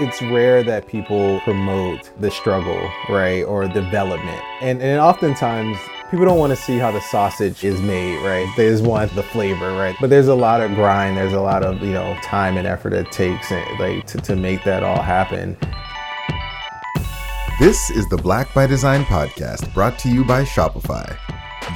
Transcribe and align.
it's 0.00 0.20
rare 0.22 0.64
that 0.64 0.88
people 0.88 1.40
promote 1.40 2.10
the 2.20 2.30
struggle, 2.30 2.90
right, 3.08 3.42
or 3.42 3.68
development. 3.68 4.42
And, 4.60 4.82
and 4.82 5.00
oftentimes, 5.00 5.78
people 6.10 6.26
don't 6.26 6.38
want 6.38 6.50
to 6.50 6.56
see 6.56 6.78
how 6.78 6.90
the 6.90 7.00
sausage 7.00 7.62
is 7.62 7.80
made, 7.80 8.24
right? 8.24 8.52
They 8.56 8.68
just 8.70 8.82
want 8.82 9.14
the 9.14 9.22
flavor, 9.22 9.72
right? 9.72 9.94
But 10.00 10.10
there's 10.10 10.26
a 10.26 10.34
lot 10.34 10.60
of 10.60 10.74
grind, 10.74 11.16
there's 11.16 11.32
a 11.32 11.40
lot 11.40 11.62
of, 11.62 11.80
you 11.80 11.92
know, 11.92 12.16
time 12.22 12.56
and 12.56 12.66
effort 12.66 12.92
it 12.92 13.12
takes 13.12 13.52
eh, 13.52 13.64
like 13.78 14.06
to, 14.08 14.18
to 14.18 14.34
make 14.34 14.64
that 14.64 14.82
all 14.82 15.00
happen. 15.00 15.56
This 17.60 17.90
is 17.90 18.08
the 18.08 18.16
Black 18.16 18.52
by 18.52 18.66
Design 18.66 19.04
podcast 19.04 19.72
brought 19.72 19.96
to 20.00 20.08
you 20.08 20.24
by 20.24 20.42
Shopify. 20.42 21.16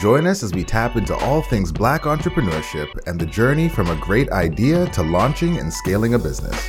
Join 0.00 0.26
us 0.26 0.42
as 0.42 0.52
we 0.52 0.64
tap 0.64 0.96
into 0.96 1.14
all 1.16 1.40
things 1.40 1.70
black 1.70 2.02
entrepreneurship 2.02 2.88
and 3.06 3.18
the 3.18 3.26
journey 3.26 3.68
from 3.68 3.88
a 3.88 3.96
great 3.96 4.30
idea 4.30 4.86
to 4.86 5.02
launching 5.04 5.58
and 5.58 5.72
scaling 5.72 6.14
a 6.14 6.18
business. 6.18 6.60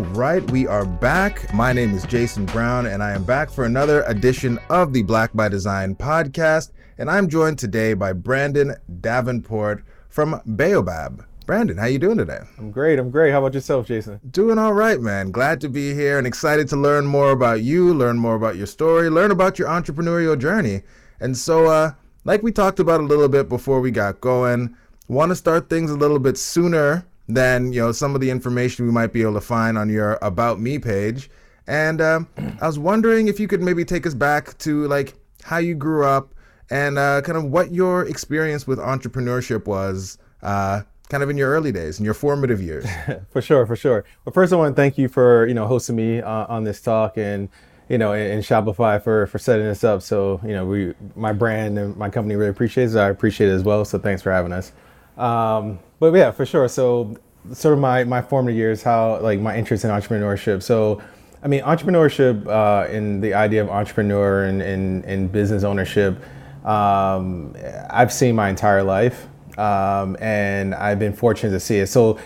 All 0.00 0.06
right, 0.14 0.50
we 0.50 0.66
are 0.66 0.86
back. 0.86 1.52
My 1.52 1.74
name 1.74 1.92
is 1.92 2.06
Jayson 2.06 2.46
Brown, 2.46 2.86
and 2.86 3.02
I 3.02 3.10
am 3.10 3.22
back 3.22 3.50
for 3.50 3.66
another 3.66 4.02
edition 4.04 4.58
of 4.70 4.94
the 4.94 5.02
Black 5.02 5.30
by 5.34 5.50
Design 5.50 5.94
podcast. 5.94 6.70
And 6.96 7.10
I'm 7.10 7.28
joined 7.28 7.58
today 7.58 7.92
by 7.92 8.14
Brandon 8.14 8.76
Davenport 9.02 9.84
from 10.08 10.40
Baobab. 10.46 11.26
Brandon, 11.44 11.76
how 11.76 11.84
you 11.84 11.98
doing 11.98 12.16
today? 12.16 12.38
I'm 12.56 12.70
great. 12.70 12.98
I'm 12.98 13.10
great. 13.10 13.30
How 13.30 13.40
about 13.40 13.52
yourself, 13.52 13.88
Jason? 13.88 14.20
Doing 14.30 14.56
all 14.56 14.72
right, 14.72 14.98
man. 14.98 15.32
Glad 15.32 15.60
to 15.60 15.68
be 15.68 15.92
here 15.92 16.16
and 16.16 16.26
excited 16.26 16.66
to 16.68 16.76
learn 16.76 17.04
more 17.04 17.32
about 17.32 17.62
you, 17.62 17.92
learn 17.92 18.16
more 18.16 18.36
about 18.36 18.56
your 18.56 18.66
story, 18.66 19.10
learn 19.10 19.30
about 19.30 19.58
your 19.58 19.68
entrepreneurial 19.68 20.38
journey. 20.38 20.80
And 21.20 21.36
so, 21.36 21.66
uh, 21.66 21.92
like 22.24 22.42
we 22.42 22.52
talked 22.52 22.80
about 22.80 23.00
a 23.00 23.04
little 23.04 23.28
bit 23.28 23.50
before 23.50 23.82
we 23.82 23.90
got 23.90 24.22
going, 24.22 24.74
want 25.08 25.28
to 25.28 25.36
start 25.36 25.68
things 25.68 25.90
a 25.90 25.96
little 25.96 26.18
bit 26.18 26.38
sooner 26.38 27.04
than 27.34 27.72
you 27.72 27.80
know 27.80 27.92
some 27.92 28.14
of 28.14 28.20
the 28.20 28.30
information 28.30 28.86
we 28.86 28.92
might 28.92 29.12
be 29.12 29.22
able 29.22 29.34
to 29.34 29.40
find 29.40 29.78
on 29.78 29.88
your 29.88 30.18
about 30.22 30.60
me 30.60 30.78
page. 30.78 31.30
And 31.66 32.00
uh, 32.00 32.20
I 32.60 32.66
was 32.66 32.78
wondering 32.78 33.28
if 33.28 33.38
you 33.38 33.46
could 33.46 33.62
maybe 33.62 33.84
take 33.84 34.06
us 34.06 34.14
back 34.14 34.58
to 34.58 34.86
like 34.88 35.14
how 35.42 35.58
you 35.58 35.74
grew 35.74 36.04
up 36.04 36.34
and 36.70 36.98
uh, 36.98 37.22
kind 37.22 37.38
of 37.38 37.44
what 37.44 37.72
your 37.72 38.06
experience 38.06 38.66
with 38.66 38.78
entrepreneurship 38.78 39.66
was, 39.66 40.18
uh, 40.42 40.82
kind 41.08 41.22
of 41.22 41.30
in 41.30 41.36
your 41.36 41.50
early 41.50 41.72
days, 41.72 41.98
in 41.98 42.04
your 42.04 42.14
formative 42.14 42.60
years. 42.60 42.86
for 43.30 43.40
sure, 43.40 43.66
for 43.66 43.76
sure. 43.76 44.04
Well, 44.24 44.32
first 44.32 44.52
I 44.52 44.56
want 44.56 44.74
to 44.74 44.80
thank 44.80 44.98
you 44.98 45.08
for 45.08 45.46
you 45.46 45.54
know 45.54 45.66
hosting 45.66 45.96
me 45.96 46.20
uh, 46.20 46.46
on 46.48 46.64
this 46.64 46.80
talk 46.80 47.16
and 47.16 47.48
you 47.88 47.98
know, 47.98 48.12
and, 48.12 48.42
Shopify 48.44 49.02
for 49.02 49.26
for 49.26 49.38
setting 49.38 49.66
this 49.66 49.82
up. 49.82 50.00
So, 50.00 50.40
you 50.44 50.52
know, 50.52 50.64
we 50.64 50.94
my 51.16 51.32
brand 51.32 51.76
and 51.76 51.96
my 51.96 52.08
company 52.08 52.36
really 52.36 52.50
appreciates 52.50 52.94
it. 52.94 52.98
I 52.98 53.08
appreciate 53.08 53.50
it 53.50 53.52
as 53.52 53.64
well. 53.64 53.84
So, 53.84 53.98
thanks 53.98 54.22
for 54.22 54.30
having 54.30 54.52
us. 54.52 54.72
Um, 55.20 55.78
but 55.98 56.14
yeah, 56.14 56.30
for 56.30 56.46
sure. 56.46 56.66
So 56.68 57.16
sort 57.52 57.74
of 57.74 57.80
my 57.80 58.04
my 58.04 58.22
formative 58.22 58.56
years, 58.56 58.82
how 58.82 59.20
like 59.20 59.40
my 59.40 59.56
interest 59.56 59.84
in 59.84 59.90
entrepreneurship. 59.90 60.62
So, 60.62 61.02
I 61.42 61.48
mean, 61.48 61.62
entrepreneurship 61.62 62.46
uh, 62.46 62.90
and 62.90 63.22
the 63.22 63.34
idea 63.34 63.62
of 63.62 63.70
entrepreneur 63.70 64.44
and 64.44 64.62
and, 64.62 65.04
and 65.04 65.30
business 65.30 65.62
ownership, 65.62 66.22
um, 66.64 67.54
I've 67.90 68.12
seen 68.12 68.34
my 68.34 68.48
entire 68.48 68.82
life, 68.82 69.28
um, 69.58 70.16
and 70.20 70.74
I've 70.74 70.98
been 70.98 71.12
fortunate 71.12 71.50
to 71.52 71.60
see 71.60 71.78
it. 71.78 71.88
So, 71.88 72.18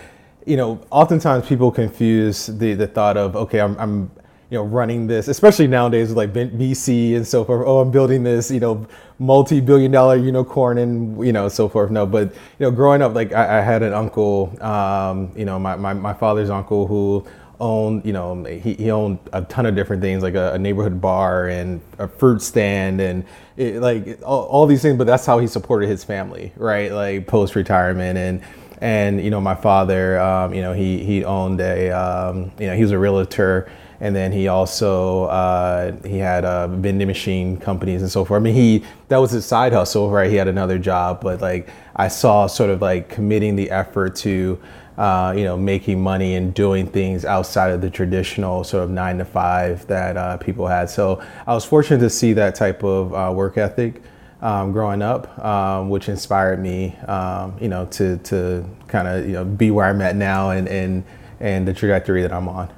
you 0.45 0.57
know, 0.57 0.81
oftentimes 0.89 1.45
people 1.47 1.71
confuse 1.71 2.47
the 2.47 2.73
the 2.73 2.87
thought 2.87 3.17
of 3.17 3.35
okay, 3.35 3.59
I'm, 3.59 3.77
I'm 3.77 4.11
you 4.55 4.61
know, 4.61 4.67
running 4.67 5.05
this, 5.05 5.27
especially 5.27 5.67
nowadays 5.67 6.13
with 6.13 6.17
like 6.17 6.31
VC 6.31 7.17
and 7.17 7.27
so 7.27 7.43
forth. 7.43 7.67
Oh, 7.67 7.81
I'm 7.81 7.91
building 7.91 8.23
this, 8.23 8.49
you 8.49 8.61
know, 8.61 8.87
multi-billion 9.19 9.91
dollar 9.91 10.15
unicorn 10.15 10.77
and, 10.77 11.25
you 11.25 11.33
know, 11.33 11.49
so 11.49 11.67
forth. 11.67 11.91
No, 11.91 12.05
but, 12.05 12.31
you 12.31 12.39
know, 12.59 12.71
growing 12.71 13.01
up, 13.01 13.13
like 13.13 13.33
I, 13.33 13.59
I 13.59 13.61
had 13.61 13.83
an 13.83 13.91
uncle, 13.91 14.55
um, 14.63 15.33
you 15.35 15.43
know, 15.43 15.59
my, 15.59 15.75
my, 15.75 15.93
my 15.93 16.13
father's 16.13 16.49
uncle 16.49 16.87
who 16.87 17.25
owned, 17.59 18.05
you 18.05 18.13
know, 18.13 18.45
he, 18.45 18.75
he 18.75 18.91
owned 18.91 19.19
a 19.33 19.41
ton 19.41 19.65
of 19.65 19.75
different 19.75 20.01
things 20.01 20.23
like 20.23 20.35
a, 20.35 20.53
a 20.53 20.57
neighborhood 20.57 21.01
bar 21.01 21.49
and 21.49 21.81
a 21.99 22.07
fruit 22.07 22.41
stand 22.41 23.01
and 23.01 23.25
it, 23.57 23.81
like 23.81 24.21
all, 24.23 24.43
all 24.43 24.65
these 24.65 24.81
things, 24.81 24.97
but 24.97 25.05
that's 25.05 25.25
how 25.25 25.37
he 25.37 25.47
supported 25.47 25.89
his 25.89 26.05
family, 26.05 26.53
right? 26.55 26.93
Like 26.93 27.27
post 27.27 27.55
retirement 27.55 28.17
and, 28.17 28.41
and, 28.79 29.21
you 29.21 29.31
know, 29.31 29.41
my 29.41 29.55
father, 29.55 30.17
um, 30.17 30.53
you 30.53 30.61
know, 30.61 30.71
he, 30.71 31.03
he 31.03 31.25
owned 31.25 31.59
a, 31.59 31.91
um, 31.91 32.53
you 32.57 32.67
know, 32.67 32.75
he 32.77 32.83
was 32.83 32.91
a 32.91 32.97
realtor 32.97 33.69
and 33.99 34.15
then 34.15 34.31
he 34.31 34.47
also 34.47 35.25
uh, 35.25 35.95
he 36.05 36.17
had 36.17 36.45
uh, 36.45 36.67
vending 36.67 37.07
machine 37.07 37.57
companies 37.57 38.01
and 38.01 38.11
so 38.11 38.25
forth. 38.25 38.41
I 38.41 38.43
mean, 38.43 38.55
he 38.55 38.83
that 39.07 39.17
was 39.17 39.31
his 39.31 39.45
side 39.45 39.73
hustle, 39.73 40.09
right? 40.09 40.29
He 40.29 40.35
had 40.35 40.47
another 40.47 40.77
job, 40.77 41.21
but 41.21 41.41
like 41.41 41.69
I 41.95 42.07
saw 42.07 42.47
sort 42.47 42.69
of 42.69 42.81
like 42.81 43.09
committing 43.09 43.55
the 43.55 43.71
effort 43.71 44.15
to 44.17 44.59
uh, 44.97 45.33
you 45.35 45.43
know 45.43 45.57
making 45.57 46.01
money 46.01 46.35
and 46.35 46.53
doing 46.53 46.87
things 46.87 47.25
outside 47.25 47.71
of 47.71 47.81
the 47.81 47.89
traditional 47.89 48.63
sort 48.63 48.83
of 48.83 48.89
nine 48.89 49.17
to 49.17 49.25
five 49.25 49.85
that 49.87 50.17
uh, 50.17 50.37
people 50.37 50.67
had. 50.67 50.89
So 50.89 51.23
I 51.47 51.53
was 51.53 51.65
fortunate 51.65 51.99
to 51.99 52.09
see 52.09 52.33
that 52.33 52.55
type 52.55 52.83
of 52.83 53.13
uh, 53.13 53.31
work 53.33 53.57
ethic. 53.57 54.01
Um, 54.41 54.73
growing 54.73 55.01
up, 55.01 55.39
um, 55.43 55.89
which 55.89 56.07
inspired 56.07 56.59
me, 56.59 56.95
um, 57.07 57.57
you 57.59 57.67
know, 57.67 57.85
to 57.87 58.17
to 58.17 58.65
kind 58.87 59.07
of 59.07 59.25
you 59.25 59.31
know 59.31 59.45
be 59.45 59.71
where 59.71 59.85
I'm 59.85 60.01
at 60.01 60.15
now 60.15 60.51
and 60.51 60.67
and 60.67 61.03
and 61.39 61.67
the 61.67 61.73
trajectory 61.73 62.21
that 62.21 62.33
I'm 62.33 62.47
on. 62.47 62.69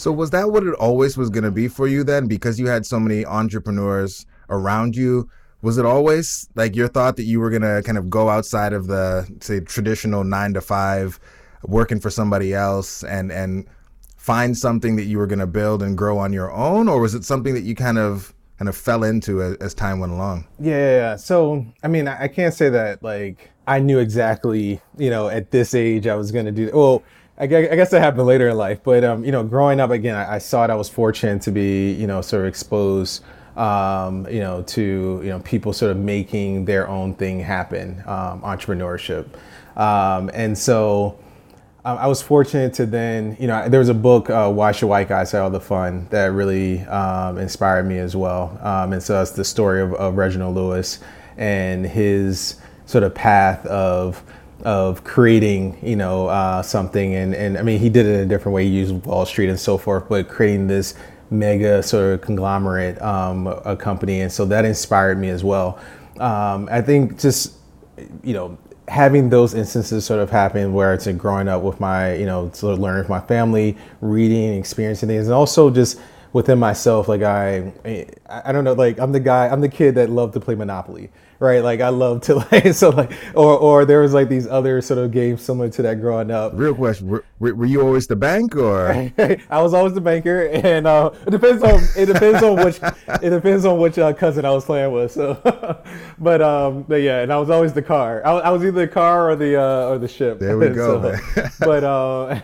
So 0.00 0.10
was 0.10 0.30
that 0.30 0.50
what 0.50 0.66
it 0.66 0.72
always 0.76 1.18
was 1.18 1.28
going 1.28 1.44
to 1.44 1.50
be 1.50 1.68
for 1.68 1.86
you 1.86 2.02
then? 2.04 2.26
Because 2.26 2.58
you 2.58 2.68
had 2.68 2.86
so 2.86 2.98
many 2.98 3.26
entrepreneurs 3.26 4.24
around 4.48 4.96
you. 4.96 5.28
Was 5.60 5.76
it 5.76 5.84
always 5.84 6.48
like 6.54 6.74
your 6.74 6.88
thought 6.88 7.16
that 7.16 7.24
you 7.24 7.38
were 7.38 7.50
going 7.50 7.60
to 7.60 7.82
kind 7.84 7.98
of 7.98 8.08
go 8.08 8.30
outside 8.30 8.72
of 8.72 8.86
the 8.86 9.30
say 9.42 9.60
traditional 9.60 10.24
9 10.24 10.54
to 10.54 10.62
5 10.62 11.20
working 11.64 12.00
for 12.00 12.08
somebody 12.08 12.54
else 12.54 13.04
and 13.04 13.30
and 13.30 13.68
find 14.16 14.56
something 14.56 14.96
that 14.96 15.04
you 15.04 15.18
were 15.18 15.26
going 15.26 15.38
to 15.38 15.46
build 15.46 15.82
and 15.82 15.98
grow 15.98 16.16
on 16.16 16.32
your 16.32 16.50
own 16.50 16.88
or 16.88 16.98
was 16.98 17.14
it 17.14 17.26
something 17.26 17.52
that 17.52 17.62
you 17.62 17.74
kind 17.74 17.98
of 17.98 18.32
kind 18.58 18.70
of 18.70 18.76
fell 18.76 19.04
into 19.04 19.42
as, 19.42 19.56
as 19.56 19.74
time 19.74 20.00
went 20.00 20.12
along? 20.14 20.46
Yeah, 20.58 20.76
yeah, 20.76 20.96
yeah. 20.96 21.16
So, 21.16 21.66
I 21.82 21.88
mean, 21.88 22.08
I, 22.08 22.24
I 22.24 22.28
can't 22.28 22.54
say 22.54 22.70
that 22.70 23.02
like 23.02 23.50
I 23.66 23.80
knew 23.80 23.98
exactly, 23.98 24.80
you 24.96 25.10
know, 25.10 25.28
at 25.28 25.50
this 25.50 25.74
age 25.74 26.06
I 26.06 26.16
was 26.16 26.32
going 26.32 26.46
to 26.46 26.52
do 26.52 26.70
well 26.72 27.02
I 27.40 27.46
guess 27.46 27.90
that 27.90 28.00
happened 28.00 28.26
later 28.26 28.50
in 28.50 28.56
life, 28.58 28.80
but 28.84 29.02
um, 29.02 29.24
you 29.24 29.32
know, 29.32 29.42
growing 29.42 29.80
up 29.80 29.90
again, 29.90 30.14
I, 30.14 30.34
I 30.34 30.38
saw 30.38 30.64
it. 30.64 30.70
I 30.70 30.74
was 30.74 30.90
fortunate 30.90 31.40
to 31.42 31.50
be, 31.50 31.92
you 31.92 32.06
know, 32.06 32.20
sort 32.20 32.42
of 32.42 32.48
exposed, 32.48 33.24
um, 33.56 34.28
you 34.28 34.40
know, 34.40 34.62
to 34.62 35.20
you 35.22 35.28
know 35.30 35.40
people 35.40 35.72
sort 35.72 35.90
of 35.90 35.96
making 35.96 36.66
their 36.66 36.86
own 36.86 37.14
thing 37.14 37.40
happen, 37.40 38.02
um, 38.06 38.42
entrepreneurship, 38.42 39.26
um, 39.78 40.30
and 40.34 40.56
so 40.56 41.18
um, 41.86 41.96
I 41.96 42.06
was 42.08 42.20
fortunate 42.20 42.74
to 42.74 42.84
then, 42.84 43.38
you 43.40 43.46
know, 43.46 43.70
there 43.70 43.80
was 43.80 43.88
a 43.88 43.94
book, 43.94 44.28
uh, 44.28 44.50
Why 44.50 44.72
Should 44.72 44.88
White 44.88 45.08
Guys 45.08 45.32
Have 45.32 45.44
All 45.44 45.50
the 45.50 45.60
Fun, 45.60 46.08
that 46.10 46.32
really 46.32 46.80
um, 46.80 47.38
inspired 47.38 47.86
me 47.86 47.96
as 48.00 48.14
well, 48.14 48.58
and 48.62 49.02
so 49.02 49.14
that's 49.14 49.30
the 49.30 49.44
story 49.44 49.80
of, 49.80 49.94
of 49.94 50.18
Reginald 50.18 50.56
Lewis 50.56 50.98
and 51.38 51.86
his 51.86 52.56
sort 52.84 53.02
of 53.02 53.14
path 53.14 53.64
of 53.64 54.22
of 54.62 55.04
creating, 55.04 55.78
you 55.82 55.96
know, 55.96 56.28
uh, 56.28 56.62
something. 56.62 57.14
And, 57.14 57.34
and 57.34 57.58
I 57.58 57.62
mean, 57.62 57.78
he 57.78 57.88
did 57.88 58.06
it 58.06 58.14
in 58.14 58.20
a 58.20 58.26
different 58.26 58.54
way. 58.54 58.64
He 58.64 58.70
used 58.70 58.94
Wall 59.06 59.26
Street 59.26 59.48
and 59.48 59.58
so 59.58 59.78
forth, 59.78 60.08
but 60.08 60.28
creating 60.28 60.66
this 60.66 60.94
mega 61.30 61.82
sort 61.82 62.14
of 62.14 62.20
conglomerate 62.20 63.00
um, 63.00 63.46
a 63.46 63.76
company. 63.76 64.20
And 64.20 64.32
so 64.32 64.44
that 64.46 64.64
inspired 64.64 65.18
me 65.18 65.28
as 65.28 65.44
well. 65.44 65.78
Um, 66.18 66.68
I 66.70 66.82
think 66.82 67.18
just, 67.18 67.54
you 68.22 68.34
know, 68.34 68.58
having 68.88 69.30
those 69.30 69.54
instances 69.54 70.04
sort 70.04 70.20
of 70.20 70.30
happen 70.30 70.72
where 70.72 70.92
it's 70.92 71.06
growing 71.12 71.46
up 71.46 71.62
with 71.62 71.78
my, 71.78 72.14
you 72.14 72.26
know, 72.26 72.50
sort 72.52 72.72
of 72.72 72.80
learning 72.80 72.98
with 72.98 73.08
my 73.08 73.20
family, 73.20 73.76
reading, 74.00 74.58
experiencing 74.58 75.08
things, 75.08 75.26
and 75.26 75.34
also 75.34 75.70
just 75.70 76.00
within 76.32 76.58
myself, 76.58 77.08
like 77.08 77.22
I, 77.22 77.72
I 78.28 78.52
don't 78.52 78.64
know, 78.64 78.74
like 78.74 78.98
I'm 78.98 79.12
the 79.12 79.20
guy, 79.20 79.48
I'm 79.48 79.60
the 79.60 79.68
kid 79.68 79.94
that 79.96 80.10
loved 80.10 80.34
to 80.34 80.40
play 80.40 80.54
Monopoly 80.54 81.10
right? 81.40 81.64
Like 81.64 81.80
I 81.80 81.88
love 81.88 82.20
to 82.22 82.34
like 82.52 82.72
so 82.74 82.90
like 82.90 83.10
or 83.34 83.58
or 83.58 83.84
there 83.84 84.02
was 84.02 84.12
like 84.12 84.28
these 84.28 84.46
other 84.46 84.80
sort 84.80 84.98
of 84.98 85.10
games 85.10 85.42
similar 85.42 85.68
to 85.70 85.82
that 85.82 86.00
growing 86.00 86.30
up. 86.30 86.52
Real 86.54 86.74
question: 86.74 87.08
Were, 87.08 87.24
were 87.38 87.64
you 87.64 87.80
always 87.80 88.06
the 88.06 88.14
bank 88.14 88.54
or? 88.54 89.10
I 89.50 89.62
was 89.62 89.74
always 89.74 89.94
the 89.94 90.00
banker, 90.00 90.46
and 90.46 90.86
uh, 90.86 91.10
it 91.26 91.30
depends 91.30 91.62
on 91.64 91.80
it 91.96 92.06
depends 92.06 92.42
on 92.42 92.64
which 92.64 92.78
it 93.22 93.30
depends 93.30 93.64
on 93.64 93.80
which 93.80 93.98
uh, 93.98 94.12
cousin 94.12 94.44
I 94.44 94.50
was 94.50 94.64
playing 94.64 94.92
with. 94.92 95.10
So, 95.10 95.34
but 96.18 96.42
um, 96.42 96.82
but 96.82 96.96
yeah, 96.96 97.22
and 97.22 97.32
I 97.32 97.38
was 97.38 97.50
always 97.50 97.72
the 97.72 97.82
car. 97.82 98.24
I, 98.24 98.30
I 98.32 98.50
was 98.50 98.62
either 98.62 98.86
the 98.86 98.88
car 98.88 99.30
or 99.30 99.36
the 99.36 99.60
uh, 99.60 99.88
or 99.88 99.98
the 99.98 100.08
ship. 100.08 100.38
There 100.38 100.56
we 100.56 100.68
go. 100.68 101.16
so, 101.16 101.48
but 101.58 101.84
uh. 101.84 102.40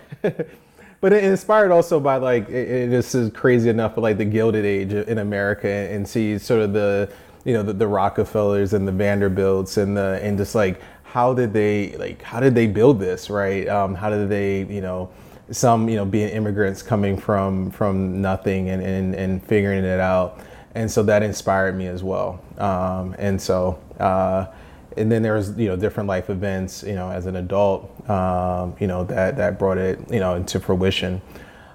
But 1.07 1.13
it 1.13 1.23
inspired 1.23 1.71
also 1.71 2.01
by 2.01 2.17
like 2.17 2.49
it, 2.49 2.69
it, 2.69 2.91
this 2.91 3.15
is 3.15 3.31
crazy 3.31 3.71
enough, 3.71 3.95
but 3.95 4.01
like 4.01 4.19
the 4.19 4.25
Gilded 4.25 4.65
Age 4.65 4.93
in 4.93 5.19
America, 5.19 5.69
and 5.69 6.09
see 6.09 6.37
sort 6.37 6.61
of 6.63 6.73
the 6.73 7.09
you 7.45 7.53
know 7.53 7.63
the, 7.63 7.73
the 7.73 7.87
Rockefellers 7.87 8.73
and 8.73 8.89
the 8.89 8.91
Vanderbilts 8.91 9.77
and 9.77 9.97
the 9.97 10.19
and 10.21 10.37
just 10.37 10.57
like 10.57 10.81
how 11.05 11.33
did 11.33 11.53
they 11.53 11.97
like 11.97 12.23
how 12.23 12.41
did 12.41 12.57
they 12.57 12.67
build 12.67 12.99
this 12.99 13.31
right? 13.31 13.69
Um, 13.69 13.95
how 13.95 14.11
did 14.11 14.29
they 14.29 14.65
you 14.65 14.81
know 14.81 15.09
some 15.53 15.89
you 15.89 15.95
know 15.95 16.05
being 16.05 16.29
immigrants 16.31 16.83
coming 16.83 17.17
from 17.17 17.71
from 17.71 18.21
nothing 18.21 18.71
and 18.71 18.83
and, 18.83 19.15
and 19.15 19.47
figuring 19.47 19.85
it 19.85 20.01
out, 20.01 20.41
and 20.75 20.91
so 20.91 21.05
that 21.05 21.23
inspired 21.23 21.77
me 21.77 21.87
as 21.87 22.03
well. 22.03 22.43
Um, 22.59 23.15
and 23.17 23.41
so. 23.41 23.79
Uh, 24.01 24.47
and 24.97 25.11
then 25.11 25.23
there's 25.23 25.57
you 25.59 25.69
know 25.69 25.77
different 25.77 26.09
life 26.09 26.31
events 26.31 26.83
you 26.83 26.95
know 26.95 27.11
as 27.11 27.27
an 27.27 27.37
adult 27.37 28.09
um, 28.11 28.75
you 28.81 28.87
know 28.87 29.05
that 29.05 29.37
that 29.37 29.59
brought 29.59 29.79
it 29.79 29.99
you 30.11 30.21
know 30.21 30.35
into 30.35 30.61
fruition. 30.61 31.21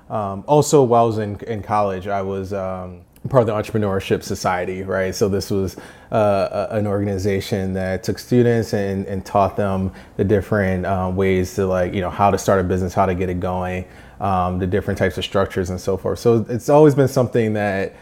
Um, 0.09 0.43
also 0.45 0.83
while 0.83 1.03
i 1.03 1.07
was 1.07 1.19
in, 1.19 1.39
in 1.47 1.63
college 1.63 2.07
i 2.07 2.21
was 2.21 2.51
um, 2.51 2.99
part 3.29 3.47
of 3.47 3.47
the 3.47 3.53
entrepreneurship 3.53 4.23
society 4.23 4.83
right? 4.83 5.15
So 5.15 5.29
this 5.29 5.49
was 5.49 5.77
uh, 6.11 6.67
an 6.71 6.85
organization 6.85 7.73
that 7.73 8.03
took 8.03 8.19
students 8.19 8.73
and, 8.73 9.05
and 9.05 9.25
taught 9.25 9.55
them 9.55 9.93
the 10.17 10.25
different 10.25 10.85
uh, 10.85 11.09
ways 11.13 11.55
to 11.55 11.65
like 11.65 11.93
you 11.93 12.01
know 12.01 12.09
how 12.09 12.29
to 12.29 12.37
start 12.37 12.59
a 12.59 12.63
business 12.63 12.93
how 12.93 13.05
to 13.05 13.15
get 13.15 13.29
it 13.29 13.39
going 13.39 13.85
um, 14.21 14.59
the 14.59 14.67
different 14.67 14.97
types 14.97 15.17
of 15.17 15.23
structures 15.25 15.71
and 15.71 15.81
so 15.81 15.97
forth. 15.97 16.19
So 16.19 16.45
it's 16.47 16.69
always 16.69 16.95
been 16.95 17.07
something 17.07 17.53
that 17.53 17.95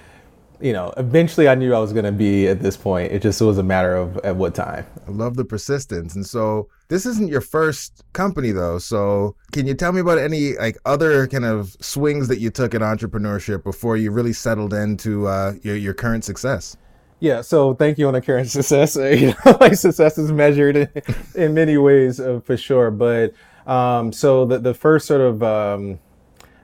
you 0.62 0.74
know, 0.74 0.94
eventually 0.98 1.48
I 1.48 1.56
knew 1.56 1.74
I 1.74 1.80
was 1.80 1.94
going 1.94 2.06
to 2.06 2.12
be 2.12 2.48
at 2.48 2.60
this 2.60 2.76
point. 2.76 3.12
It 3.12 3.22
just 3.22 3.40
was 3.42 3.58
a 3.58 3.64
matter 3.64 3.96
of 3.96 4.18
at 4.18 4.36
what 4.36 4.56
time. 4.56 4.86
I 5.08 5.12
love 5.12 5.36
the 5.36 5.46
persistence. 5.46 6.16
And 6.16 6.26
so 6.26 6.68
this 6.90 7.06
isn't 7.06 7.30
your 7.30 7.42
first 7.42 8.04
company 8.14 8.52
though. 8.52 8.78
So 8.78 9.36
can 9.52 9.68
you 9.68 9.74
tell 9.74 9.92
me 9.92 10.02
about 10.02 10.18
any 10.18 10.58
like 10.58 10.78
other 10.86 11.28
kind 11.28 11.46
of 11.46 11.78
swings 11.80 12.28
that 12.28 12.40
you 12.40 12.50
took 12.50 12.74
in 12.74 12.82
entrepreneurship 12.82 13.64
before 13.64 13.96
you 13.96 14.12
really 14.12 14.34
settled 14.34 14.74
into 14.74 15.28
uh, 15.28 15.54
your, 15.62 15.76
your 15.76 15.94
current 15.94 16.26
success? 16.26 16.76
Yeah, 17.22 17.42
so 17.42 17.74
thank 17.74 17.98
you 17.98 18.08
on 18.08 18.14
the 18.14 18.22
current 18.22 18.50
success. 18.50 18.96
You 19.00 19.28
know, 19.28 19.58
like 19.60 19.76
success 19.76 20.18
is 20.18 20.32
measured 20.32 20.76
in, 20.78 20.90
in 21.36 21.54
many 21.54 21.78
ways 21.78 22.20
uh, 22.20 22.42
for 22.44 22.58
sure. 22.58 22.92
But 22.92 23.34
um, 23.66 24.12
so 24.12 24.46
the 24.46 24.60
the 24.60 24.74
first 24.74 25.06
sort 25.06 25.22
of 25.22 25.44
um, 25.44 26.00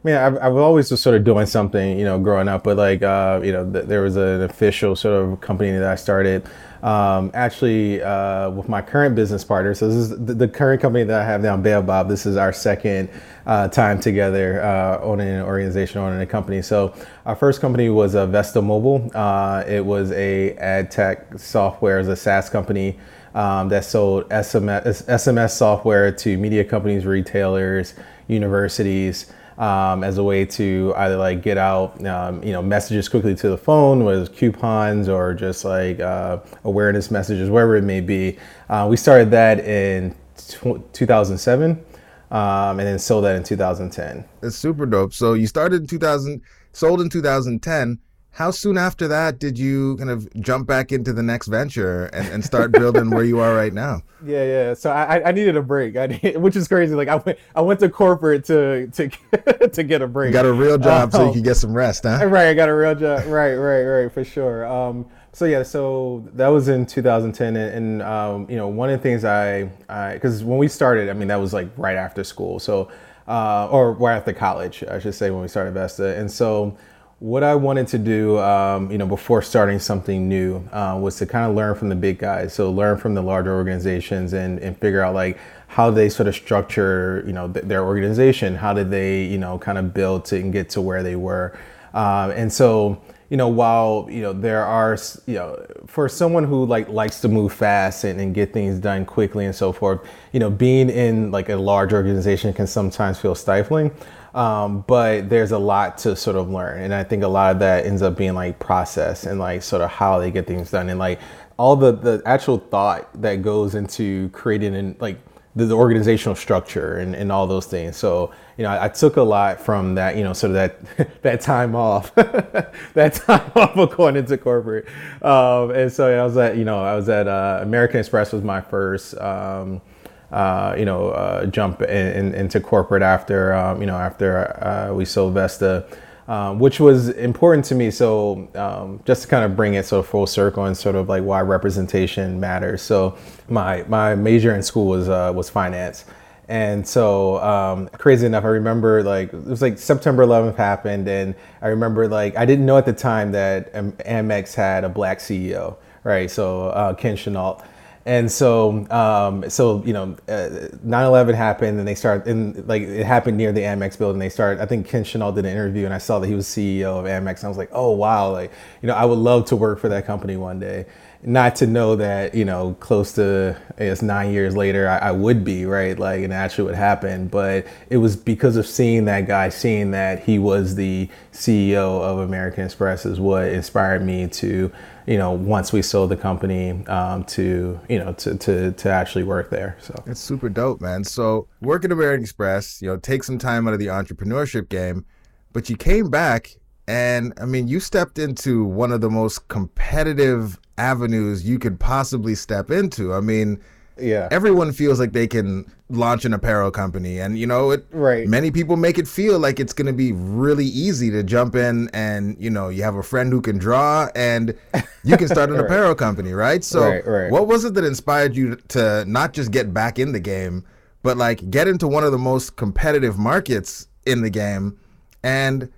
mean, 0.05 0.15
I've, 0.15 0.37
I've 0.37 0.55
always 0.55 0.91
was 0.91 1.01
sort 1.01 1.15
of 1.15 1.23
doing 1.23 1.47
something, 1.47 1.97
you 1.97 2.05
know, 2.05 2.19
growing 2.19 2.47
up, 2.47 2.63
but 2.63 2.77
like, 2.77 3.01
uh, 3.01 3.41
you 3.43 3.51
know, 3.51 3.69
th- 3.69 3.85
there 3.85 4.03
was 4.03 4.15
an 4.15 4.43
official 4.43 4.95
sort 4.95 5.23
of 5.23 5.41
company 5.41 5.71
that 5.71 5.83
I 5.83 5.95
started 5.95 6.47
um, 6.83 7.31
actually 7.33 8.03
uh, 8.03 8.51
with 8.51 8.69
my 8.69 8.83
current 8.83 9.15
business 9.15 9.43
partner. 9.43 9.73
So 9.73 9.87
this 9.87 9.97
is 9.97 10.09
the, 10.11 10.35
the, 10.35 10.47
current 10.47 10.79
company 10.79 11.03
that 11.05 11.19
I 11.19 11.25
have 11.25 11.41
now, 11.41 11.57
Baobab. 11.57 12.07
This 12.07 12.27
is 12.27 12.37
our 12.37 12.53
second 12.53 13.09
uh, 13.47 13.67
time 13.69 13.99
together 13.99 14.61
uh, 14.61 14.99
owning 15.01 15.27
an 15.27 15.41
organization, 15.41 15.99
owning 15.99 16.21
a 16.21 16.27
company. 16.27 16.61
So 16.61 16.93
our 17.25 17.35
first 17.35 17.59
company 17.59 17.89
was 17.89 18.13
uh, 18.13 18.27
Vesta 18.27 18.61
Mobile. 18.61 19.09
Uh, 19.15 19.63
it 19.67 19.83
was 19.83 20.11
a 20.11 20.53
ad 20.57 20.91
tech 20.91 21.39
software, 21.39 21.97
as 21.97 22.07
a 22.07 22.15
SaaS 22.15 22.49
company. 22.49 22.99
Um, 23.33 23.67
that 23.67 23.83
sold 23.83 24.29
SMS, 24.29 25.03
SMS 25.07 25.57
software 25.57 26.09
to 26.09 26.37
media 26.37 26.63
companies, 26.63 27.05
retailers, 27.05 27.93
universities 28.29 29.33
um, 29.57 30.03
as 30.03 30.17
a 30.17 30.23
way 30.23 30.45
to 30.45 30.93
either 30.97 31.17
like 31.17 31.41
get 31.41 31.57
out, 31.57 32.05
um, 32.05 32.43
you 32.43 32.51
know, 32.51 32.61
messages 32.61 33.07
quickly 33.07 33.35
to 33.35 33.49
the 33.49 33.57
phone, 33.57 34.05
it's 34.07 34.29
coupons 34.29 35.07
or 35.07 35.33
just 35.33 35.63
like 35.63 35.99
uh, 35.99 36.39
awareness 36.63 37.09
messages, 37.09 37.49
wherever 37.49 37.75
it 37.75 37.83
may 37.83 38.01
be. 38.01 38.37
Uh, 38.69 38.87
we 38.89 38.97
started 38.97 39.31
that 39.31 39.59
in 39.59 40.13
t- 40.37 40.81
2007 40.93 41.83
um, 42.31 42.79
and 42.79 42.87
then 42.87 42.99
sold 42.99 43.23
that 43.23 43.35
in 43.35 43.43
2010. 43.43 44.25
It's 44.41 44.55
super 44.55 44.85
dope. 44.85 45.13
So 45.13 45.33
you 45.33 45.47
started 45.47 45.81
in 45.81 45.87
2000, 45.87 46.41
sold 46.73 47.01
in 47.01 47.09
2010 47.09 47.99
how 48.35 48.51
soon 48.51 48.77
after 48.77 49.07
that 49.07 49.39
did 49.39 49.57
you 49.57 49.95
kind 49.95 50.09
of 50.09 50.27
jump 50.41 50.67
back 50.67 50.91
into 50.91 51.13
the 51.13 51.23
next 51.23 51.47
venture 51.47 52.07
and, 52.07 52.27
and 52.27 52.43
start 52.43 52.73
building 52.73 53.09
where 53.09 53.23
you 53.23 53.39
are 53.39 53.55
right 53.55 53.73
now? 53.73 54.01
Yeah, 54.25 54.43
yeah. 54.43 54.73
So 54.73 54.89
I, 54.89 55.29
I 55.29 55.31
needed 55.33 55.55
a 55.55 55.61
break, 55.61 55.95
I 55.97 56.07
need, 56.07 56.37
which 56.41 56.55
is 56.55 56.67
crazy. 56.67 56.95
Like 56.95 57.09
I 57.09 57.17
went, 57.17 57.37
I 57.55 57.61
went 57.61 57.79
to 57.81 57.89
corporate 57.89 58.43
to 58.45 58.87
to 58.87 59.09
to 59.67 59.83
get 59.83 60.01
a 60.01 60.07
break. 60.07 60.29
You 60.29 60.33
got 60.33 60.47
a 60.47 60.53
real 60.53 60.79
job 60.79 61.11
so 61.11 61.27
you 61.27 61.33
could 61.33 61.43
get 61.43 61.57
some 61.57 61.73
rest, 61.73 62.05
huh? 62.05 62.25
Right, 62.25 62.47
I 62.47 62.55
got 62.55 62.67
a 62.67 62.73
real 62.73 62.95
job. 62.95 63.27
Right, 63.27 63.53
right, 63.53 63.83
right, 63.83 64.11
for 64.11 64.23
sure. 64.23 64.65
Um, 64.65 65.05
so 65.31 65.45
yeah, 65.45 65.61
so 65.61 66.27
that 66.33 66.47
was 66.47 66.69
in 66.69 66.87
2010, 66.87 67.55
and, 67.55 67.75
and 67.75 68.01
um, 68.01 68.49
you 68.49 68.55
know, 68.55 68.67
one 68.67 68.89
of 68.89 68.97
the 68.97 69.03
things 69.03 69.25
I, 69.25 69.65
because 70.13 70.43
when 70.43 70.57
we 70.57 70.69
started, 70.69 71.07
I 71.09 71.13
mean, 71.13 71.27
that 71.27 71.39
was 71.39 71.53
like 71.53 71.69
right 71.77 71.97
after 71.97 72.23
school, 72.23 72.57
so 72.57 72.89
uh, 73.27 73.67
or 73.69 73.93
right 73.93 74.15
after 74.15 74.33
college, 74.33 74.83
I 74.89 74.97
should 74.97 75.13
say, 75.13 75.29
when 75.29 75.43
we 75.43 75.49
started 75.49 75.75
Vesta, 75.75 76.17
and 76.17 76.31
so 76.31 76.75
what 77.19 77.43
I 77.43 77.55
wanted 77.55 77.87
to 77.87 77.97
do, 77.97 78.37
um, 78.39 78.91
you 78.91 78.97
know, 78.97 79.05
before 79.05 79.41
starting 79.41 79.79
something 79.79 80.27
new, 80.27 80.57
uh, 80.71 80.97
was 81.01 81.15
to 81.17 81.25
kind 81.25 81.49
of 81.49 81.55
learn 81.55 81.75
from 81.75 81.89
the 81.89 81.95
big 81.95 82.19
guys. 82.19 82.53
So 82.53 82.71
learn 82.71 82.97
from 82.97 83.13
the 83.13 83.21
larger 83.21 83.55
organizations 83.55 84.33
and, 84.33 84.59
and 84.59 84.77
figure 84.77 85.01
out 85.01 85.15
like 85.15 85.37
how 85.67 85.91
they 85.91 86.09
sort 86.09 86.27
of 86.27 86.35
structure, 86.35 87.23
you 87.25 87.33
know, 87.33 87.47
th- 87.47 87.65
their 87.65 87.85
organization. 87.85 88.55
How 88.55 88.73
did 88.73 88.91
they, 88.91 89.23
you 89.23 89.37
know, 89.37 89.57
kind 89.57 89.77
of 89.77 89.93
build 89.93 90.25
to 90.25 90.37
and 90.37 90.51
get 90.51 90.69
to 90.71 90.81
where 90.81 91.03
they 91.03 91.15
were. 91.15 91.57
Um, 91.93 92.31
and 92.31 92.51
so, 92.51 93.01
you 93.29 93.37
know, 93.37 93.47
while 93.47 94.07
you 94.09 94.21
know 94.21 94.33
there 94.33 94.63
are, 94.63 94.97
you 95.25 95.35
know, 95.35 95.65
for 95.87 96.07
someone 96.09 96.43
who 96.43 96.65
like 96.65 96.89
likes 96.89 97.21
to 97.21 97.27
move 97.27 97.53
fast 97.53 98.03
and, 98.03 98.19
and 98.19 98.35
get 98.35 98.53
things 98.53 98.77
done 98.79 99.05
quickly 99.05 99.45
and 99.45 99.55
so 99.55 99.71
forth, 99.71 100.01
you 100.31 100.39
know, 100.39 100.49
being 100.49 100.89
in 100.89 101.31
like 101.31 101.49
a 101.49 101.55
large 101.55 101.93
organization 101.93 102.53
can 102.53 102.67
sometimes 102.67 103.17
feel 103.19 103.33
stifling. 103.33 103.91
Um, 104.35 104.83
but 104.85 105.29
there's 105.29 105.53
a 105.53 105.57
lot 105.57 105.97
to 105.99 106.13
sort 106.13 106.35
of 106.35 106.49
learn. 106.49 106.81
And 106.81 106.93
I 106.93 107.05
think 107.05 107.23
a 107.23 107.27
lot 107.27 107.53
of 107.53 107.59
that 107.59 107.85
ends 107.85 108.01
up 108.01 108.17
being 108.17 108.33
like 108.33 108.59
process 108.59 109.25
and 109.25 109.39
like 109.39 109.63
sort 109.63 109.81
of 109.81 109.89
how 109.89 110.19
they 110.19 110.29
get 110.29 110.45
things 110.45 110.71
done 110.71 110.89
and 110.89 110.99
like 110.99 111.21
all 111.57 111.77
the, 111.77 111.93
the 111.93 112.21
actual 112.25 112.57
thought 112.57 113.09
that 113.21 113.41
goes 113.41 113.75
into 113.75 114.27
creating 114.29 114.75
and 114.75 114.99
like 114.99 115.17
the, 115.55 115.65
the, 115.67 115.73
organizational 115.73 116.35
structure 116.35 116.97
and, 116.97 117.15
and 117.15 117.31
all 117.31 117.47
those 117.47 117.65
things. 117.65 117.95
So, 117.95 118.33
you 118.57 118.63
know, 118.63 118.71
I, 118.71 118.85
I, 118.85 118.87
took 118.89 119.15
a 119.15 119.21
lot 119.21 119.61
from 119.61 119.95
that, 119.95 120.17
you 120.17 120.23
know, 120.25 120.33
sort 120.33 120.49
of 120.49 120.55
that, 120.55 121.21
that 121.21 121.39
time 121.39 121.73
off, 121.73 122.13
that 122.15 123.13
time 123.13 123.51
off 123.55 123.77
of 123.77 123.95
going 123.95 124.17
into 124.17 124.37
corporate. 124.37 124.85
Um, 125.21 125.71
and 125.71 125.89
so 125.89 126.13
I 126.13 126.21
was 126.25 126.35
at, 126.35 126.57
you 126.57 126.65
know, 126.65 126.83
I 126.83 126.93
was 126.93 127.07
at, 127.07 127.29
uh, 127.29 127.59
American 127.61 128.01
Express 128.01 128.33
was 128.33 128.43
my 128.43 128.59
first, 128.59 129.17
um, 129.17 129.81
uh, 130.31 130.75
you 130.77 130.85
know, 130.85 131.09
uh, 131.09 131.45
jump 131.45 131.81
in, 131.81 132.07
in, 132.27 132.33
into 132.35 132.59
corporate 132.59 133.03
after, 133.03 133.53
um, 133.53 133.79
you 133.81 133.87
know, 133.87 133.97
after 133.97 134.63
uh, 134.63 134.93
we 134.93 135.05
sold 135.05 135.33
Vesta, 135.33 135.85
um, 136.27 136.59
which 136.59 136.79
was 136.79 137.09
important 137.09 137.65
to 137.65 137.75
me. 137.75 137.91
So 137.91 138.47
um, 138.55 139.01
just 139.05 139.23
to 139.23 139.27
kind 139.27 139.45
of 139.45 139.55
bring 139.55 139.75
it 139.75 139.91
of 139.91 140.07
full 140.07 140.27
circle 140.27 140.65
and 140.65 140.75
sort 140.75 140.95
of 140.95 141.07
like 141.07 141.23
why 141.23 141.41
representation 141.41 142.39
matters. 142.39 142.81
So 142.81 143.17
my 143.47 143.83
my 143.83 144.15
major 144.15 144.53
in 144.55 144.63
school 144.63 144.87
was 144.87 145.09
uh, 145.09 145.31
was 145.35 145.49
finance. 145.49 146.05
And 146.47 146.87
so, 146.87 147.41
um, 147.41 147.87
crazy 147.89 148.25
enough, 148.27 148.43
I 148.43 148.49
remember 148.49 149.01
like 149.01 149.33
it 149.33 149.45
was 149.45 149.61
like 149.61 149.79
September 149.79 150.23
11th 150.23 150.55
happened, 150.57 151.07
and 151.07 151.33
I 151.61 151.69
remember 151.69 152.07
like 152.07 152.37
I 152.37 152.45
didn't 152.45 152.67
know 152.67 152.77
at 152.77 152.85
the 152.85 152.93
time 152.93 153.31
that 153.31 153.73
Amex 153.73 154.53
had 154.53 154.83
a 154.83 154.89
black 154.89 155.19
CEO, 155.19 155.77
right? 156.03 156.29
So 156.29 156.67
uh, 156.67 156.93
Ken 156.93 157.15
Chenault, 157.15 157.63
and 158.07 158.31
so, 158.31 158.85
um, 158.91 159.49
so 159.49 159.83
you 159.83 159.91
know, 159.91 160.15
uh, 160.27 160.69
9/11 160.85 161.33
happened, 161.33 161.79
and 161.79 161.87
they 161.87 161.95
start, 161.95 162.27
and 162.27 162.67
like 162.67 162.83
it 162.83 163.03
happened 163.03 163.35
near 163.35 163.51
the 163.51 163.61
Amex 163.61 163.97
building. 163.97 164.19
They 164.19 164.29
start. 164.29 164.59
I 164.59 164.67
think 164.67 164.87
Ken 164.87 165.03
Chenault 165.03 165.31
did 165.31 165.45
an 165.45 165.51
interview, 165.51 165.85
and 165.85 165.93
I 165.93 165.97
saw 165.97 166.19
that 166.19 166.27
he 166.27 166.35
was 166.35 166.45
CEO 166.45 166.99
of 166.99 167.05
Amex. 167.05 167.39
And 167.39 167.45
I 167.45 167.47
was 167.47 167.57
like, 167.57 167.71
oh 167.71 167.91
wow, 167.91 168.31
like 168.31 168.51
you 168.83 168.87
know, 168.87 168.93
I 168.93 169.05
would 169.05 169.17
love 169.17 169.45
to 169.45 169.55
work 169.55 169.79
for 169.79 169.89
that 169.89 170.05
company 170.05 170.37
one 170.37 170.59
day. 170.59 170.85
Not 171.23 171.55
to 171.55 171.65
know 171.65 171.95
that 171.95 172.35
you 172.35 172.45
know, 172.45 172.75
close 172.79 173.13
to 173.13 173.57
I 173.79 173.85
guess 173.85 174.03
nine 174.03 174.31
years 174.31 174.55
later, 174.55 174.87
I, 174.87 174.97
I 174.99 175.11
would 175.11 175.43
be 175.43 175.65
right, 175.65 175.97
like, 175.97 176.21
and 176.21 176.31
actually 176.31 176.65
would 176.65 176.75
happen. 176.75 177.27
But 177.27 177.65
it 177.89 177.97
was 177.97 178.15
because 178.15 178.55
of 178.55 178.67
seeing 178.67 179.05
that 179.05 179.25
guy, 179.25 179.49
seeing 179.49 179.89
that 179.91 180.21
he 180.23 180.37
was 180.37 180.75
the 180.75 181.09
CEO 181.33 182.01
of 182.03 182.19
American 182.19 182.65
Express, 182.65 183.03
is 183.03 183.19
what 183.19 183.47
inspired 183.47 184.05
me 184.05 184.27
to 184.27 184.71
you 185.05 185.17
know, 185.17 185.31
once 185.31 185.71
we 185.71 185.81
sold 185.81 186.09
the 186.09 186.17
company 186.17 186.85
um, 186.87 187.23
to, 187.25 187.79
you 187.87 187.99
know, 187.99 188.13
to, 188.13 188.35
to, 188.35 188.71
to 188.71 188.89
actually 188.89 189.23
work 189.23 189.49
there. 189.49 189.77
So 189.79 189.93
it's 190.07 190.19
super 190.19 190.49
dope, 190.49 190.81
man. 190.81 191.03
So 191.03 191.47
work 191.61 191.85
at 191.85 191.91
American 191.91 192.23
Express, 192.23 192.81
you 192.81 192.87
know, 192.87 192.97
take 192.97 193.23
some 193.23 193.37
time 193.37 193.67
out 193.67 193.73
of 193.73 193.79
the 193.79 193.87
entrepreneurship 193.87 194.69
game, 194.69 195.05
but 195.53 195.69
you 195.69 195.77
came 195.77 196.09
back 196.09 196.55
and 196.87 197.33
I 197.39 197.45
mean, 197.45 197.67
you 197.67 197.79
stepped 197.79 198.19
into 198.19 198.63
one 198.63 198.91
of 198.91 199.01
the 199.01 199.09
most 199.09 199.47
competitive 199.47 200.59
avenues 200.77 201.47
you 201.47 201.57
could 201.57 201.79
possibly 201.79 202.35
step 202.35 202.69
into. 202.69 203.13
I 203.13 203.21
mean, 203.21 203.59
yeah 203.97 204.27
everyone 204.31 204.71
feels 204.71 204.99
like 204.99 205.13
they 205.13 205.27
can 205.27 205.65
launch 205.89 206.25
an 206.25 206.33
apparel 206.33 206.71
company 206.71 207.19
and 207.19 207.37
you 207.37 207.45
know 207.45 207.71
it 207.71 207.85
right 207.91 208.27
many 208.27 208.51
people 208.51 208.75
make 208.75 208.97
it 208.97 209.07
feel 209.07 209.39
like 209.39 209.59
it's 209.59 209.73
going 209.73 209.85
to 209.85 209.93
be 209.93 210.11
really 210.11 210.65
easy 210.65 211.11
to 211.11 211.23
jump 211.23 211.55
in 211.55 211.89
and 211.93 212.35
you 212.39 212.49
know 212.49 212.69
you 212.69 212.83
have 212.83 212.95
a 212.95 213.03
friend 213.03 213.31
who 213.31 213.41
can 213.41 213.57
draw 213.57 214.09
and 214.15 214.57
you 215.03 215.15
can 215.15 215.27
start 215.27 215.49
an 215.51 215.55
right. 215.55 215.65
apparel 215.65 215.95
company 215.95 216.33
right 216.33 216.63
so 216.63 216.81
right, 216.81 217.05
right. 217.05 217.31
what 217.31 217.47
was 217.47 217.63
it 217.63 217.73
that 217.73 217.83
inspired 217.83 218.35
you 218.35 218.55
to 218.67 219.05
not 219.05 219.33
just 219.33 219.51
get 219.51 219.73
back 219.73 219.99
in 219.99 220.11
the 220.11 220.19
game 220.19 220.65
but 221.03 221.17
like 221.17 221.49
get 221.51 221.67
into 221.67 221.87
one 221.87 222.03
of 222.03 222.11
the 222.11 222.17
most 222.17 222.55
competitive 222.55 223.17
markets 223.17 223.87
in 224.05 224.21
the 224.21 224.29
game 224.29 224.77
and 225.23 225.71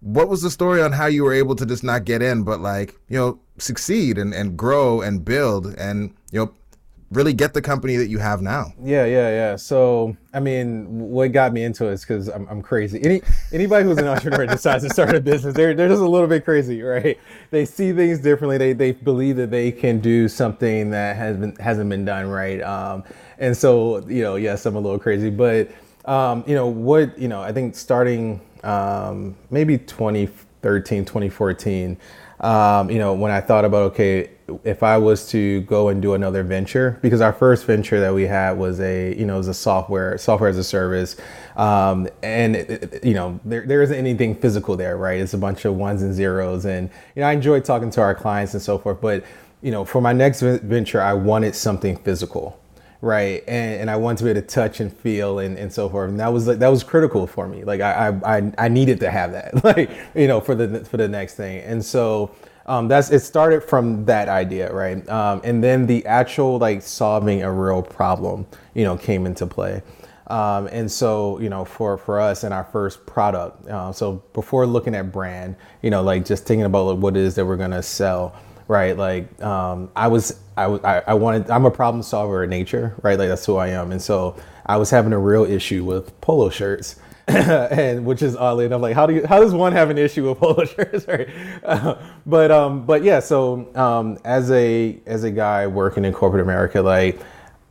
what 0.00 0.28
was 0.28 0.42
the 0.42 0.50
story 0.50 0.82
on 0.82 0.90
how 0.90 1.06
you 1.06 1.22
were 1.22 1.32
able 1.32 1.54
to 1.54 1.64
just 1.64 1.84
not 1.84 2.04
get 2.04 2.22
in 2.22 2.42
but 2.42 2.60
like 2.60 2.96
you 3.08 3.18
know 3.18 3.38
succeed 3.58 4.18
and, 4.18 4.34
and 4.34 4.56
grow 4.56 5.00
and 5.00 5.24
build 5.24 5.74
and 5.76 6.14
you 6.32 6.40
know 6.40 6.52
really 7.12 7.32
get 7.32 7.54
the 7.54 7.62
company 7.62 7.96
that 7.96 8.08
you 8.08 8.18
have 8.18 8.42
now? 8.42 8.72
Yeah, 8.82 9.04
yeah, 9.04 9.28
yeah. 9.28 9.56
So, 9.56 10.16
I 10.32 10.40
mean, 10.40 10.86
what 11.10 11.32
got 11.32 11.52
me 11.52 11.64
into 11.64 11.88
it 11.88 11.92
is 11.92 12.00
because 12.02 12.28
I'm, 12.28 12.46
I'm 12.48 12.62
crazy. 12.62 13.02
Any 13.04 13.22
anybody 13.52 13.84
who's 13.84 13.98
an 13.98 14.08
entrepreneur 14.08 14.46
decides 14.52 14.84
to 14.84 14.90
start 14.90 15.14
a 15.14 15.20
business, 15.20 15.54
they're 15.54 15.74
they're 15.74 15.88
just 15.88 16.02
a 16.02 16.08
little 16.08 16.26
bit 16.26 16.44
crazy, 16.44 16.82
right? 16.82 17.18
They 17.50 17.64
see 17.64 17.92
things 17.92 18.20
differently. 18.20 18.58
They 18.58 18.72
they 18.72 18.92
believe 18.92 19.36
that 19.36 19.50
they 19.50 19.70
can 19.72 20.00
do 20.00 20.28
something 20.28 20.90
that 20.90 21.16
has 21.16 21.36
been 21.36 21.54
hasn't 21.56 21.88
been 21.90 22.04
done 22.04 22.28
right. 22.28 22.60
Um, 22.62 23.04
and 23.38 23.56
so, 23.56 24.06
you 24.08 24.22
know, 24.22 24.36
yes, 24.36 24.66
I'm 24.66 24.76
a 24.76 24.80
little 24.80 24.98
crazy, 24.98 25.30
but 25.30 25.70
um, 26.04 26.44
you 26.46 26.54
know 26.54 26.66
what? 26.66 27.18
You 27.18 27.28
know, 27.28 27.42
I 27.42 27.52
think 27.52 27.74
starting 27.74 28.40
um, 28.62 29.36
maybe 29.50 29.78
2013, 29.78 31.04
2014. 31.04 31.98
Um, 32.40 32.90
you 32.90 32.98
know, 32.98 33.14
when 33.14 33.30
I 33.30 33.40
thought 33.40 33.64
about 33.64 33.92
okay, 33.92 34.30
if 34.64 34.82
I 34.82 34.98
was 34.98 35.28
to 35.30 35.60
go 35.62 35.88
and 35.88 36.02
do 36.02 36.14
another 36.14 36.42
venture, 36.42 36.98
because 37.02 37.20
our 37.20 37.32
first 37.32 37.64
venture 37.64 38.00
that 38.00 38.14
we 38.14 38.24
had 38.24 38.52
was 38.52 38.80
a, 38.80 39.16
you 39.16 39.24
know, 39.24 39.36
was 39.36 39.48
a 39.48 39.54
software, 39.54 40.18
software 40.18 40.50
as 40.50 40.58
a 40.58 40.64
service, 40.64 41.16
um, 41.56 42.08
and 42.22 42.56
it, 42.56 42.70
it, 42.70 43.04
you 43.04 43.14
know, 43.14 43.40
there 43.44 43.66
there 43.66 43.82
isn't 43.82 43.96
anything 43.96 44.34
physical 44.34 44.76
there, 44.76 44.96
right? 44.96 45.20
It's 45.20 45.34
a 45.34 45.38
bunch 45.38 45.64
of 45.64 45.74
ones 45.76 46.02
and 46.02 46.14
zeros, 46.14 46.64
and 46.64 46.90
you 47.14 47.20
know, 47.20 47.28
I 47.28 47.32
enjoyed 47.32 47.64
talking 47.64 47.90
to 47.90 48.00
our 48.00 48.14
clients 48.14 48.54
and 48.54 48.62
so 48.62 48.78
forth, 48.78 49.00
but 49.00 49.24
you 49.62 49.70
know, 49.70 49.84
for 49.84 50.00
my 50.00 50.12
next 50.12 50.40
venture, 50.40 51.00
I 51.00 51.12
wanted 51.14 51.54
something 51.54 51.96
physical 51.98 52.58
right? 53.02 53.42
And, 53.48 53.80
and 53.80 53.90
i 53.90 53.96
wanted 53.96 54.18
to 54.18 54.24
be 54.24 54.30
able 54.30 54.40
to 54.40 54.46
touch 54.46 54.80
and 54.80 54.90
feel 54.96 55.40
and, 55.40 55.58
and 55.58 55.70
so 55.70 55.88
forth. 55.88 56.08
And 56.08 56.20
that 56.20 56.32
was 56.32 56.46
like 56.46 56.60
that 56.60 56.68
was 56.68 56.82
critical 56.82 57.26
for 57.26 57.46
me. 57.46 57.64
Like 57.64 57.80
I, 57.80 58.16
I 58.24 58.52
i 58.56 58.68
needed 58.68 59.00
to 59.00 59.10
have 59.10 59.32
that 59.32 59.62
like 59.64 59.90
you 60.14 60.28
know 60.28 60.40
for 60.40 60.54
the 60.54 60.84
for 60.84 60.96
the 60.96 61.08
next 61.08 61.34
thing. 61.34 61.58
And 61.62 61.84
so 61.84 62.30
um, 62.66 62.88
that's 62.88 63.10
it 63.10 63.20
started 63.20 63.62
from 63.62 64.04
that 64.04 64.28
idea 64.28 64.72
right 64.72 65.08
um, 65.08 65.40
and 65.44 65.62
then 65.62 65.86
the 65.86 66.04
actual 66.06 66.58
like 66.58 66.82
solving 66.82 67.42
a 67.42 67.52
real 67.52 67.82
problem 67.82 68.46
you 68.74 68.84
know 68.84 68.96
came 68.96 69.26
into 69.26 69.46
play 69.46 69.82
um, 70.28 70.66
and 70.68 70.90
so 70.90 71.38
you 71.40 71.48
know 71.48 71.64
for 71.64 71.98
for 71.98 72.20
us 72.20 72.44
and 72.44 72.54
our 72.54 72.64
first 72.64 73.04
product 73.06 73.66
uh, 73.68 73.92
so 73.92 74.22
before 74.32 74.66
looking 74.66 74.94
at 74.94 75.12
brand 75.12 75.56
you 75.82 75.90
know 75.90 76.02
like 76.02 76.24
just 76.24 76.46
thinking 76.46 76.64
about 76.64 76.86
like, 76.86 76.98
what 76.98 77.16
it 77.16 77.20
is 77.20 77.34
that 77.34 77.44
we're 77.44 77.56
to 77.56 77.82
sell 77.82 78.34
right? 78.68 78.96
Like 78.96 79.42
um, 79.42 79.90
I 79.94 80.08
was, 80.08 80.40
I, 80.56 80.64
I, 80.64 81.02
I 81.08 81.14
wanted, 81.14 81.50
I'm 81.50 81.66
a 81.66 81.70
problem 81.70 82.02
solver 82.02 82.44
in 82.44 82.50
nature, 82.50 82.94
right? 83.02 83.18
Like 83.18 83.28
that's 83.28 83.44
who 83.44 83.56
I 83.56 83.68
am, 83.68 83.92
and 83.92 84.00
so 84.00 84.36
I 84.66 84.76
was 84.76 84.90
having 84.90 85.12
a 85.12 85.18
real 85.18 85.44
issue 85.44 85.84
with 85.84 86.18
polo 86.20 86.48
shirts. 86.50 86.96
and 87.28 88.04
which 88.04 88.22
is 88.22 88.34
oddly 88.34 88.64
enough, 88.64 88.82
like 88.82 88.94
how 88.94 89.06
do 89.06 89.14
you 89.14 89.26
how 89.26 89.40
does 89.40 89.54
one 89.54 89.72
have 89.72 89.90
an 89.90 89.98
issue 89.98 90.28
with 90.28 90.38
polo 90.40 90.64
shirts, 90.64 91.06
right? 91.06 91.28
Uh, 91.62 91.94
but 92.26 92.50
um, 92.50 92.84
but 92.84 93.02
yeah, 93.04 93.20
so 93.20 93.70
um, 93.76 94.18
as 94.24 94.50
a 94.50 94.98
as 95.06 95.24
a 95.24 95.30
guy 95.30 95.66
working 95.66 96.04
in 96.04 96.12
corporate 96.12 96.42
America, 96.42 96.82
like 96.82 97.20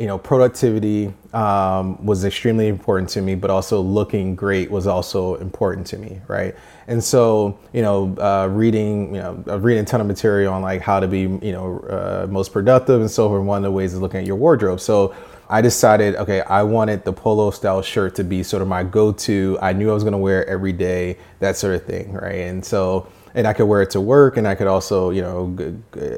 you 0.01 0.07
know, 0.07 0.17
productivity 0.17 1.13
um, 1.31 2.03
was 2.03 2.25
extremely 2.25 2.67
important 2.67 3.07
to 3.07 3.21
me, 3.21 3.35
but 3.35 3.51
also 3.51 3.79
looking 3.81 4.35
great 4.35 4.71
was 4.71 4.87
also 4.87 5.35
important 5.35 5.85
to 5.85 5.97
me, 5.99 6.19
right? 6.27 6.55
And 6.87 7.03
so, 7.03 7.59
you 7.71 7.83
know, 7.83 8.15
uh, 8.17 8.47
reading, 8.47 9.13
you 9.13 9.21
know, 9.21 9.33
reading 9.59 9.83
a 9.83 9.85
ton 9.85 10.01
of 10.01 10.07
material 10.07 10.55
on 10.55 10.63
like 10.63 10.81
how 10.81 10.99
to 10.99 11.07
be, 11.07 11.19
you 11.19 11.51
know, 11.51 11.77
uh, 11.81 12.25
most 12.31 12.51
productive 12.51 12.99
and 12.99 13.11
so 13.11 13.29
forth. 13.29 13.43
One 13.43 13.57
of 13.57 13.63
the 13.63 13.71
ways 13.71 13.93
is 13.93 13.99
looking 13.99 14.21
at 14.21 14.25
your 14.25 14.37
wardrobe. 14.37 14.79
So 14.79 15.13
I 15.51 15.61
decided, 15.61 16.15
okay, 16.15 16.41
I 16.41 16.63
wanted 16.63 17.03
the 17.03 17.13
polo 17.13 17.51
style 17.51 17.81
shirt 17.81 18.15
to 18.15 18.23
be 18.23 18.41
sort 18.41 18.61
of 18.61 18.67
my 18.67 18.83
go-to. 18.83 19.59
I 19.61 19.73
knew 19.73 19.91
I 19.91 19.93
was 19.93 20.03
going 20.03 20.13
to 20.13 20.17
wear 20.17 20.43
it 20.43 20.47
every 20.47 20.71
day, 20.71 21.17
that 21.39 21.57
sort 21.57 21.75
of 21.75 21.85
thing, 21.85 22.13
right? 22.13 22.35
And 22.35 22.65
so 22.65 23.07
and 23.33 23.47
I 23.47 23.53
could 23.53 23.65
wear 23.65 23.81
it 23.81 23.89
to 23.91 24.01
work, 24.01 24.37
and 24.37 24.47
I 24.47 24.55
could 24.55 24.67
also, 24.67 25.09
you 25.09 25.21
know, 25.21 25.55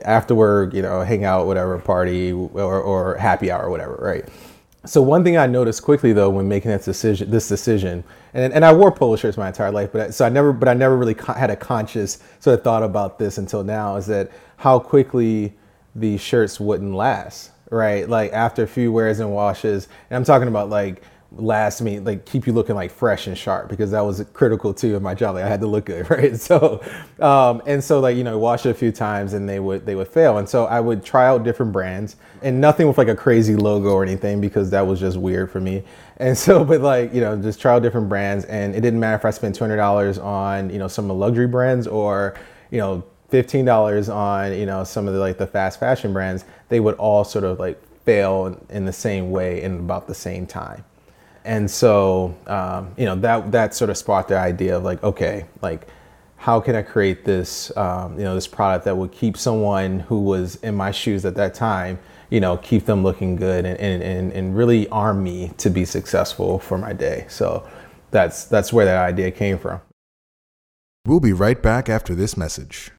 after 0.03 0.33
work, 0.33 0.73
you 0.73 0.81
know, 0.81 1.01
hang 1.01 1.25
out, 1.25 1.45
whatever, 1.45 1.77
party 1.79 2.31
or, 2.31 2.81
or 2.81 3.15
happy 3.17 3.51
hour, 3.51 3.69
whatever, 3.69 3.99
right? 4.01 4.27
So 4.85 5.01
one 5.01 5.23
thing 5.23 5.37
I 5.37 5.47
noticed 5.47 5.81
quickly 5.81 6.11
though 6.11 6.29
when 6.29 6.47
making 6.49 6.71
this 6.71 6.85
decision, 6.85 7.31
this 7.31 7.47
decision, 7.47 8.03
and, 8.33 8.51
and 8.51 8.65
I 8.65 8.73
wore 8.73 8.91
polo 8.91 9.15
shirts 9.15 9.37
my 9.37 9.47
entire 9.47 9.71
life, 9.71 9.91
but 9.93 10.01
I, 10.01 10.09
so 10.09 10.25
I 10.25 10.29
never, 10.29 10.51
but 10.51 10.67
I 10.67 10.73
never 10.73 10.97
really 10.97 11.15
had 11.37 11.49
a 11.49 11.55
conscious 11.55 12.21
sort 12.39 12.59
of 12.59 12.63
thought 12.63 12.83
about 12.83 13.17
this 13.17 13.37
until 13.37 13.63
now, 13.63 13.95
is 13.95 14.07
that 14.07 14.29
how 14.57 14.79
quickly 14.79 15.53
these 15.95 16.19
shirts 16.19 16.59
wouldn't 16.59 16.93
last, 16.95 17.51
right? 17.69 18.07
Like 18.07 18.33
after 18.33 18.63
a 18.63 18.67
few 18.67 18.91
wears 18.91 19.19
and 19.19 19.31
washes, 19.31 19.87
and 20.09 20.17
I'm 20.17 20.23
talking 20.23 20.47
about 20.47 20.69
like 20.69 21.03
last 21.37 21.81
me 21.81 21.99
like 21.99 22.25
keep 22.25 22.45
you 22.45 22.53
looking 22.53 22.75
like 22.75 22.91
fresh 22.91 23.25
and 23.25 23.35
sharp 23.35 23.67
because 23.67 23.89
that 23.89 24.01
was 24.01 24.23
critical 24.33 24.73
too 24.73 24.95
in 24.95 25.01
my 25.01 25.15
job. 25.15 25.35
Like 25.35 25.43
i 25.43 25.47
had 25.47 25.61
to 25.61 25.67
look 25.67 25.85
good 25.85 26.09
right? 26.09 26.35
So 26.39 26.81
um, 27.19 27.61
and 27.65 27.83
so 27.83 27.99
like 27.99 28.15
you 28.15 28.23
know 28.23 28.37
wash 28.37 28.65
it 28.65 28.69
a 28.69 28.73
few 28.73 28.91
times 28.91 29.33
and 29.33 29.47
they 29.47 29.59
would 29.59 29.85
they 29.85 29.95
would 29.95 30.07
fail. 30.07 30.37
And 30.37 30.47
so 30.47 30.65
i 30.65 30.79
would 30.79 31.03
try 31.03 31.27
out 31.27 31.43
different 31.43 31.71
brands 31.71 32.17
and 32.41 32.59
nothing 32.61 32.87
with 32.87 32.97
like 32.97 33.07
a 33.07 33.15
crazy 33.15 33.55
logo 33.55 33.89
or 33.89 34.03
anything 34.03 34.41
because 34.41 34.69
that 34.71 34.85
was 34.85 34.99
just 34.99 35.17
weird 35.17 35.51
for 35.51 35.59
me. 35.59 35.83
And 36.17 36.37
so 36.37 36.63
but 36.63 36.79
like 36.79 37.13
you 37.13 37.21
know 37.21 37.35
just 37.35 37.59
try 37.59 37.73
out 37.73 37.81
different 37.81 38.07
brands 38.07 38.45
and 38.45 38.75
it 38.75 38.81
didn't 38.81 38.99
matter 38.99 39.15
if 39.15 39.25
i 39.25 39.31
spent 39.31 39.57
$200 39.57 40.23
on 40.23 40.69
you 40.69 40.77
know 40.77 40.87
some 40.87 41.09
luxury 41.09 41.47
brands 41.47 41.87
or 41.87 42.35
you 42.69 42.77
know 42.77 43.03
$15 43.33 44.13
on 44.13 44.53
you 44.53 44.67
know 44.67 44.83
some 44.83 45.07
of 45.07 45.15
the 45.15 45.19
like 45.19 45.39
the 45.39 45.47
fast 45.47 45.79
fashion 45.79 46.13
brands 46.13 46.45
they 46.69 46.79
would 46.79 46.93
all 46.95 47.23
sort 47.23 47.43
of 47.43 47.59
like 47.59 47.81
fail 48.05 48.55
in, 48.69 48.85
the 48.85 48.93
same 48.93 49.31
way 49.31 49.61
in 49.61 49.79
about 49.79 50.07
the 50.07 50.13
same 50.13 50.45
time. 50.45 50.83
And 51.45 51.71
so 51.71 52.35
um, 52.47 52.93
you 52.95 53.05
know 53.05 53.15
that 53.15 53.51
that 53.51 53.73
sort 53.73 53.89
of 53.89 53.97
sparked 53.97 54.29
the 54.29 54.37
idea 54.37 54.77
of 54.77 54.83
like 54.83 55.03
okay 55.03 55.45
like 55.61 55.87
how 56.37 56.59
can 56.59 56.75
i 56.75 56.81
create 56.81 57.25
this 57.25 57.75
um, 57.77 58.17
you 58.17 58.23
know 58.23 58.35
this 58.35 58.47
product 58.47 58.85
that 58.85 58.95
would 58.95 59.11
keep 59.11 59.35
someone 59.37 60.01
who 60.01 60.19
was 60.19 60.55
in 60.57 60.75
my 60.75 60.91
shoes 60.91 61.25
at 61.25 61.35
that 61.35 61.53
time 61.53 61.97
you 62.29 62.39
know 62.41 62.57
keep 62.57 62.85
them 62.85 63.01
looking 63.03 63.35
good 63.35 63.65
and, 63.65 64.03
and, 64.03 64.31
and 64.31 64.55
really 64.55 64.87
arm 64.89 65.23
me 65.23 65.51
to 65.57 65.69
be 65.69 65.85
successful 65.85 66.59
for 66.59 66.77
my 66.77 66.93
day? 66.93 67.25
So 67.29 67.67
that's 68.11 68.45
that's 68.45 68.71
where 68.71 68.85
that 68.85 68.97
idea 68.97 69.31
came 69.31 69.57
from. 69.57 69.81
We'll 71.05 71.19
be 71.19 71.33
right 71.33 71.61
back 71.61 71.89
after 71.89 72.15
this 72.15 72.37
message 72.37 72.91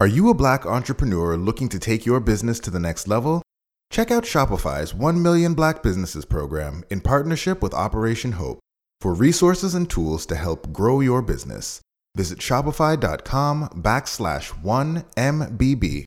are 0.00 0.06
you 0.06 0.28
a 0.28 0.34
black 0.34 0.66
entrepreneur 0.66 1.36
looking 1.36 1.68
to 1.68 1.78
take 1.78 2.04
your 2.04 2.20
business 2.20 2.60
to 2.60 2.70
the 2.70 2.80
next 2.80 3.08
level 3.08 3.42
Check 3.90 4.10
out 4.10 4.24
Shopify's 4.24 4.94
1 4.94 5.22
Million 5.22 5.54
Black 5.54 5.82
Businesses 5.82 6.24
program 6.24 6.84
in 6.90 7.00
partnership 7.00 7.62
with 7.62 7.72
Operation 7.72 8.32
Hope 8.32 8.58
for 9.00 9.14
resources 9.14 9.74
and 9.74 9.88
tools 9.88 10.26
to 10.26 10.36
help 10.36 10.72
grow 10.72 11.00
your 11.00 11.22
business. 11.22 11.80
Visit 12.16 12.38
shopify.com 12.38 13.68
backslash 13.76 14.50
1MBB. 14.62 16.04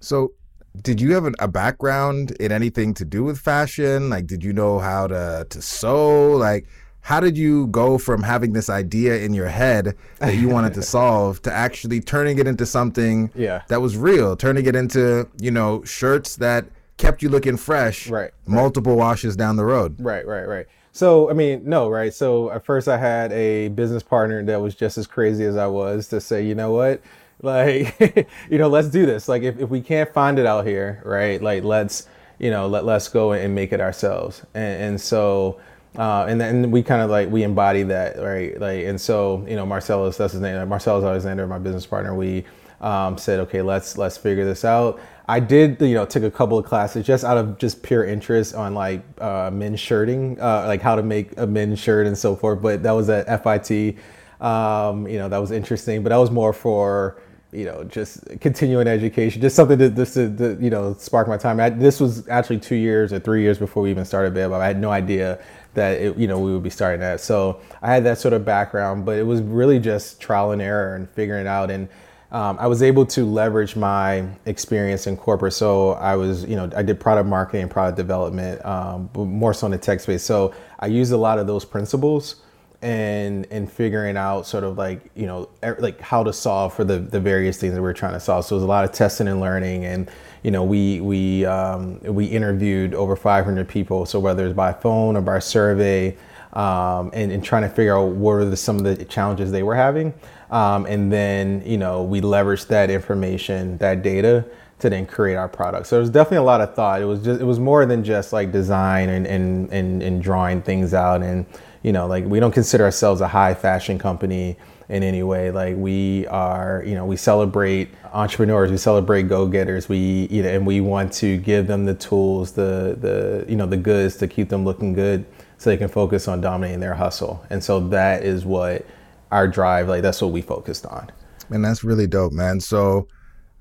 So, 0.00 0.32
did 0.80 1.00
you 1.00 1.14
have 1.14 1.28
a 1.38 1.48
background 1.48 2.30
in 2.38 2.52
anything 2.52 2.94
to 2.94 3.04
do 3.04 3.24
with 3.24 3.38
fashion? 3.38 4.10
Like, 4.10 4.26
did 4.26 4.44
you 4.44 4.52
know 4.52 4.78
how 4.78 5.08
to, 5.08 5.46
to 5.48 5.60
sew? 5.60 6.32
Like, 6.32 6.68
how 7.08 7.20
did 7.20 7.38
you 7.38 7.68
go 7.68 7.96
from 7.96 8.22
having 8.22 8.52
this 8.52 8.68
idea 8.68 9.16
in 9.16 9.32
your 9.32 9.48
head 9.48 9.96
that 10.18 10.34
you 10.34 10.46
wanted 10.46 10.74
to 10.74 10.82
solve 10.96 11.40
to 11.40 11.50
actually 11.50 12.02
turning 12.02 12.38
it 12.38 12.46
into 12.46 12.66
something 12.66 13.30
yeah. 13.34 13.62
that 13.68 13.80
was 13.80 13.96
real, 13.96 14.36
turning 14.36 14.66
it 14.66 14.76
into, 14.76 15.26
you 15.40 15.50
know, 15.50 15.82
shirts 15.84 16.36
that 16.36 16.66
kept 16.98 17.22
you 17.22 17.30
looking 17.30 17.56
fresh 17.56 18.10
right, 18.10 18.32
multiple 18.46 18.92
right. 18.92 18.98
washes 18.98 19.36
down 19.36 19.56
the 19.56 19.64
road. 19.64 19.98
Right, 19.98 20.26
right, 20.26 20.46
right. 20.46 20.66
So, 20.92 21.30
I 21.30 21.32
mean, 21.32 21.62
no, 21.64 21.88
right? 21.88 22.12
So, 22.12 22.50
at 22.50 22.62
first 22.66 22.88
I 22.88 22.98
had 22.98 23.32
a 23.32 23.68
business 23.68 24.02
partner 24.02 24.44
that 24.44 24.60
was 24.60 24.74
just 24.74 24.98
as 24.98 25.06
crazy 25.06 25.46
as 25.46 25.56
I 25.56 25.66
was 25.66 26.08
to 26.08 26.20
say, 26.20 26.44
you 26.44 26.54
know 26.54 26.72
what? 26.72 27.00
Like, 27.40 28.28
you 28.50 28.58
know, 28.58 28.66
let's 28.66 28.88
do 28.88 29.06
this. 29.06 29.28
Like, 29.28 29.44
if, 29.44 29.60
if 29.60 29.70
we 29.70 29.80
can't 29.80 30.12
find 30.12 30.40
it 30.40 30.44
out 30.44 30.66
here, 30.66 31.00
right? 31.04 31.40
Like, 31.40 31.62
let's, 31.62 32.08
you 32.40 32.50
know, 32.50 32.66
let, 32.66 32.84
let's 32.84 33.06
go 33.06 33.30
and 33.30 33.54
make 33.54 33.72
it 33.72 33.80
ourselves. 33.80 34.42
And, 34.54 34.82
and 34.82 35.00
so, 35.00 35.60
uh, 35.98 36.24
and 36.28 36.40
then 36.40 36.70
we 36.70 36.82
kind 36.82 37.02
of 37.02 37.10
like 37.10 37.28
we 37.28 37.42
embody 37.42 37.82
that 37.82 38.18
right? 38.18 38.58
Like 38.58 38.84
and 38.86 38.98
so 38.98 39.44
you 39.46 39.56
know 39.56 39.66
marcellus 39.66 40.16
that's 40.16 40.32
his 40.32 40.40
name 40.40 40.66
marcellus 40.68 41.04
alexander 41.04 41.46
my 41.46 41.58
business 41.58 41.86
partner 41.86 42.14
we 42.14 42.44
um, 42.80 43.18
said 43.18 43.40
okay 43.40 43.60
let's 43.60 43.98
let's 43.98 44.16
figure 44.16 44.44
this 44.44 44.64
out. 44.64 45.00
I 45.26 45.40
did 45.40 45.80
you 45.82 45.94
know 45.94 46.06
took 46.06 46.22
a 46.22 46.30
couple 46.30 46.56
of 46.56 46.64
classes 46.64 47.04
just 47.04 47.24
out 47.24 47.36
of 47.36 47.58
just 47.58 47.82
pure 47.82 48.04
interest 48.04 48.54
on 48.54 48.74
like 48.74 49.02
uh, 49.20 49.50
men's 49.52 49.80
shirting 49.80 50.40
uh, 50.40 50.64
like 50.66 50.80
how 50.80 50.94
to 50.94 51.02
make 51.02 51.36
a 51.36 51.46
men's 51.46 51.78
shirt 51.78 52.06
and 52.06 52.16
so 52.16 52.34
forth 52.34 52.62
but 52.62 52.82
that 52.84 52.92
was 52.92 53.10
at 53.10 53.26
fit 53.42 53.98
um, 54.40 55.06
you 55.06 55.18
know 55.18 55.28
that 55.28 55.38
was 55.38 55.50
interesting 55.50 56.02
but 56.02 56.10
that 56.10 56.16
was 56.16 56.30
more 56.30 56.52
for 56.52 57.20
you 57.52 57.64
know, 57.64 57.82
just 57.84 58.22
continuing 58.40 58.86
education, 58.86 59.40
just 59.40 59.56
something 59.56 59.78
to 59.78 59.88
just 59.88 60.14
to, 60.14 60.36
to 60.36 60.58
you 60.60 60.70
know 60.70 60.94
spark 60.98 61.28
my 61.28 61.36
time. 61.36 61.60
I, 61.60 61.70
this 61.70 61.98
was 61.98 62.28
actually 62.28 62.58
two 62.58 62.74
years 62.74 63.12
or 63.12 63.18
three 63.18 63.42
years 63.42 63.58
before 63.58 63.82
we 63.82 63.90
even 63.90 64.04
started 64.04 64.34
Baobab. 64.34 64.60
I 64.60 64.66
had 64.66 64.78
no 64.78 64.90
idea 64.90 65.42
that 65.74 66.00
it, 66.00 66.16
you 66.18 66.26
know 66.28 66.38
we 66.38 66.52
would 66.52 66.62
be 66.62 66.70
starting 66.70 67.00
that. 67.00 67.20
So 67.20 67.60
I 67.80 67.92
had 67.92 68.04
that 68.04 68.18
sort 68.18 68.34
of 68.34 68.44
background, 68.44 69.06
but 69.06 69.16
it 69.16 69.22
was 69.22 69.40
really 69.40 69.78
just 69.78 70.20
trial 70.20 70.50
and 70.50 70.60
error 70.60 70.94
and 70.94 71.08
figuring 71.10 71.42
it 71.42 71.48
out. 71.48 71.70
And 71.70 71.88
um, 72.30 72.58
I 72.60 72.66
was 72.66 72.82
able 72.82 73.06
to 73.06 73.24
leverage 73.24 73.74
my 73.76 74.28
experience 74.44 75.06
in 75.06 75.16
corporate. 75.16 75.54
So 75.54 75.92
I 75.92 76.16
was, 76.16 76.44
you 76.44 76.56
know, 76.56 76.70
I 76.76 76.82
did 76.82 77.00
product 77.00 77.26
marketing 77.26 77.62
and 77.62 77.70
product 77.70 77.96
development, 77.96 78.62
um, 78.66 79.08
more 79.14 79.54
so 79.54 79.66
in 79.66 79.72
the 79.72 79.78
tech 79.78 80.00
space. 80.00 80.22
So 80.22 80.54
I 80.78 80.88
used 80.88 81.12
a 81.12 81.16
lot 81.16 81.38
of 81.38 81.46
those 81.46 81.64
principles 81.64 82.42
and 82.80 83.46
and 83.50 83.70
figuring 83.70 84.16
out 84.16 84.46
sort 84.46 84.62
of 84.62 84.78
like 84.78 85.10
you 85.16 85.26
know 85.26 85.48
er, 85.64 85.76
like 85.80 86.00
how 86.00 86.22
to 86.22 86.32
solve 86.32 86.72
for 86.72 86.84
the 86.84 86.98
the 86.98 87.18
various 87.18 87.58
things 87.58 87.74
that 87.74 87.82
we 87.82 87.88
are 87.88 87.92
trying 87.92 88.12
to 88.12 88.20
solve 88.20 88.44
so 88.44 88.54
it 88.54 88.58
was 88.58 88.62
a 88.62 88.68
lot 88.68 88.84
of 88.84 88.92
testing 88.92 89.26
and 89.26 89.40
learning 89.40 89.84
and 89.84 90.08
you 90.42 90.50
know, 90.50 90.64
we 90.64 91.00
we 91.00 91.44
um, 91.44 92.00
we 92.00 92.26
interviewed 92.26 92.94
over 92.94 93.16
500 93.16 93.68
people. 93.68 94.06
So 94.06 94.20
whether 94.20 94.46
it's 94.46 94.56
by 94.56 94.72
phone 94.72 95.16
or 95.16 95.20
by 95.20 95.38
survey, 95.40 96.16
um, 96.52 97.10
and, 97.12 97.30
and 97.32 97.44
trying 97.44 97.62
to 97.62 97.68
figure 97.68 97.96
out 97.96 98.12
what 98.12 98.32
are 98.32 98.44
the, 98.44 98.56
some 98.56 98.76
of 98.78 98.84
the 98.84 99.04
challenges 99.04 99.52
they 99.52 99.62
were 99.62 99.74
having, 99.74 100.14
um, 100.50 100.86
and 100.86 101.12
then 101.12 101.62
you 101.66 101.78
know 101.78 102.02
we 102.02 102.20
leveraged 102.20 102.68
that 102.68 102.90
information, 102.90 103.78
that 103.78 104.02
data 104.02 104.44
to 104.78 104.88
then 104.88 105.06
create 105.06 105.34
our 105.34 105.48
product. 105.48 105.88
So 105.88 105.96
there's 105.96 106.10
definitely 106.10 106.38
a 106.38 106.42
lot 106.44 106.60
of 106.60 106.74
thought. 106.74 107.02
It 107.02 107.06
was 107.06 107.22
just 107.22 107.40
it 107.40 107.44
was 107.44 107.58
more 107.58 107.84
than 107.84 108.04
just 108.04 108.32
like 108.32 108.52
design 108.52 109.08
and 109.08 109.26
and 109.26 109.70
and, 109.72 110.02
and 110.02 110.22
drawing 110.22 110.62
things 110.62 110.94
out 110.94 111.22
and 111.22 111.44
you 111.82 111.92
know 111.92 112.06
like 112.06 112.24
we 112.24 112.40
don't 112.40 112.52
consider 112.52 112.84
ourselves 112.84 113.20
a 113.20 113.28
high 113.28 113.54
fashion 113.54 113.98
company 113.98 114.56
in 114.88 115.02
any 115.02 115.22
way. 115.22 115.50
Like 115.50 115.76
we 115.76 116.26
are, 116.28 116.82
you 116.86 116.94
know, 116.94 117.04
we 117.04 117.16
celebrate 117.16 117.90
entrepreneurs, 118.12 118.70
we 118.70 118.78
celebrate 118.78 119.24
go-getters. 119.24 119.88
We, 119.88 120.28
you 120.30 120.42
know, 120.42 120.48
and 120.48 120.66
we 120.66 120.80
want 120.80 121.12
to 121.14 121.36
give 121.38 121.66
them 121.66 121.84
the 121.84 121.94
tools, 121.94 122.52
the 122.52 122.96
the 122.98 123.44
you 123.48 123.56
know 123.56 123.66
the 123.66 123.76
goods 123.76 124.16
to 124.16 124.28
keep 124.28 124.48
them 124.48 124.64
looking 124.64 124.92
good, 124.92 125.26
so 125.58 125.70
they 125.70 125.76
can 125.76 125.88
focus 125.88 126.28
on 126.28 126.40
dominating 126.40 126.80
their 126.80 126.94
hustle. 126.94 127.44
And 127.50 127.62
so 127.62 127.80
that 127.88 128.24
is 128.24 128.44
what 128.44 128.86
our 129.30 129.46
drive, 129.46 129.88
like 129.88 130.02
that's 130.02 130.22
what 130.22 130.32
we 130.32 130.40
focused 130.40 130.86
on. 130.86 131.10
And 131.50 131.64
that's 131.64 131.84
really 131.84 132.06
dope, 132.06 132.32
man. 132.32 132.60
So 132.60 133.08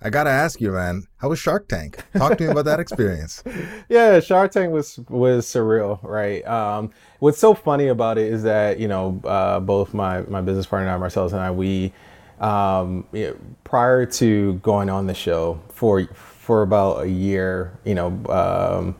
I 0.01 0.09
gotta 0.11 0.29
ask 0.29 0.61
you, 0.61 0.71
man, 0.71 1.07
how 1.17 1.29
was 1.29 1.39
Shark 1.39 1.67
Tank? 1.67 2.03
Talk 2.15 2.37
to 2.37 2.43
me 2.43 2.51
about 2.51 2.65
that 2.65 2.79
experience. 2.79 3.43
yeah, 3.89 4.19
Shark 4.19 4.51
Tank 4.51 4.71
was 4.71 4.99
was 5.09 5.45
surreal, 5.45 5.99
right? 6.03 6.45
Um, 6.45 6.91
what's 7.19 7.39
so 7.39 7.55
funny 7.55 7.87
about 7.87 8.17
it 8.19 8.31
is 8.31 8.43
that 8.43 8.79
you 8.79 8.87
know 8.87 9.19
uh, 9.25 9.59
both 9.59 9.93
my 9.93 10.21
my 10.21 10.41
business 10.41 10.67
partner 10.67 10.89
and 10.89 10.99
Marcellus 10.99 11.33
and 11.33 11.41
I 11.41 11.49
we 11.49 11.93
um, 12.39 13.07
you 13.11 13.27
know, 13.27 13.37
prior 13.63 14.05
to 14.05 14.53
going 14.55 14.89
on 14.89 15.07
the 15.07 15.15
show 15.15 15.59
for 15.69 16.05
for 16.13 16.61
about 16.61 17.03
a 17.03 17.09
year, 17.09 17.77
you 17.83 17.95
know. 17.95 18.23
Um, 18.29 18.95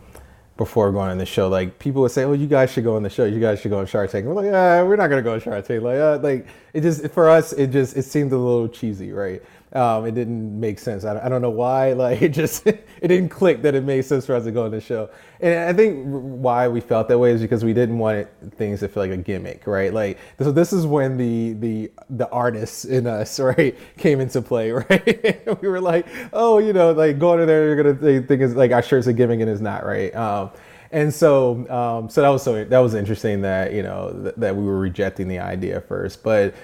before 0.58 0.92
going 0.92 1.12
on 1.12 1.20
the 1.20 1.25
show, 1.25 1.48
like 1.48 1.77
people 1.77 2.01
would 2.01 2.12
say, 2.12 2.24
"Oh, 2.24 2.34
you 2.34 2.48
guys 2.48 2.72
should 2.72 2.84
go 2.84 2.96
on 2.96 3.04
the 3.04 3.12
show. 3.12 3.25
You 3.25 3.39
guys 3.39 3.60
should 3.60 3.70
go 3.70 3.77
on 3.80 3.86
Shark 3.86 4.10
Tank." 4.10 4.25
We're 4.25 4.34
like, 4.34 4.46
"Yeah, 4.48 4.82
we're 4.82 4.96
not 4.96 5.08
gonna 5.08 5.22
go 5.22 5.34
on 5.34 5.39
Shark 5.39 5.66
Tank." 5.66 5.84
Like, 5.84 6.00
uh, 6.00 6.18
like 6.22 6.48
it 6.74 6.82
just 6.82 7.08
for 7.10 7.30
us, 7.30 7.54
it 7.54 7.68
just 7.68 7.96
it 7.96 8.04
seemed 8.04 8.32
a 8.32 8.38
little 8.38 8.68
cheesy, 8.68 9.12
right? 9.12 9.44
Um, 9.77 10.07
it 10.07 10.15
didn't 10.15 10.60
make 10.60 10.79
sense. 10.79 11.05
I, 11.05 11.24
I, 11.24 11.29
don't 11.29 11.43
know 11.43 11.51
why. 11.51 11.93
Like 11.98 12.22
it 12.22 12.29
just 12.29 12.65
it 12.65 12.88
didn't 13.01 13.29
click 13.29 13.62
that 13.62 13.75
it 13.75 13.84
made 13.84 14.03
sense 14.03 14.25
for 14.25 14.34
us 14.34 14.43
to 14.46 14.51
go 14.51 14.65
on 14.65 14.72
the 14.72 14.81
show. 14.81 15.10
And 15.39 15.69
I 15.69 15.74
think 15.74 16.03
why 16.05 16.67
we 16.67 16.81
felt 16.81 17.07
that 17.10 17.19
way 17.19 17.31
is 17.31 17.41
because 17.41 17.63
we 17.63 17.74
didn't 17.74 18.00
want 18.00 18.17
it, 18.17 18.34
things 18.55 18.79
to 18.79 18.88
feel 18.88 19.03
like 19.03 19.12
a 19.12 19.17
gimmick, 19.17 19.67
right? 19.67 19.93
Like 19.93 20.17
so 20.39 20.51
this 20.51 20.74
is 20.74 20.88
when 20.88 21.17
the 21.17 21.53
the 21.53 21.91
the 22.10 22.29
artists 22.29 22.86
in 22.86 23.05
us, 23.05 23.39
right, 23.39 23.77
came 23.98 24.19
into 24.19 24.41
play, 24.41 24.72
right? 24.89 25.62
we 25.62 25.67
were 25.67 25.81
like, 25.81 26.07
oh, 26.34 26.57
you 26.57 26.74
know, 26.74 26.91
like 26.91 27.19
going 27.19 27.39
in 27.39 27.48
there, 27.48 27.65
you're 27.65 27.84
gonna 27.84 28.22
think 28.22 28.41
it's 28.41 28.55
like 28.55 28.72
our 28.72 28.81
shirt's 28.81 29.07
a 29.07 29.13
gimmick 29.13 29.39
and 29.41 29.50
it's 29.50 29.62
not, 29.62 29.86
right? 29.86 30.15
Um, 30.15 30.50
and 30.91 31.13
so 31.13 31.69
um, 31.69 32.10
so 32.10 32.22
that 32.22 32.29
was 32.29 32.41
so 32.41 32.63
that 32.63 32.79
was 32.79 32.96
interesting 32.96 33.41
that 33.41 33.74
you 33.74 33.84
know 33.84 34.17
th- 34.24 34.36
that 34.38 34.55
we 34.55 34.63
were 34.63 34.79
rejecting 34.79 35.27
the 35.27 35.39
idea 35.39 35.81
first, 35.81 36.24
but. 36.24 36.55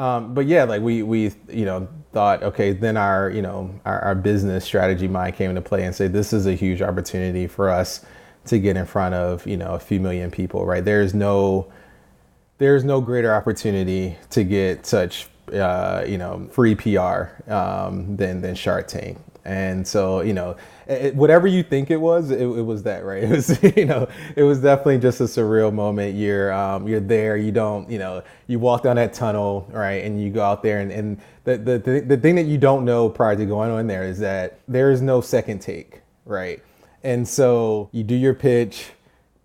Um, 0.00 0.32
but 0.32 0.46
yeah, 0.46 0.64
like 0.64 0.80
we 0.80 1.02
we 1.02 1.30
you 1.50 1.66
know 1.66 1.86
thought 2.14 2.42
okay, 2.42 2.72
then 2.72 2.96
our 2.96 3.28
you 3.28 3.42
know 3.42 3.70
our, 3.84 4.00
our 4.00 4.14
business 4.14 4.64
strategy 4.64 5.06
mind 5.06 5.36
came 5.36 5.50
into 5.50 5.60
play 5.60 5.84
and 5.84 5.94
say 5.94 6.08
this 6.08 6.32
is 6.32 6.46
a 6.46 6.54
huge 6.54 6.80
opportunity 6.80 7.46
for 7.46 7.68
us 7.68 8.06
to 8.46 8.58
get 8.58 8.78
in 8.78 8.86
front 8.86 9.14
of 9.14 9.46
you 9.46 9.58
know 9.58 9.74
a 9.74 9.78
few 9.78 10.00
million 10.00 10.30
people, 10.30 10.64
right? 10.64 10.82
There's 10.82 11.12
no 11.12 11.70
there's 12.56 12.82
no 12.82 13.02
greater 13.02 13.34
opportunity 13.34 14.16
to 14.30 14.42
get 14.42 14.86
such 14.86 15.28
uh, 15.52 16.02
you 16.08 16.16
know 16.16 16.48
free 16.50 16.74
PR 16.74 17.52
um, 17.52 18.16
than 18.16 18.40
than 18.40 18.54
Shark 18.54 18.88
Tank, 18.88 19.18
and 19.44 19.86
so 19.86 20.20
you 20.20 20.32
know 20.32 20.56
it, 20.90 21.14
whatever 21.14 21.46
you 21.46 21.62
think 21.62 21.90
it 21.90 21.96
was, 21.96 22.30
it, 22.30 22.40
it, 22.40 22.62
was 22.62 22.82
that, 22.82 23.04
right? 23.04 23.22
It 23.30 23.30
was, 23.30 23.62
you 23.76 23.84
know, 23.84 24.08
it 24.34 24.42
was 24.42 24.60
definitely 24.60 24.98
just 24.98 25.20
a 25.20 25.24
surreal 25.24 25.72
moment. 25.72 26.16
You're, 26.16 26.52
um, 26.52 26.88
you're 26.88 27.00
there. 27.00 27.36
You 27.36 27.52
don't, 27.52 27.88
you 27.88 27.98
know, 27.98 28.22
you 28.48 28.58
walk 28.58 28.82
down 28.82 28.96
that 28.96 29.12
tunnel, 29.12 29.68
right, 29.70 30.04
and 30.04 30.20
you 30.20 30.30
go 30.30 30.42
out 30.42 30.62
there, 30.62 30.80
and, 30.80 30.90
and 30.90 31.20
the, 31.44 31.56
the 31.56 31.78
the 31.78 32.00
the 32.00 32.16
thing 32.16 32.34
that 32.34 32.46
you 32.46 32.58
don't 32.58 32.84
know 32.84 33.08
prior 33.08 33.36
to 33.36 33.46
going 33.46 33.70
on 33.70 33.86
there 33.86 34.04
is 34.04 34.18
that 34.18 34.58
there 34.68 34.90
is 34.90 35.00
no 35.00 35.20
second 35.20 35.60
take, 35.60 36.00
right? 36.26 36.62
And 37.02 37.26
so 37.26 37.88
you 37.92 38.02
do 38.02 38.14
your 38.14 38.34
pitch 38.34 38.90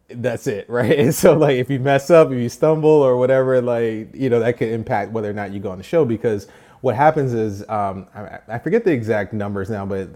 that's 0.10 0.48
it, 0.48 0.70
right? 0.70 0.98
And 0.98 1.14
so 1.14 1.38
like 1.38 1.58
if 1.58 1.70
you 1.70 1.80
mess 1.80 2.10
up, 2.10 2.32
if 2.32 2.38
you 2.38 2.50
stumble 2.50 2.90
or 2.90 3.18
whatever, 3.18 3.62
like 3.62 4.10
you 4.14 4.30
know 4.30 4.40
that 4.40 4.58
could 4.58 4.70
impact 4.70 5.12
whether 5.12 5.30
or 5.30 5.34
not 5.34 5.52
you 5.52 5.60
go 5.60 5.72
on 5.72 5.78
the 5.78 5.84
show 5.84 6.06
because 6.06 6.48
what 6.86 6.96
happens 6.96 7.34
is 7.34 7.68
um, 7.68 8.06
I, 8.14 8.38
I, 8.48 8.60
forget 8.60 8.84
the 8.84 8.92
exact 8.92 9.34
numbers 9.34 9.72
now, 9.72 9.88
but 9.88 10.08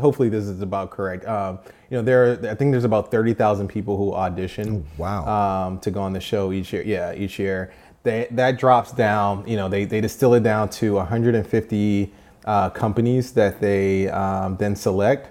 hopefully 0.00 0.30
this 0.30 0.44
is 0.44 0.62
about 0.62 0.90
correct. 0.90 1.26
Um, 1.26 1.58
you 1.90 1.98
know, 1.98 2.02
there 2.02 2.24
are, 2.24 2.50
I 2.50 2.54
think 2.54 2.72
there's 2.72 2.84
about 2.84 3.10
thirty 3.10 3.34
thousand 3.34 3.68
people 3.68 3.98
who 3.98 4.14
audition. 4.14 4.86
Oh, 4.88 5.02
wow. 5.02 5.66
Um, 5.66 5.80
to 5.80 5.90
go 5.90 6.00
on 6.00 6.14
the 6.14 6.20
show 6.20 6.50
each 6.50 6.72
year. 6.72 6.82
Yeah, 6.82 7.12
each 7.12 7.38
year. 7.38 7.74
They, 8.04 8.26
that 8.30 8.58
drops 8.58 8.90
down. 8.90 9.46
You 9.46 9.58
know, 9.58 9.68
they 9.68 9.84
they 9.84 10.00
distill 10.00 10.32
it 10.32 10.42
down 10.42 10.70
to 10.70 10.94
150 10.94 12.12
uh, 12.46 12.70
companies 12.70 13.32
that 13.34 13.60
they 13.60 14.08
um, 14.08 14.56
then 14.56 14.74
select. 14.76 15.30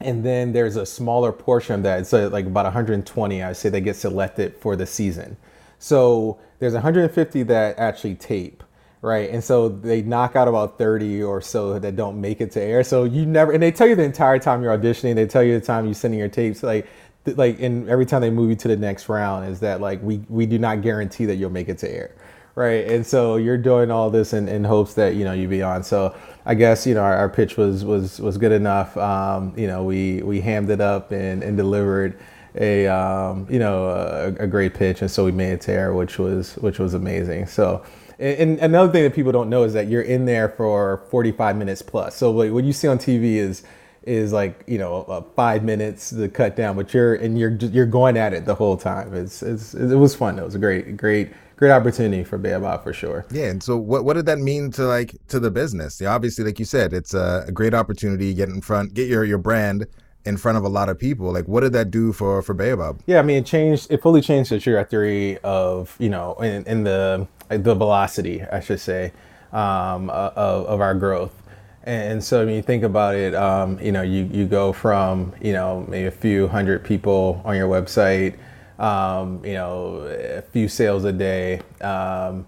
And 0.00 0.22
then 0.22 0.52
there's 0.52 0.76
a 0.76 0.84
smaller 0.84 1.32
portion 1.32 1.76
of 1.76 1.82
that. 1.84 2.00
It's 2.00 2.12
like 2.12 2.44
about 2.44 2.66
120, 2.66 3.42
I 3.42 3.48
would 3.48 3.56
say, 3.56 3.70
they 3.70 3.80
get 3.80 3.96
selected 3.96 4.56
for 4.56 4.76
the 4.76 4.84
season. 4.84 5.38
So 5.78 6.38
there's 6.58 6.74
150 6.74 7.44
that 7.44 7.78
actually 7.78 8.16
tape 8.16 8.62
right? 9.06 9.30
And 9.30 9.42
so 9.42 9.68
they 9.68 10.02
knock 10.02 10.34
out 10.34 10.48
about 10.48 10.78
30 10.78 11.22
or 11.22 11.40
so 11.40 11.78
that 11.78 11.94
don't 11.94 12.20
make 12.20 12.40
it 12.40 12.50
to 12.52 12.60
air. 12.60 12.82
So 12.82 13.04
you 13.04 13.24
never, 13.24 13.52
and 13.52 13.62
they 13.62 13.70
tell 13.70 13.86
you 13.86 13.94
the 13.94 14.02
entire 14.02 14.40
time 14.40 14.64
you're 14.64 14.76
auditioning, 14.76 15.14
they 15.14 15.26
tell 15.26 15.44
you 15.44 15.58
the 15.58 15.64
time 15.64 15.84
you're 15.84 15.94
sending 15.94 16.18
your 16.18 16.28
tapes, 16.28 16.64
like, 16.64 16.88
like, 17.24 17.60
and 17.60 17.88
every 17.88 18.04
time 18.04 18.20
they 18.20 18.30
move 18.30 18.50
you 18.50 18.56
to 18.56 18.68
the 18.68 18.76
next 18.76 19.08
round 19.08 19.48
is 19.48 19.60
that 19.60 19.80
like, 19.80 20.02
we, 20.02 20.24
we 20.28 20.44
do 20.44 20.58
not 20.58 20.82
guarantee 20.82 21.24
that 21.26 21.36
you'll 21.36 21.50
make 21.50 21.68
it 21.68 21.78
to 21.78 21.88
air. 21.90 22.16
Right. 22.56 22.84
And 22.88 23.06
so 23.06 23.36
you're 23.36 23.58
doing 23.58 23.92
all 23.92 24.10
this 24.10 24.32
in, 24.32 24.48
in 24.48 24.64
hopes 24.64 24.94
that, 24.94 25.14
you 25.14 25.24
know, 25.24 25.34
you 25.34 25.46
be 25.46 25.62
on. 25.62 25.84
So 25.84 26.16
I 26.44 26.54
guess, 26.54 26.84
you 26.84 26.94
know, 26.94 27.02
our, 27.02 27.16
our 27.16 27.28
pitch 27.28 27.56
was, 27.56 27.84
was, 27.84 28.18
was 28.18 28.38
good 28.38 28.52
enough. 28.52 28.96
Um, 28.96 29.52
you 29.56 29.68
know, 29.68 29.84
we, 29.84 30.22
we 30.22 30.40
hammed 30.40 30.70
it 30.70 30.80
up 30.80 31.12
and, 31.12 31.44
and 31.44 31.56
delivered 31.56 32.18
a, 32.56 32.88
um, 32.88 33.46
you 33.48 33.60
know, 33.60 33.86
a, 33.86 34.28
a 34.42 34.46
great 34.48 34.74
pitch. 34.74 35.02
And 35.02 35.10
so 35.10 35.24
we 35.24 35.32
made 35.32 35.52
it 35.52 35.60
to 35.62 35.72
air, 35.72 35.94
which 35.94 36.18
was, 36.18 36.56
which 36.56 36.80
was 36.80 36.94
amazing. 36.94 37.46
So, 37.46 37.84
and 38.18 38.58
another 38.60 38.90
thing 38.90 39.02
that 39.02 39.14
people 39.14 39.32
don't 39.32 39.50
know 39.50 39.64
is 39.64 39.72
that 39.74 39.88
you're 39.88 40.02
in 40.02 40.24
there 40.24 40.48
for 40.48 41.02
45 41.10 41.56
minutes 41.56 41.82
plus. 41.82 42.16
So 42.16 42.30
what 42.30 42.64
you 42.64 42.72
see 42.72 42.88
on 42.88 42.98
TV 42.98 43.36
is 43.36 43.62
is 44.02 44.32
like 44.32 44.62
you 44.68 44.78
know 44.78 45.02
uh, 45.02 45.20
five 45.34 45.64
minutes 45.64 46.10
to 46.10 46.28
cut 46.28 46.56
down, 46.56 46.76
but 46.76 46.94
you're 46.94 47.16
and 47.16 47.38
you're 47.38 47.54
you're 47.56 47.86
going 47.86 48.16
at 48.16 48.32
it 48.32 48.44
the 48.44 48.54
whole 48.54 48.76
time. 48.76 49.12
It's, 49.14 49.42
it's 49.42 49.74
it 49.74 49.96
was 49.96 50.14
fun. 50.14 50.38
It 50.38 50.44
was 50.44 50.54
a 50.54 50.58
great 50.58 50.96
great 50.96 51.32
great 51.56 51.72
opportunity 51.72 52.22
for 52.22 52.38
Baobab 52.38 52.84
for 52.84 52.92
sure. 52.92 53.26
Yeah, 53.30 53.46
and 53.46 53.62
so 53.62 53.76
what 53.76 54.04
what 54.04 54.14
did 54.14 54.26
that 54.26 54.38
mean 54.38 54.70
to 54.72 54.84
like 54.84 55.16
to 55.28 55.40
the 55.40 55.50
business? 55.50 56.00
Yeah, 56.00 56.14
obviously, 56.14 56.44
like 56.44 56.58
you 56.58 56.64
said, 56.64 56.92
it's 56.92 57.14
a, 57.14 57.44
a 57.48 57.52
great 57.52 57.74
opportunity. 57.74 58.32
Get 58.32 58.48
in 58.48 58.60
front, 58.60 58.94
get 58.94 59.08
your 59.08 59.24
your 59.24 59.38
brand 59.38 59.86
in 60.26 60.36
front 60.36 60.58
of 60.58 60.64
a 60.64 60.68
lot 60.68 60.88
of 60.88 60.98
people. 60.98 61.32
Like, 61.32 61.46
what 61.46 61.60
did 61.60 61.72
that 61.72 61.90
do 61.90 62.12
for 62.12 62.42
for 62.42 62.54
Baobab? 62.54 63.00
Yeah, 63.06 63.20
I 63.20 63.22
mean, 63.22 63.38
it 63.38 63.46
changed. 63.46 63.90
It 63.90 64.02
fully 64.02 64.20
changed 64.20 64.50
the 64.50 64.58
trajectory 64.58 65.38
of 65.38 65.96
you 65.98 66.10
know 66.10 66.34
in, 66.34 66.64
in 66.64 66.84
the 66.84 67.26
the 67.48 67.74
velocity, 67.74 68.42
I 68.42 68.60
should 68.60 68.80
say, 68.80 69.12
um, 69.52 70.10
of, 70.10 70.66
of 70.66 70.80
our 70.80 70.94
growth. 70.94 71.42
And 71.84 72.22
so, 72.22 72.44
when 72.44 72.54
you 72.54 72.62
think 72.62 72.82
about 72.82 73.14
it, 73.14 73.32
um, 73.34 73.78
you 73.80 73.92
know, 73.92 74.02
you, 74.02 74.28
you 74.32 74.46
go 74.46 74.72
from, 74.72 75.32
you 75.40 75.52
know, 75.52 75.86
maybe 75.88 76.06
a 76.06 76.10
few 76.10 76.48
hundred 76.48 76.82
people 76.82 77.40
on 77.44 77.54
your 77.54 77.68
website, 77.68 78.36
um, 78.80 79.44
you 79.44 79.54
know, 79.54 79.98
a 80.00 80.42
few 80.42 80.66
sales 80.66 81.04
a 81.04 81.12
day, 81.12 81.60
um, 81.82 82.44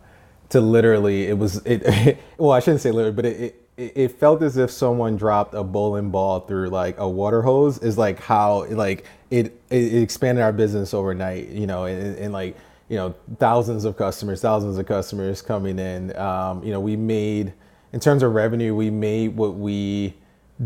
to 0.48 0.60
literally, 0.60 1.26
it 1.28 1.38
was, 1.38 1.64
it, 1.64 2.18
well, 2.38 2.50
I 2.50 2.58
shouldn't 2.58 2.80
say 2.80 2.90
literally, 2.90 3.14
but 3.14 3.26
it, 3.26 3.40
it, 3.40 3.67
it 3.78 4.08
felt 4.18 4.42
as 4.42 4.56
if 4.56 4.70
someone 4.70 5.16
dropped 5.16 5.54
a 5.54 5.62
bowling 5.62 6.10
ball 6.10 6.40
through 6.40 6.68
like 6.68 6.98
a 6.98 7.08
water 7.08 7.42
hose 7.42 7.78
is 7.78 7.96
like 7.96 8.20
how, 8.20 8.64
like, 8.66 9.06
it, 9.30 9.60
it 9.70 10.02
expanded 10.02 10.42
our 10.42 10.52
business 10.52 10.92
overnight, 10.92 11.48
you 11.48 11.66
know, 11.66 11.84
and, 11.84 12.16
and 12.16 12.32
like, 12.32 12.56
you 12.88 12.96
know 12.96 13.14
thousands 13.38 13.84
of 13.84 13.96
customers, 13.96 14.40
thousands 14.40 14.78
of 14.78 14.86
customers 14.86 15.42
coming 15.42 15.78
in. 15.78 16.16
Um, 16.16 16.62
you 16.64 16.72
know, 16.72 16.80
we 16.80 16.96
made 16.96 17.52
in 17.92 18.00
terms 18.00 18.22
of 18.22 18.34
revenue, 18.34 18.74
we 18.74 18.90
made 18.90 19.36
what 19.36 19.54
we 19.54 20.14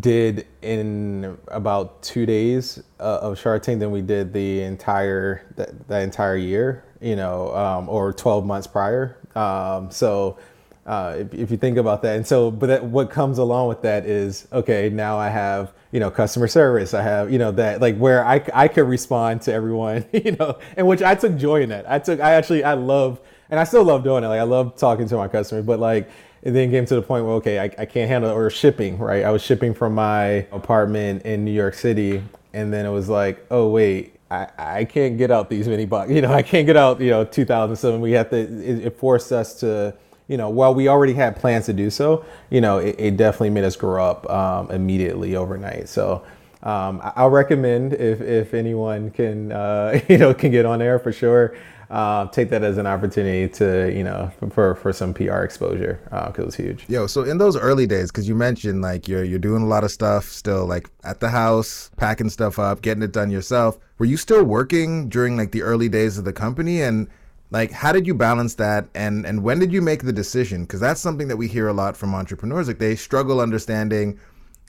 did 0.01 0.47
in 0.63 1.37
about 1.49 2.03
two 2.03 2.25
days 2.25 2.83
uh, 2.99 3.19
of 3.21 3.39
Shark 3.39 3.63
Tank 3.63 3.81
than 3.81 3.91
we 3.91 4.01
did 4.01 4.33
the 4.33 4.63
entire 4.63 5.45
that, 5.57 5.89
that 5.89 6.03
entire 6.03 6.37
year. 6.37 6.85
You 7.01 7.17
know, 7.17 7.53
um, 7.57 7.89
or 7.89 8.13
12 8.13 8.47
months 8.47 8.69
prior. 8.69 9.17
Um, 9.35 9.91
so 9.91 10.39
uh, 10.87 11.17
if, 11.19 11.35
if, 11.35 11.51
you 11.51 11.57
think 11.57 11.77
about 11.77 12.03
that. 12.03 12.17
And 12.17 12.27
so, 12.27 12.51
but 12.51 12.67
that, 12.67 12.85
what 12.85 13.11
comes 13.11 13.39
along 13.39 13.69
with 13.69 13.83
that 13.83 14.05
is, 14.05 14.49
okay, 14.53 14.91
now 14.91 15.17
I 15.17 15.29
have, 15.29 15.73
you 15.93 16.01
know, 16.01 16.11
customer 16.11 16.49
service. 16.49 16.93
I 16.93 17.03
have, 17.03 17.33
you 17.33 17.39
know, 17.39 17.53
that 17.53 17.81
like 17.81 17.97
where 17.97 18.25
I, 18.25 18.45
I 18.53 18.69
could 18.69 18.89
respond 18.89 19.43
to 19.43 19.53
everyone, 19.53 20.05
you 20.13 20.33
know, 20.33 20.59
and 20.77 20.87
which 20.87 21.03
I 21.03 21.15
took 21.15 21.37
joy 21.37 21.63
in 21.63 21.69
that. 21.69 21.91
I 21.91 21.99
took, 21.99 22.21
I 22.21 22.33
actually, 22.33 22.65
I 22.65 22.75
love, 22.75 23.21
and 23.51 23.61
I 23.61 23.65
still 23.65 23.85
love 23.85 24.03
doing 24.03 24.25
it. 24.25 24.29
Like 24.29 24.41
I 24.41 24.45
love 24.45 24.77
talking 24.77 25.09
to 25.09 25.17
my 25.17 25.29
customers, 25.29 25.65
but 25.65 25.79
like, 25.79 26.11
it 26.43 26.51
then 26.51 26.71
came 26.71 26.85
to 26.87 26.97
the 26.97 27.03
point 27.03 27.25
where 27.25 27.35
okay, 27.35 27.61
I, 27.61 27.65
I 27.79 27.87
can't 27.87 28.09
handle 28.09 28.31
or 28.33 28.51
shipping, 28.51 28.99
right? 28.99 29.25
I 29.25 29.31
was 29.31 29.43
shipping 29.43 29.75
from 29.75 29.95
my 29.95 30.47
apartment 30.51 31.23
in 31.23 31.45
New 31.45 31.53
York 31.53 31.75
City, 31.75 32.21
and 32.53 32.73
then 32.73 32.85
it 32.85 32.91
was 32.91 33.09
like, 33.09 33.47
oh 33.53 33.69
wait, 33.69 34.17
I, 34.33 34.49
I 34.59 34.85
can't 34.85 35.19
get 35.19 35.31
out 35.31 35.51
these 35.51 35.69
many 35.69 35.85
bucks. 35.85 36.11
You 36.11 36.23
know, 36.23 36.33
I 36.33 36.43
can't 36.43 36.67
get 36.67 36.77
out. 36.77 37.01
You 37.01 37.11
know, 37.11 37.25
2007. 37.25 38.01
We 38.01 38.13
have 38.13 38.31
to. 38.31 38.39
It, 38.39 38.87
it 38.87 38.99
forced 38.99 39.31
us 39.31 39.61
to. 39.61 39.95
You 40.29 40.37
know, 40.37 40.49
while 40.49 40.75
we 40.75 40.89
already 40.89 41.13
had 41.15 41.37
plans 41.37 41.67
to 41.67 41.73
do 41.73 41.91
so, 41.91 42.25
you 42.51 42.61
know, 42.61 42.79
it, 42.79 42.97
it 42.99 43.17
definitely 43.17 43.51
made 43.51 43.65
us 43.65 43.77
grow 43.77 44.05
up 44.05 44.29
um, 44.31 44.71
immediately 44.71 45.37
overnight. 45.37 45.89
So. 45.89 46.25
Um, 46.65 47.01
I'll 47.17 47.29
recommend 47.29 47.93
if, 47.93 48.21
if 48.21 48.55
anyone 48.55 49.11
can 49.11 49.51
uh, 49.51 49.99
you 50.09 50.17
know 50.17 50.33
can 50.33 50.53
get 50.53 50.65
on 50.65 50.81
air 50.81 51.01
for 51.01 51.11
sure 51.11 51.57
uh, 51.93 52.27
take 52.29 52.49
that 52.49 52.65
as 52.65 52.79
an 52.79 52.87
opportunity 52.87 53.47
to 53.47 53.93
you 53.95 54.03
know 54.03 54.33
for 54.51 54.75
for 54.77 54.95
some 54.95 55.13
PR 55.13 55.43
exposure 55.43 56.01
because 56.05 56.39
uh, 56.39 56.43
it 56.43 56.47
was 56.47 56.55
huge. 56.55 56.85
Yo, 56.89 57.07
so 57.07 57.23
in 57.23 57.37
those 57.37 57.55
early 57.55 57.87
days, 57.87 58.11
because 58.11 58.27
you 58.27 58.35
mentioned 58.35 58.81
like 58.81 59.07
you're 59.07 59.23
you're 59.23 59.39
doing 59.39 59.63
a 59.63 59.67
lot 59.67 59.85
of 59.85 59.91
stuff 59.91 60.25
still, 60.25 60.65
like 60.65 60.89
at 61.05 61.21
the 61.21 61.29
house, 61.29 61.91
packing 61.99 62.31
stuff 62.31 62.59
up, 62.59 62.81
getting 62.81 63.03
it 63.03 63.13
done 63.13 63.31
yourself. 63.31 63.79
Were 63.99 64.07
you 64.07 64.17
still 64.17 64.43
working 64.43 65.11
during 65.11 65.37
like 65.37 65.53
the 65.53 65.61
early 65.63 65.89
days 65.89 66.19
of 66.19 66.25
the 66.25 66.33
company 66.33 66.83
and? 66.83 67.09
Like, 67.53 67.71
how 67.71 67.93
did 67.93 68.07
you 68.07 68.15
balance 68.15 68.55
that, 68.55 68.89
and 68.95 69.27
and 69.27 69.43
when 69.43 69.59
did 69.59 69.73
you 69.73 69.83
make 69.83 70.03
the 70.03 70.13
decision? 70.13 70.63
Because 70.63 70.81
that's 70.81 71.01
something 71.01 71.29
that 71.29 71.37
we 71.37 71.47
hear 71.47 71.69
a 71.69 71.73
lot 71.73 71.97
from 71.97 72.15
entrepreneurs. 72.15 72.67
Like, 72.67 72.79
they 72.79 72.97
struggle 72.97 73.41
understanding 73.41 74.19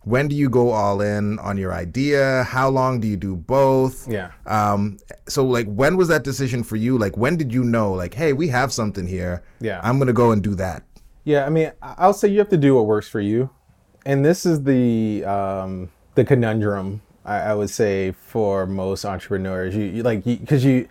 when 0.06 0.28
do 0.28 0.36
you 0.36 0.50
go 0.50 0.72
all 0.72 1.02
in 1.02 1.40
on 1.40 1.58
your 1.58 1.74
idea? 1.74 2.44
How 2.44 2.70
long 2.70 3.00
do 3.00 3.08
you 3.08 3.18
do 3.18 3.36
both? 3.36 4.08
Yeah. 4.08 4.32
Um 4.46 4.98
so 5.28 5.46
like 5.46 5.68
when 5.68 5.98
was 5.98 6.08
that 6.10 6.24
decision 6.24 6.64
for 6.64 6.76
you? 6.76 6.98
Like 6.98 7.18
when 7.18 7.38
did 7.38 7.54
you 7.54 7.64
know 7.64 7.94
like 7.94 8.14
hey 8.14 8.34
we 8.34 8.50
have 8.50 8.72
something 8.72 9.08
here. 9.08 9.44
Yeah. 9.60 9.80
I'm 9.84 10.00
gonna 10.00 10.14
go 10.14 10.32
and 10.32 10.44
do 10.44 10.56
that. 10.56 10.84
Yeah 11.24 11.46
i 11.46 11.50
mean 11.50 11.72
i'll 11.82 12.14
say 12.14 12.28
you 12.28 12.40
have 12.40 12.50
to 12.50 12.58
do 12.58 12.76
what 12.76 12.86
works 12.86 13.08
for 13.08 13.22
you. 13.22 13.50
And 14.06 14.26
this 14.26 14.46
is 14.46 14.64
the 14.64 15.24
um 15.24 15.90
the 16.16 16.26
conundrum 16.26 17.02
i, 17.24 17.40
I 17.40 17.54
would 17.54 17.70
say 17.70 18.12
for 18.12 18.68
most 18.68 19.06
entrepreneurs. 19.06 19.74
You, 19.76 19.86
you 19.86 20.04
like 20.04 20.26
because 20.26 20.66
you, 20.66 20.74
you 20.74 20.90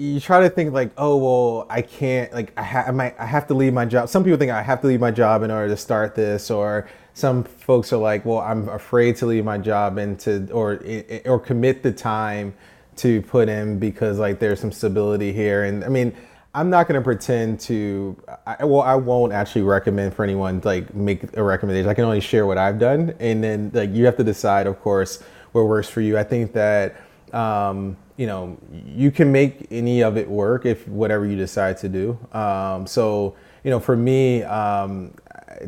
you 0.00 0.18
try 0.18 0.40
to 0.40 0.48
think 0.48 0.72
like, 0.72 0.90
oh 0.96 1.16
well, 1.16 1.66
I 1.68 1.82
can't 1.82 2.32
like 2.32 2.52
I, 2.56 2.62
ha- 2.62 2.84
I 2.88 2.90
might 2.90 3.20
I 3.20 3.26
have 3.26 3.46
to 3.48 3.54
leave 3.54 3.74
my 3.74 3.84
job. 3.84 4.08
Some 4.08 4.24
people 4.24 4.38
think 4.38 4.50
I 4.50 4.62
have 4.62 4.80
to 4.80 4.86
leave 4.86 5.00
my 5.00 5.10
job 5.10 5.42
in 5.42 5.50
order 5.50 5.68
to 5.68 5.76
start 5.76 6.14
this, 6.14 6.50
or 6.50 6.88
some 7.12 7.44
folks 7.44 7.92
are 7.92 7.98
like, 7.98 8.24
well, 8.24 8.38
I'm 8.38 8.68
afraid 8.70 9.16
to 9.16 9.26
leave 9.26 9.44
my 9.44 9.58
job 9.58 9.98
and 9.98 10.18
to 10.20 10.50
or 10.52 10.82
or 11.26 11.38
commit 11.38 11.82
the 11.82 11.92
time 11.92 12.54
to 12.96 13.20
put 13.22 13.50
in 13.50 13.78
because 13.78 14.18
like 14.18 14.38
there's 14.38 14.58
some 14.58 14.72
stability 14.72 15.32
here. 15.32 15.64
And 15.64 15.84
I 15.84 15.88
mean, 15.88 16.16
I'm 16.54 16.70
not 16.70 16.88
going 16.88 16.98
to 16.98 17.04
pretend 17.04 17.60
to. 17.60 18.16
I, 18.46 18.64
well, 18.64 18.80
I 18.80 18.94
won't 18.94 19.34
actually 19.34 19.62
recommend 19.62 20.14
for 20.14 20.24
anyone 20.24 20.62
like 20.64 20.94
make 20.94 21.36
a 21.36 21.42
recommendation. 21.42 21.90
I 21.90 21.94
can 21.94 22.04
only 22.04 22.20
share 22.20 22.46
what 22.46 22.56
I've 22.56 22.78
done, 22.78 23.14
and 23.20 23.44
then 23.44 23.70
like 23.74 23.90
you 23.90 24.06
have 24.06 24.16
to 24.16 24.24
decide, 24.24 24.66
of 24.66 24.80
course, 24.80 25.22
what 25.52 25.66
works 25.66 25.90
for 25.90 26.00
you. 26.00 26.16
I 26.16 26.24
think 26.24 26.54
that. 26.54 26.96
Um, 27.34 27.96
you 28.20 28.26
know, 28.26 28.58
you 28.84 29.10
can 29.10 29.32
make 29.32 29.66
any 29.70 30.02
of 30.02 30.18
it 30.18 30.28
work 30.28 30.66
if 30.66 30.86
whatever 30.86 31.24
you 31.24 31.36
decide 31.36 31.78
to 31.78 31.88
do. 31.88 32.18
Um, 32.32 32.86
so, 32.86 33.34
you 33.64 33.70
know, 33.70 33.80
for 33.80 33.96
me, 33.96 34.42
um, 34.42 35.14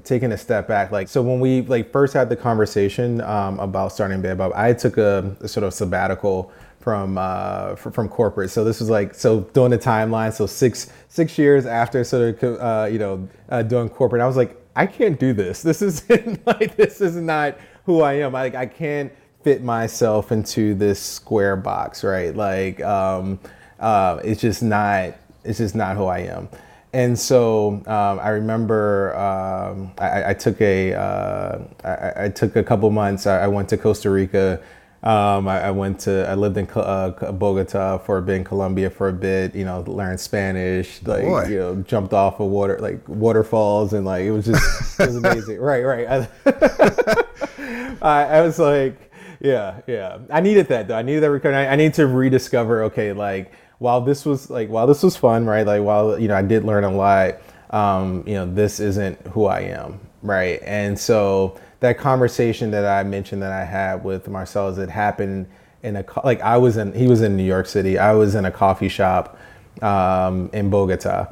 taking 0.04 0.32
a 0.32 0.36
step 0.36 0.68
back, 0.68 0.92
like 0.92 1.08
so 1.08 1.22
when 1.22 1.40
we 1.40 1.62
like 1.62 1.90
first 1.90 2.12
had 2.12 2.28
the 2.28 2.36
conversation 2.36 3.22
um, 3.22 3.58
about 3.58 3.90
starting 3.90 4.20
Baobab, 4.20 4.52
I 4.54 4.74
took 4.74 4.98
a, 4.98 5.34
a 5.40 5.48
sort 5.48 5.64
of 5.64 5.72
sabbatical 5.72 6.52
from 6.78 7.16
uh, 7.16 7.74
from 7.76 8.06
corporate. 8.06 8.50
So 8.50 8.64
this 8.64 8.80
was 8.80 8.90
like 8.90 9.14
so 9.14 9.40
doing 9.54 9.70
the 9.70 9.78
timeline. 9.78 10.30
So 10.30 10.44
six 10.44 10.92
six 11.08 11.38
years 11.38 11.64
after 11.64 12.04
sort 12.04 12.42
of 12.42 12.60
uh, 12.60 12.86
you 12.92 12.98
know 12.98 13.26
uh, 13.48 13.62
doing 13.62 13.88
corporate, 13.88 14.20
I 14.20 14.26
was 14.26 14.36
like, 14.36 14.62
I 14.76 14.84
can't 14.84 15.18
do 15.18 15.32
this. 15.32 15.62
This 15.62 15.80
isn't 15.80 16.46
like 16.46 16.76
this 16.76 17.00
is 17.00 17.16
not 17.16 17.56
who 17.86 18.02
I 18.02 18.14
am. 18.14 18.32
Like 18.34 18.54
I 18.54 18.66
can't 18.66 19.10
fit 19.42 19.62
myself 19.62 20.32
into 20.32 20.74
this 20.74 21.00
square 21.00 21.56
box, 21.56 22.04
right? 22.04 22.34
Like 22.34 22.80
um, 22.82 23.40
uh, 23.80 24.20
it's 24.24 24.40
just 24.40 24.62
not 24.62 25.14
it's 25.44 25.58
just 25.58 25.74
not 25.74 25.96
who 25.96 26.06
I 26.06 26.20
am. 26.20 26.48
And 26.94 27.18
so 27.18 27.82
um, 27.86 28.20
I 28.20 28.28
remember 28.30 29.16
um, 29.16 29.92
I, 29.98 30.30
I, 30.30 30.34
took 30.34 30.60
a 30.60 30.92
uh, 30.92 31.58
I, 31.84 32.24
I, 32.24 32.28
took 32.28 32.54
a 32.54 32.62
couple 32.62 32.90
months. 32.90 33.26
I, 33.26 33.46
went 33.46 33.70
to 33.70 33.78
Costa 33.78 34.10
Rica. 34.10 34.60
Um, 35.02 35.48
I, 35.48 35.70
went 35.70 36.00
to 36.00 36.28
I 36.28 36.34
lived 36.34 36.58
in 36.58 36.68
uh, 36.74 37.32
Bogota 37.32 37.96
for 37.96 38.18
a 38.18 38.22
bit, 38.22 38.36
in 38.36 38.44
Colombia 38.44 38.90
for 38.90 39.08
a 39.08 39.12
bit. 39.12 39.54
You 39.54 39.64
know, 39.64 39.80
learned 39.86 40.20
Spanish. 40.20 41.02
Like 41.02 41.22
Boy. 41.22 41.46
you 41.46 41.58
know, 41.58 41.76
jumped 41.76 42.12
off 42.12 42.40
of 42.40 42.50
water 42.50 42.78
like 42.78 43.08
waterfalls 43.08 43.94
and 43.94 44.04
like 44.04 44.24
it 44.24 44.32
was 44.32 44.44
just 44.44 45.00
it 45.00 45.06
was 45.06 45.16
amazing. 45.16 45.60
right, 45.60 45.82
right. 45.82 46.28
I, 48.02 48.24
I 48.24 48.42
was 48.42 48.58
like, 48.58 49.11
yeah, 49.42 49.80
yeah. 49.86 50.18
I 50.30 50.40
needed 50.40 50.68
that 50.68 50.88
though. 50.88 50.96
I 50.96 51.02
needed 51.02 51.22
that 51.24 51.30
recovery. 51.30 51.56
I, 51.56 51.72
I 51.72 51.76
need 51.76 51.94
to 51.94 52.06
rediscover. 52.06 52.84
Okay, 52.84 53.12
like 53.12 53.52
while 53.78 54.00
this 54.00 54.24
was 54.24 54.48
like 54.48 54.68
while 54.68 54.86
this 54.86 55.02
was 55.02 55.16
fun, 55.16 55.46
right? 55.46 55.66
Like 55.66 55.82
while 55.82 56.18
you 56.18 56.28
know 56.28 56.36
I 56.36 56.42
did 56.42 56.64
learn 56.64 56.84
a 56.84 56.90
lot, 56.90 57.38
um, 57.70 58.22
you 58.26 58.34
know 58.34 58.46
this 58.46 58.78
isn't 58.78 59.18
who 59.28 59.46
I 59.46 59.60
am, 59.60 60.00
right? 60.22 60.60
And 60.62 60.98
so 60.98 61.58
that 61.80 61.98
conversation 61.98 62.70
that 62.70 62.86
I 62.86 63.02
mentioned 63.02 63.42
that 63.42 63.52
I 63.52 63.64
had 63.64 64.04
with 64.04 64.28
Marcellus, 64.28 64.78
it 64.78 64.88
happened 64.88 65.48
in 65.82 65.96
a 65.96 66.04
like 66.22 66.40
I 66.40 66.56
was 66.56 66.76
in 66.76 66.92
he 66.92 67.08
was 67.08 67.22
in 67.22 67.36
New 67.36 67.44
York 67.44 67.66
City, 67.66 67.98
I 67.98 68.12
was 68.12 68.36
in 68.36 68.44
a 68.44 68.52
coffee 68.52 68.88
shop 68.88 69.36
um, 69.82 70.50
in 70.52 70.70
Bogota, 70.70 71.26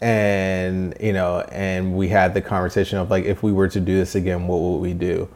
and 0.00 0.96
you 1.00 1.12
know, 1.12 1.40
and 1.50 1.96
we 1.96 2.08
had 2.08 2.34
the 2.34 2.40
conversation 2.40 2.98
of 2.98 3.10
like 3.10 3.24
if 3.24 3.42
we 3.42 3.50
were 3.50 3.68
to 3.68 3.80
do 3.80 3.96
this 3.96 4.14
again, 4.14 4.46
what 4.46 4.60
would 4.60 4.78
we 4.78 4.94
do? 4.94 5.28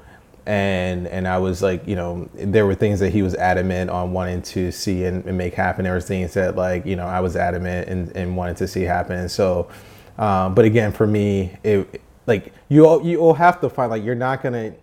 And 0.47 1.07
and 1.07 1.29
I 1.29 1.39
was 1.39 1.63
like, 1.63 1.87
you 1.87 1.97
know, 1.97 2.29
there 2.35 2.67
were 2.67 2.75
things 2.75 3.01
that 3.01 3.11
he 3.11 3.23
was 3.23 3.35
adamant 3.35 3.91
on 3.91 4.13
wanting 4.13 4.43
to 4.43 4.73
see 4.73 5.05
and, 5.05 5.25
and 5.25 5.39
make 5.39 5.55
happen. 5.55 5.85
There 5.85 5.95
was 5.95 6.07
things 6.07 6.35
that 6.35 6.57
like, 6.57 6.85
you 6.85 6.97
know, 6.97 7.07
I 7.07 7.21
was 7.21 7.37
adamant 7.37 7.89
and, 7.89 8.15
and 8.17 8.37
wanted 8.37 8.57
to 8.59 8.69
see 8.69 8.83
happen. 8.83 9.19
And 9.19 9.31
so, 9.31 9.69
um, 10.19 10.55
but 10.55 10.65
again, 10.65 10.93
for 10.93 11.07
me, 11.07 11.57
it 11.63 12.01
like 12.27 12.53
you 12.69 12.87
all 12.87 13.05
you'll 13.05 13.35
have 13.35 13.61
to 13.61 13.69
find 13.69 13.91
like 13.91 14.05
you're 14.05 14.15
not 14.15 14.43
gonna 14.43 14.75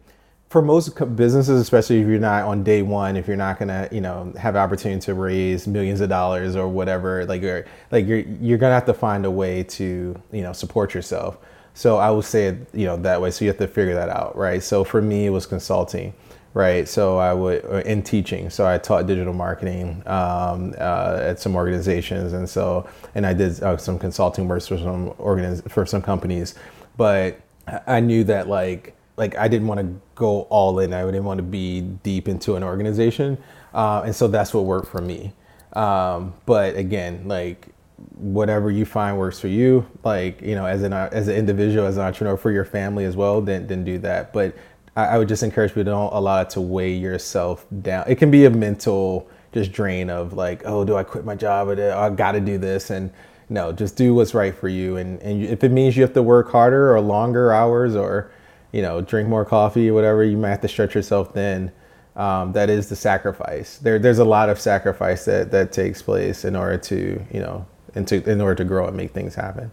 for 0.49 0.63
most 0.63 0.95
businesses, 1.15 1.61
especially 1.61 2.01
if 2.01 2.07
you're 2.07 2.19
not 2.19 2.43
on 2.43 2.63
day 2.63 2.81
one, 2.81 3.15
if 3.15 3.27
you're 3.27 3.37
not 3.37 3.59
gonna, 3.59 3.87
you 3.91 4.01
know, 4.01 4.33
have 4.35 4.55
opportunity 4.55 4.99
to 5.01 5.13
raise 5.13 5.67
millions 5.67 6.01
of 6.01 6.09
dollars 6.09 6.55
or 6.55 6.67
whatever, 6.67 7.25
like 7.25 7.41
you're 7.41 7.65
like 7.91 8.07
you're 8.07 8.19
you're 8.19 8.57
gonna 8.57 8.73
have 8.73 8.85
to 8.85 8.93
find 8.93 9.25
a 9.25 9.31
way 9.31 9.63
to, 9.63 10.19
you 10.31 10.41
know, 10.41 10.53
support 10.53 10.93
yourself. 10.93 11.37
So 11.73 11.97
I 11.97 12.11
would 12.11 12.25
say 12.25 12.47
it, 12.47 12.69
you 12.73 12.85
know, 12.85 12.97
that 12.97 13.21
way. 13.21 13.31
So 13.31 13.45
you 13.45 13.49
have 13.49 13.57
to 13.59 13.67
figure 13.67 13.93
that 13.93 14.09
out, 14.09 14.35
right? 14.35 14.61
So 14.61 14.83
for 14.83 15.01
me, 15.01 15.27
it 15.27 15.29
was 15.29 15.45
consulting, 15.45 16.13
right? 16.53 16.87
So 16.87 17.17
I 17.17 17.33
would 17.33 17.63
uh, 17.65 17.77
in 17.85 18.03
teaching. 18.03 18.49
So 18.49 18.67
I 18.67 18.77
taught 18.77 19.07
digital 19.07 19.33
marketing 19.33 20.03
um, 20.05 20.73
uh, 20.77 21.19
at 21.21 21.39
some 21.39 21.55
organizations, 21.55 22.33
and 22.33 22.49
so 22.49 22.89
and 23.15 23.25
I 23.25 23.33
did 23.33 23.61
uh, 23.63 23.77
some 23.77 23.97
consulting 23.99 24.47
work 24.47 24.63
for 24.63 24.77
some 24.77 25.11
organiz- 25.11 25.69
for 25.69 25.85
some 25.85 26.01
companies, 26.01 26.55
but 26.97 27.39
I 27.87 27.99
knew 27.99 28.23
that 28.25 28.47
like 28.47 28.95
like 29.17 29.37
I 29.37 29.47
didn't 29.47 29.67
want 29.67 29.79
to 29.81 30.01
go 30.15 30.41
all 30.43 30.79
in. 30.79 30.93
I 30.93 31.03
didn't 31.05 31.25
want 31.25 31.37
to 31.37 31.43
be 31.43 31.81
deep 31.81 32.27
into 32.27 32.55
an 32.55 32.63
organization, 32.63 33.37
uh, 33.73 34.01
and 34.05 34.15
so 34.15 34.27
that's 34.27 34.53
what 34.53 34.65
worked 34.65 34.87
for 34.87 35.01
me. 35.01 35.33
Um, 35.73 36.33
but 36.45 36.75
again, 36.75 37.27
like 37.27 37.67
whatever 38.15 38.69
you 38.71 38.85
find 38.85 39.17
works 39.17 39.39
for 39.39 39.47
you 39.47 39.85
like 40.03 40.41
you 40.41 40.55
know 40.55 40.65
as 40.65 40.83
an 40.83 40.93
as 40.93 41.27
an 41.27 41.35
individual 41.35 41.85
as 41.85 41.97
an 41.97 42.03
entrepreneur 42.03 42.37
for 42.37 42.51
your 42.51 42.65
family 42.65 43.05
as 43.05 43.15
well 43.15 43.41
then 43.41 43.67
then 43.67 43.83
do 43.83 43.97
that. 43.97 44.33
But 44.33 44.55
I, 44.95 45.05
I, 45.05 45.17
would 45.17 45.27
just 45.27 45.43
encourage 45.43 45.71
people 45.71 45.85
don't 45.85 46.13
allow 46.13 46.41
it 46.41 46.49
to 46.51 46.61
weigh 46.61 46.93
yourself 46.93 47.65
down. 47.81 48.05
It 48.07 48.15
can 48.15 48.31
be 48.31 48.45
a 48.45 48.49
mental 48.49 49.29
just 49.53 49.71
drain 49.71 50.09
of 50.09 50.33
like 50.33 50.61
oh 50.65 50.85
do 50.85 50.95
i 50.95 51.03
quit 51.03 51.25
my 51.25 51.35
job 51.35 51.69
or 51.69 51.93
i 51.93 52.09
gotta 52.09 52.39
do 52.39 52.57
this? 52.57 52.89
And 52.89 53.11
no 53.49 53.71
just 53.71 53.95
do 53.95 54.13
what's 54.13 54.33
right 54.33 54.55
for 54.55 54.67
you. 54.67 54.97
And 54.97 55.21
and 55.21 55.43
if 55.43 55.63
it 55.63 55.71
means 55.71 55.95
you 55.95 56.03
have 56.03 56.13
to 56.13 56.23
work 56.23 56.51
harder 56.51 56.93
or 56.93 57.01
longer 57.01 57.51
hours 57.51 57.95
or 57.95 58.31
you 58.71 58.81
know 58.81 59.01
drink 59.01 59.27
more 59.27 59.45
coffee 59.45 59.89
or 59.89 59.93
whatever 59.93 60.23
you 60.23 60.37
might 60.37 60.49
have 60.49 60.61
to 60.61 60.67
stretch 60.67 60.95
yourself 60.95 61.33
thin. 61.33 61.71
Um, 62.15 62.51
that 62.51 62.69
is 62.69 62.89
the 62.89 62.97
sacrifice. 62.97 63.77
There 63.77 63.97
there's 63.97 64.19
a 64.19 64.25
lot 64.25 64.49
of 64.49 64.59
sacrifice 64.59 65.25
that 65.25 65.51
that 65.51 65.71
takes 65.71 66.01
place 66.01 66.43
in 66.43 66.55
order 66.55 66.77
to 66.77 67.25
you 67.31 67.39
know 67.39 67.65
and 67.95 68.07
to, 68.07 68.29
in 68.29 68.41
order 68.41 68.55
to 68.55 68.65
grow 68.65 68.87
and 68.87 68.97
make 68.97 69.11
things 69.11 69.35
happen. 69.35 69.71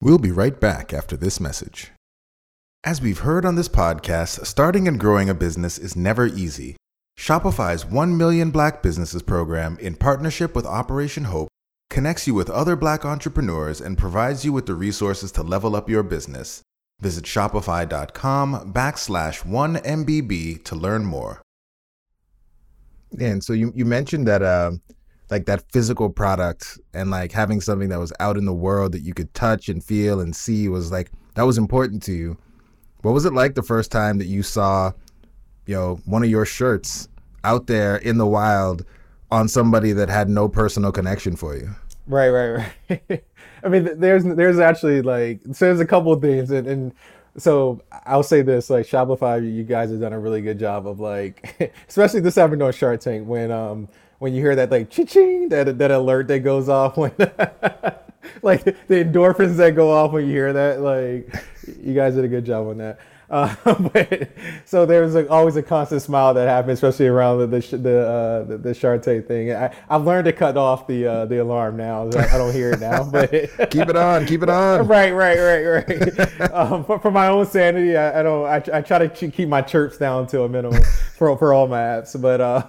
We'll 0.00 0.18
be 0.18 0.30
right 0.30 0.58
back 0.58 0.92
after 0.92 1.16
this 1.16 1.40
message. 1.40 1.90
As 2.84 3.00
we've 3.00 3.20
heard 3.20 3.46
on 3.46 3.54
this 3.54 3.68
podcast, 3.68 4.44
starting 4.44 4.86
and 4.86 5.00
growing 5.00 5.30
a 5.30 5.34
business 5.34 5.78
is 5.78 5.96
never 5.96 6.26
easy. 6.26 6.76
Shopify's 7.18 7.86
1 7.86 8.16
Million 8.16 8.50
Black 8.50 8.82
Businesses 8.82 9.22
program, 9.22 9.78
in 9.80 9.94
partnership 9.94 10.54
with 10.54 10.66
Operation 10.66 11.24
Hope, 11.24 11.48
connects 11.88 12.26
you 12.26 12.34
with 12.34 12.50
other 12.50 12.76
black 12.76 13.04
entrepreneurs 13.04 13.80
and 13.80 13.96
provides 13.96 14.44
you 14.44 14.52
with 14.52 14.66
the 14.66 14.74
resources 14.74 15.32
to 15.32 15.42
level 15.42 15.76
up 15.76 15.88
your 15.88 16.02
business. 16.02 16.60
Visit 17.00 17.24
shopify.com 17.24 18.72
backslash 18.72 19.42
1MBB 19.42 20.64
to 20.64 20.76
learn 20.76 21.04
more. 21.04 21.40
And 23.18 23.42
so 23.42 23.52
you, 23.52 23.72
you 23.74 23.84
mentioned 23.84 24.26
that 24.26 24.42
uh, 24.42 24.72
like 25.30 25.46
that 25.46 25.64
physical 25.72 26.10
product 26.10 26.78
and 26.92 27.10
like 27.10 27.32
having 27.32 27.60
something 27.60 27.88
that 27.88 27.98
was 27.98 28.12
out 28.20 28.36
in 28.36 28.44
the 28.44 28.52
world 28.52 28.92
that 28.92 29.00
you 29.00 29.14
could 29.14 29.32
touch 29.34 29.68
and 29.68 29.82
feel 29.82 30.20
and 30.20 30.34
see 30.36 30.68
was 30.68 30.92
like 30.92 31.10
that 31.34 31.42
was 31.42 31.58
important 31.58 32.02
to 32.04 32.12
you. 32.12 32.36
What 33.02 33.12
was 33.12 33.24
it 33.24 33.32
like 33.32 33.54
the 33.54 33.62
first 33.62 33.90
time 33.90 34.18
that 34.18 34.26
you 34.26 34.42
saw, 34.42 34.92
you 35.66 35.74
know, 35.74 36.00
one 36.04 36.22
of 36.22 36.30
your 36.30 36.46
shirts 36.46 37.08
out 37.42 37.66
there 37.66 37.96
in 37.96 38.18
the 38.18 38.26
wild 38.26 38.84
on 39.30 39.48
somebody 39.48 39.92
that 39.92 40.08
had 40.08 40.28
no 40.28 40.48
personal 40.48 40.92
connection 40.92 41.36
for 41.36 41.56
you? 41.56 41.70
Right, 42.06 42.30
right, 42.30 42.70
right. 42.88 43.24
I 43.64 43.68
mean, 43.68 43.88
there's 43.98 44.24
there's 44.24 44.58
actually 44.58 45.00
like 45.02 45.40
so 45.52 45.66
there's 45.66 45.80
a 45.80 45.86
couple 45.86 46.12
of 46.12 46.20
things, 46.20 46.50
and, 46.50 46.66
and 46.66 46.94
so 47.38 47.82
I'll 48.04 48.22
say 48.22 48.42
this: 48.42 48.68
like 48.68 48.86
Shopify, 48.86 49.42
you 49.42 49.64
guys 49.64 49.90
have 49.90 50.00
done 50.00 50.12
a 50.12 50.18
really 50.18 50.42
good 50.42 50.58
job 50.58 50.86
of 50.86 51.00
like, 51.00 51.72
especially 51.88 52.20
this 52.20 52.34
happened 52.34 52.62
on 52.62 52.72
Shark 52.72 53.00
Tank 53.00 53.26
when 53.26 53.50
um 53.50 53.88
when 54.18 54.34
you 54.34 54.40
hear 54.40 54.56
that 54.56 54.70
like 54.70 54.90
ching 54.90 55.48
that 55.48 55.78
that 55.78 55.90
alert 55.90 56.28
that 56.28 56.40
goes 56.40 56.68
off 56.68 56.96
when 56.96 57.12
like 58.42 58.64
the 58.64 59.04
endorphins 59.04 59.56
that 59.56 59.74
go 59.74 59.92
off 59.92 60.12
when 60.12 60.26
you 60.26 60.32
hear 60.32 60.52
that 60.52 60.80
like 60.80 61.44
you 61.82 61.94
guys 61.94 62.14
did 62.14 62.24
a 62.24 62.28
good 62.28 62.44
job 62.44 62.66
on 62.68 62.78
that. 62.78 62.98
Uh, 63.34 63.52
but, 63.92 64.28
so 64.64 64.86
there's 64.86 65.16
a, 65.16 65.28
always 65.28 65.56
a 65.56 65.62
constant 65.62 66.00
smile 66.00 66.32
that 66.32 66.46
happens, 66.46 66.74
especially 66.74 67.08
around 67.08 67.40
the 67.40 67.46
the 67.48 67.76
the, 67.76 68.06
uh, 68.06 68.44
the, 68.44 68.58
the 68.58 69.00
Tank 69.02 69.26
thing. 69.26 69.52
I, 69.52 69.74
I've 69.90 70.04
learned 70.04 70.26
to 70.26 70.32
cut 70.32 70.56
off 70.56 70.86
the 70.86 71.04
uh, 71.04 71.26
the 71.26 71.38
alarm 71.42 71.76
now. 71.76 72.06
I, 72.06 72.38
don't 72.38 72.52
hear 72.52 72.70
it 72.70 72.80
now, 72.80 73.02
but 73.10 73.30
keep 73.70 73.88
it 73.88 73.96
on, 73.96 74.24
keep 74.26 74.44
it 74.44 74.48
on. 74.48 74.86
Right, 74.86 75.10
right, 75.10 75.36
right, 75.36 75.88
right. 75.88 76.50
um, 76.52 76.84
for, 76.84 77.00
for 77.00 77.10
my 77.10 77.26
own 77.26 77.44
sanity, 77.44 77.96
I, 77.96 78.20
I 78.20 78.22
don't. 78.22 78.46
I, 78.46 78.78
I, 78.78 78.80
try 78.82 79.04
to 79.04 79.08
keep 79.08 79.48
my 79.48 79.62
chirps 79.62 79.98
down 79.98 80.28
to 80.28 80.44
a 80.44 80.48
minimum 80.48 80.80
for 81.16 81.36
for 81.36 81.52
all 81.52 81.66
my 81.66 81.80
apps. 81.80 82.20
But 82.20 82.40
uh, 82.40 82.62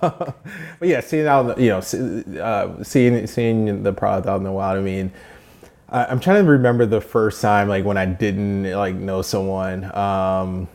but 0.79 0.87
yeah, 0.87 1.01
seeing 1.01 1.27
out 1.27 1.59
you 1.59 1.69
know 1.69 2.41
uh, 2.41 2.83
seeing 2.83 3.27
seeing 3.27 3.83
the 3.83 3.93
product 3.93 4.27
out 4.27 4.37
in 4.37 4.43
the 4.43 4.51
wild. 4.51 4.79
I 4.79 4.81
mean 4.81 5.11
I'm 5.89 6.19
trying 6.19 6.43
to 6.43 6.51
remember 6.51 6.85
the 6.85 7.01
first 7.01 7.41
time 7.41 7.67
like 7.67 7.85
when 7.85 7.97
I 7.97 8.05
didn't 8.05 8.71
like 8.71 8.95
know 8.95 9.21
someone. 9.21 9.85
Um, 9.95 10.67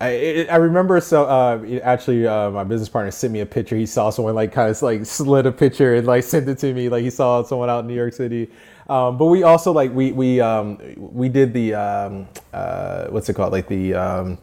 I, 0.00 0.46
I 0.50 0.56
remember 0.56 1.00
so 1.00 1.24
uh, 1.24 1.80
actually 1.82 2.26
uh, 2.26 2.50
my 2.50 2.64
business 2.64 2.88
partner 2.88 3.10
sent 3.10 3.32
me 3.32 3.40
a 3.40 3.46
picture. 3.46 3.76
He 3.76 3.86
saw 3.86 4.10
someone 4.10 4.34
like 4.34 4.52
kind 4.52 4.70
of 4.70 4.80
like 4.82 5.06
slid 5.06 5.46
a 5.46 5.52
picture 5.52 5.94
and 5.94 6.06
like 6.06 6.24
sent 6.24 6.48
it 6.48 6.58
to 6.58 6.72
me. 6.74 6.88
Like 6.88 7.02
he 7.02 7.10
saw 7.10 7.42
someone 7.42 7.70
out 7.70 7.80
in 7.80 7.86
New 7.86 7.94
York 7.94 8.12
City. 8.12 8.50
Um, 8.88 9.18
but 9.18 9.26
we 9.26 9.42
also 9.42 9.72
like 9.72 9.92
we 9.92 10.12
we 10.12 10.40
um, 10.40 10.78
we 10.96 11.28
did 11.28 11.52
the 11.52 11.74
um, 11.74 12.28
uh, 12.52 13.06
what's 13.08 13.28
it 13.28 13.34
called 13.34 13.52
like 13.52 13.68
the 13.68 13.94
um, 13.94 14.38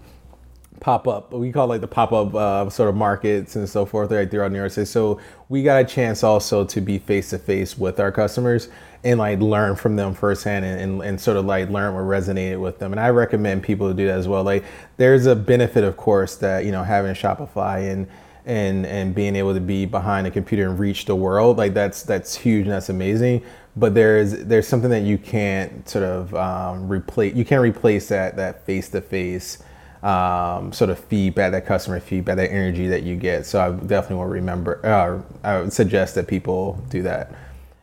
pop 0.84 1.08
up. 1.08 1.32
We 1.32 1.52
call 1.52 1.66
it 1.66 1.70
like 1.70 1.82
the 1.82 1.88
pop 1.88 2.12
up 2.12 2.36
uh, 2.36 2.70
sort 2.70 2.90
of 2.90 2.96
markets 2.96 3.56
and 3.56 3.68
so 3.68 3.86
forth 3.86 4.12
right 4.12 4.30
throughout 4.30 4.52
New 4.52 4.60
York 4.60 4.72
City. 4.72 4.86
So 4.86 5.20
we 5.48 5.64
got 5.64 5.82
a 5.82 5.86
chance 5.86 6.24
also 6.24 6.66
to 6.66 6.82
be 6.82 7.00
face 7.00 7.30
to 7.30 7.40
face 7.40 7.78
with 7.78 8.02
our 8.02 8.12
customers 8.12 8.68
and 9.06 9.18
like 9.18 9.40
learn 9.40 9.78
from 9.78 9.96
them 9.96 10.14
firsthand 10.14 10.66
and, 10.66 10.80
and, 10.80 11.02
and, 11.02 11.20
sort 11.20 11.38
of 11.38 11.46
like 11.46 11.70
learn 11.70 11.94
what 11.96 12.04
resonated 12.04 12.60
with 12.60 12.80
them. 12.80 12.92
And 12.92 13.00
I 13.00 13.10
recommend 13.10 13.64
people 13.64 13.88
to 13.88 13.94
do 13.94 14.08
that 14.08 14.18
as 14.18 14.28
well. 14.28 14.44
Like 14.44 14.66
there's 14.98 15.26
a 15.26 15.36
benefit, 15.36 15.86
of 15.86 15.96
course, 15.96 16.36
that 16.36 16.66
you 16.66 16.72
know 16.72 16.84
having 16.84 17.14
Shopify 17.14 17.90
and 17.90 18.06
and 18.46 18.86
and 18.86 19.16
being 19.16 19.38
able 19.38 19.54
to 19.54 19.62
be 19.62 19.86
behind 19.86 20.28
a 20.28 20.32
computer 20.32 20.70
and 20.70 20.78
reach 20.78 21.06
the 21.06 21.16
world 21.16 21.58
like 21.58 21.74
that's 21.74 22.04
that's 22.04 22.36
huge 22.36 22.64
and 22.64 22.74
that's 22.74 22.90
amazing 22.90 23.42
but 23.78 23.96
there's 23.96 24.34
there's 24.44 24.68
something 24.68 24.90
that 24.90 25.04
you 25.04 25.18
can't 25.18 25.88
sort 25.88 26.04
of 26.04 26.36
um, 26.36 26.90
replace 26.90 27.34
you 27.36 27.46
can't 27.46 27.62
replace 27.62 28.10
that 28.10 28.36
that 28.36 28.66
face 28.66 28.90
to 28.90 29.00
face 29.00 29.64
um, 30.04 30.74
sort 30.74 30.90
of 30.90 31.00
feedback, 31.00 31.54
that 31.54 31.66
customer 31.66 32.00
feedback, 32.00 32.36
that 32.36 32.52
energy 32.52 32.88
that 32.88 33.04
you 33.04 33.16
get. 33.16 33.46
So 33.46 33.62
I 33.62 33.72
definitely 33.72 34.26
to 34.26 34.34
remember. 34.34 34.86
Uh, 34.86 35.22
I 35.48 35.62
would 35.62 35.74
suggest 35.74 36.16
that 36.16 36.28
people 36.28 36.84
do 36.90 37.02
that. 37.04 37.34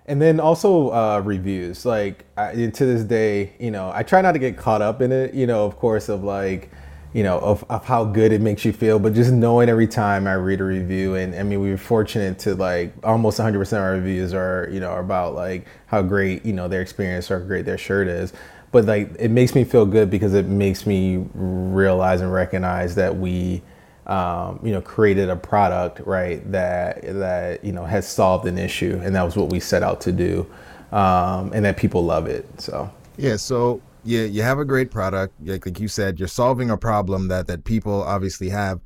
And 0.06 0.20
then 0.20 0.38
also 0.38 0.90
uh, 0.90 1.22
reviews. 1.24 1.87
Like 1.87 2.26
I, 2.37 2.52
to 2.52 2.70
this 2.70 3.04
day, 3.04 3.52
you 3.59 3.70
know, 3.70 3.90
I 3.94 4.02
try 4.02 4.20
not 4.20 4.33
to 4.33 4.38
get 4.38 4.56
caught 4.59 4.83
up 4.83 5.00
in 5.00 5.12
it. 5.12 5.35
You 5.35 5.46
know, 5.46 5.64
of 5.64 5.78
course, 5.78 6.09
of 6.09 6.22
like, 6.22 6.70
you 7.14 7.22
know, 7.22 7.38
of, 7.38 7.64
of 7.70 7.87
how 7.87 8.04
good 8.04 8.33
it 8.33 8.40
makes 8.40 8.64
you 8.64 8.72
feel, 8.72 8.98
but 8.98 9.14
just 9.14 9.33
knowing 9.33 9.68
every 9.68 9.88
time 9.88 10.26
I 10.26 10.35
read 10.35 10.61
a 10.61 10.64
review, 10.64 11.16
and 11.16 11.35
I 11.35 11.42
mean, 11.42 11.61
we 11.61 11.70
were 11.70 11.76
fortunate 11.76 12.38
to 12.40 12.54
like 12.54 12.92
almost 13.02 13.40
100% 13.40 13.61
of 13.61 13.72
our 13.72 13.92
reviews 13.92 14.33
are, 14.33 14.68
you 14.70 14.78
know, 14.78 14.94
about 14.96 15.35
like 15.35 15.66
how 15.87 16.02
great, 16.02 16.44
you 16.44 16.52
know, 16.52 16.68
their 16.68 16.83
experience 16.83 17.30
or 17.30 17.40
great 17.40 17.64
their 17.64 17.78
shirt 17.78 18.06
is 18.06 18.33
but 18.72 18.85
like 18.85 19.14
it 19.18 19.30
makes 19.30 19.54
me 19.54 19.64
feel 19.64 19.87
good 19.87 20.11
because 20.11 20.35
it 20.35 20.46
makes 20.46 20.87
me 20.87 21.24
realize 21.35 22.20
and 22.20 22.33
recognize 22.33 22.94
that 22.94 23.16
we 23.16 23.62
um, 24.06 24.61
you 24.62 24.72
know 24.72 24.80
created 24.80 25.28
a 25.28 25.37
product 25.37 26.00
right 26.06 26.50
that 26.50 27.02
that 27.02 27.64
you 27.64 27.72
know 27.72 27.85
has 27.85 28.09
solved 28.09 28.46
an 28.46 28.59
issue 28.59 29.00
and 29.02 29.14
that 29.14 29.22
was 29.22 29.37
what 29.37 29.50
we 29.50 29.61
set 29.61 29.83
out 29.83 30.00
to 30.00 30.12
do 30.12 30.46
um, 30.92 31.52
and 31.52 31.64
that 31.64 31.76
people 31.76 32.04
love 32.04 32.26
it 32.26 32.46
so. 32.59 32.90
Yeah 33.16 33.37
so 33.37 33.80
yeah 34.04 34.22
you 34.22 34.42
have 34.42 34.59
a 34.59 34.64
great 34.64 34.90
product. 34.90 35.35
Like, 35.44 35.66
like 35.66 35.80
you 35.80 35.88
said 35.88 36.18
you're 36.18 36.28
solving 36.28 36.70
a 36.70 36.76
problem 36.76 37.28
that 37.28 37.46
that 37.46 37.64
people 37.64 38.02
obviously 38.02 38.48
have. 38.50 38.80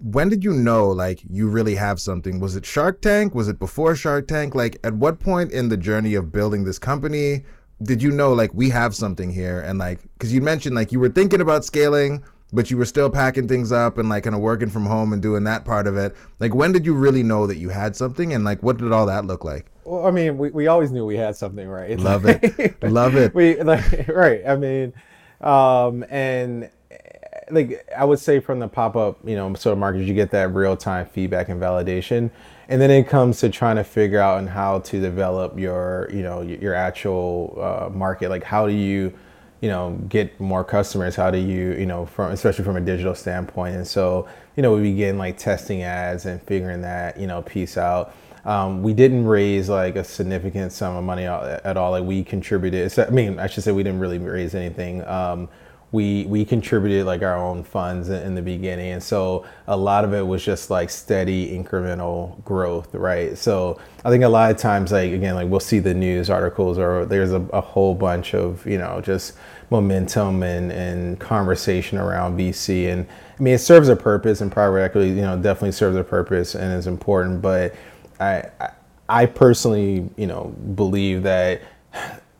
When 0.00 0.28
did 0.28 0.44
you 0.44 0.52
know 0.52 0.88
like 0.90 1.22
you 1.28 1.48
really 1.48 1.74
have 1.74 1.98
something? 1.98 2.38
Was 2.38 2.54
it 2.54 2.64
shark 2.64 3.00
tank? 3.00 3.34
Was 3.34 3.48
it 3.48 3.58
before 3.58 3.96
shark 3.96 4.28
tank? 4.28 4.54
Like 4.54 4.78
at 4.84 4.94
what 4.94 5.18
point 5.18 5.50
in 5.50 5.70
the 5.70 5.76
journey 5.76 6.14
of 6.14 6.30
building 6.30 6.62
this 6.62 6.78
company 6.78 7.44
did 7.82 8.02
you 8.02 8.10
know 8.10 8.32
like 8.32 8.52
we 8.54 8.70
have 8.70 8.94
something 8.94 9.30
here? 9.30 9.60
And 9.60 9.78
like 9.78 10.00
because 10.14 10.32
you 10.32 10.40
mentioned 10.40 10.74
like 10.74 10.92
you 10.92 11.00
were 11.00 11.08
thinking 11.08 11.40
about 11.40 11.64
scaling 11.64 12.22
but 12.52 12.70
you 12.70 12.78
were 12.78 12.86
still 12.86 13.10
packing 13.10 13.46
things 13.46 13.72
up 13.72 13.98
and 13.98 14.08
like 14.08 14.24
kind 14.24 14.34
of 14.34 14.40
working 14.40 14.70
from 14.70 14.86
home 14.86 15.12
and 15.12 15.20
doing 15.20 15.44
that 15.44 15.64
part 15.64 15.86
of 15.86 15.96
it. 15.96 16.16
Like 16.40 16.54
when 16.54 16.72
did 16.72 16.86
you 16.86 16.94
really 16.94 17.22
know 17.22 17.46
that 17.46 17.58
you 17.58 17.68
had 17.68 17.94
something? 17.94 18.32
And 18.32 18.44
like 18.44 18.62
what 18.62 18.78
did 18.78 18.92
all 18.92 19.06
that 19.06 19.26
look 19.26 19.44
like? 19.44 19.66
Well 19.84 20.06
i 20.06 20.10
mean 20.10 20.38
we, 20.38 20.50
we 20.50 20.66
always 20.66 20.90
knew 20.90 21.04
we 21.04 21.16
had 21.16 21.36
something 21.36 21.68
right? 21.68 21.98
Love 22.00 22.24
it. 22.26 22.82
Love 22.82 23.16
it. 23.16 23.34
We 23.34 23.60
like 23.62 24.08
right. 24.08 24.42
I 24.46 24.56
mean 24.56 24.92
um 25.40 26.04
and 26.10 26.70
like 27.50 27.86
i 27.96 28.04
would 28.04 28.18
say 28.18 28.40
from 28.40 28.58
the 28.58 28.66
pop-up 28.66 29.18
you 29.24 29.36
know 29.36 29.54
sort 29.54 29.72
of 29.72 29.78
markets 29.78 30.06
you 30.06 30.14
get 30.14 30.32
that 30.32 30.52
real-time 30.52 31.06
feedback 31.06 31.48
and 31.48 31.62
validation 31.62 32.30
and 32.68 32.80
then 32.80 32.90
it 32.90 33.08
comes 33.08 33.40
to 33.40 33.48
trying 33.48 33.76
to 33.76 33.84
figure 33.84 34.20
out 34.20 34.38
and 34.38 34.48
how 34.48 34.80
to 34.80 35.00
develop 35.00 35.58
your 35.58 36.08
you 36.12 36.22
know 36.22 36.42
your 36.42 36.74
actual 36.74 37.56
uh, 37.60 37.88
market. 37.88 38.28
Like 38.28 38.44
how 38.44 38.66
do 38.66 38.74
you 38.74 39.12
you 39.60 39.68
know 39.68 39.98
get 40.08 40.38
more 40.38 40.64
customers? 40.64 41.16
How 41.16 41.30
do 41.30 41.38
you 41.38 41.72
you 41.72 41.86
know 41.86 42.06
from 42.06 42.30
especially 42.30 42.64
from 42.64 42.76
a 42.76 42.80
digital 42.80 43.14
standpoint? 43.14 43.76
And 43.76 43.86
so 43.86 44.28
you 44.56 44.62
know 44.62 44.74
we 44.74 44.82
begin 44.82 45.16
like 45.16 45.38
testing 45.38 45.82
ads 45.82 46.26
and 46.26 46.42
figuring 46.42 46.82
that 46.82 47.18
you 47.18 47.26
know 47.26 47.42
piece 47.42 47.78
out. 47.78 48.14
Um, 48.44 48.82
we 48.82 48.94
didn't 48.94 49.26
raise 49.26 49.68
like 49.68 49.96
a 49.96 50.04
significant 50.04 50.72
sum 50.72 50.96
of 50.96 51.04
money 51.04 51.24
at 51.24 51.76
all. 51.76 51.90
Like 51.92 52.04
we 52.04 52.22
contributed 52.22 52.96
i 52.98 53.10
mean 53.10 53.38
i 53.38 53.46
should 53.46 53.64
say 53.64 53.72
we 53.72 53.82
didn't 53.82 54.00
really 54.00 54.18
raise 54.18 54.54
anything. 54.54 55.04
Um, 55.06 55.48
we 55.90 56.24
we 56.26 56.44
contributed 56.44 57.06
like 57.06 57.22
our 57.22 57.36
own 57.36 57.64
funds 57.64 58.10
in, 58.10 58.22
in, 58.22 58.34
the 58.34 58.42
beginning. 58.42 58.92
And 58.92 59.02
so 59.02 59.46
a 59.66 59.76
lot 59.76 60.04
of 60.04 60.12
it 60.12 60.26
was 60.26 60.44
just 60.44 60.68
like 60.70 60.90
steady 60.90 61.56
incremental 61.56 62.42
growth 62.44 62.94
right? 62.94 63.36
So 63.38 63.78
i 64.04 64.10
think 64.10 64.24
a 64.24 64.28
lot 64.28 64.50
of 64.50 64.56
times 64.56 64.92
like 64.92 65.12
again 65.12 65.34
like 65.34 65.48
we'll 65.48 65.60
see 65.60 65.78
the 65.78 65.92
news 65.92 66.30
articles 66.30 66.78
or 66.78 67.04
there's 67.04 67.32
a, 67.32 67.40
a 67.52 67.60
whole 67.60 67.94
bunch 67.94 68.34
of 68.34 68.64
you 68.66 68.78
know 68.78 69.00
just 69.00 69.34
momentum 69.70 70.42
and, 70.42 70.72
and 70.72 71.18
conversation 71.18 71.98
around 71.98 72.38
vc 72.38 72.90
and 72.90 73.06
i 73.38 73.42
mean 73.42 73.54
it 73.54 73.58
serves 73.58 73.88
a 73.88 73.96
purpose 73.96 74.40
and 74.40 74.50
private 74.50 74.80
equity 74.80 75.08
you 75.08 75.20
know 75.20 75.36
definitely 75.36 75.72
serves 75.72 75.96
a 75.96 76.04
purpose 76.04 76.54
and 76.54 76.72
is 76.72 76.86
important. 76.86 77.42
But 77.42 77.74
i 78.20 78.44
i, 78.60 78.70
I 79.08 79.26
personally 79.26 80.08
you 80.16 80.26
know 80.26 80.54
believe 80.74 81.22
that 81.24 81.62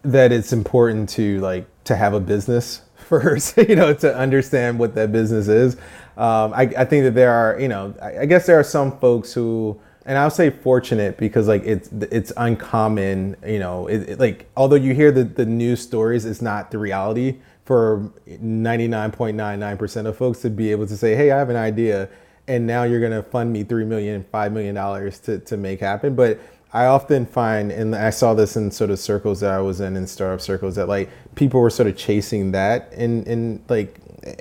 that 0.02 0.32
it's 0.32 0.52
important 0.52 1.08
to 1.10 1.40
like 1.40 1.66
to 1.84 1.96
have 1.96 2.14
a 2.14 2.20
business 2.20 2.82
first, 3.08 3.56
you 3.68 3.74
know, 3.74 3.94
to 3.94 4.14
understand 4.14 4.78
what 4.78 4.94
that 4.94 5.10
business 5.10 5.48
is. 5.48 5.74
Um, 6.16 6.52
I, 6.52 6.62
I, 6.76 6.84
think 6.84 7.04
that 7.04 7.14
there 7.14 7.30
are, 7.32 7.60
you 7.60 7.68
know, 7.68 7.94
I, 8.02 8.20
I, 8.20 8.26
guess 8.26 8.46
there 8.46 8.58
are 8.58 8.64
some 8.64 8.98
folks 8.98 9.32
who, 9.32 9.80
and 10.04 10.18
I'll 10.18 10.30
say 10.30 10.50
fortunate 10.50 11.16
because 11.16 11.46
like 11.46 11.62
it's 11.64 11.90
it's 11.92 12.32
uncommon, 12.36 13.36
you 13.46 13.60
know, 13.60 13.86
it, 13.86 14.08
it, 14.08 14.18
like 14.18 14.46
although 14.56 14.76
you 14.76 14.94
hear 14.94 15.12
the 15.12 15.22
the 15.22 15.46
news 15.46 15.80
stories, 15.80 16.24
it's 16.24 16.42
not 16.42 16.72
the 16.72 16.78
reality 16.78 17.36
for 17.64 18.10
99.99% 18.26 20.06
of 20.06 20.16
folks 20.16 20.40
to 20.40 20.50
be 20.50 20.70
able 20.70 20.86
to 20.86 20.96
say, 20.96 21.14
hey, 21.14 21.30
I 21.30 21.38
have 21.38 21.50
an 21.50 21.56
idea, 21.56 22.08
and 22.48 22.66
now 22.66 22.82
you're 22.82 23.00
going 23.00 23.12
to 23.12 23.22
fund 23.22 23.52
me 23.52 23.62
three 23.62 23.84
million, 23.84 24.24
five 24.32 24.52
million 24.52 24.74
dollars 24.74 25.20
to 25.20 25.38
to 25.38 25.56
make 25.56 25.78
happen, 25.78 26.16
but 26.16 26.40
I 26.72 26.86
often 26.86 27.24
find, 27.24 27.72
and 27.72 27.94
I 27.94 28.10
saw 28.10 28.34
this 28.34 28.56
in 28.56 28.70
sort 28.70 28.90
of 28.90 28.98
circles 28.98 29.40
that 29.40 29.52
I 29.52 29.60
was 29.60 29.80
in, 29.80 29.96
in 29.96 30.06
startup 30.06 30.40
circles, 30.40 30.76
that 30.76 30.86
like 30.86 31.08
people 31.34 31.60
were 31.60 31.70
sort 31.70 31.88
of 31.88 31.96
chasing 31.96 32.52
that 32.52 32.92
in, 32.92 33.24
in 33.24 33.64
like 33.68 33.98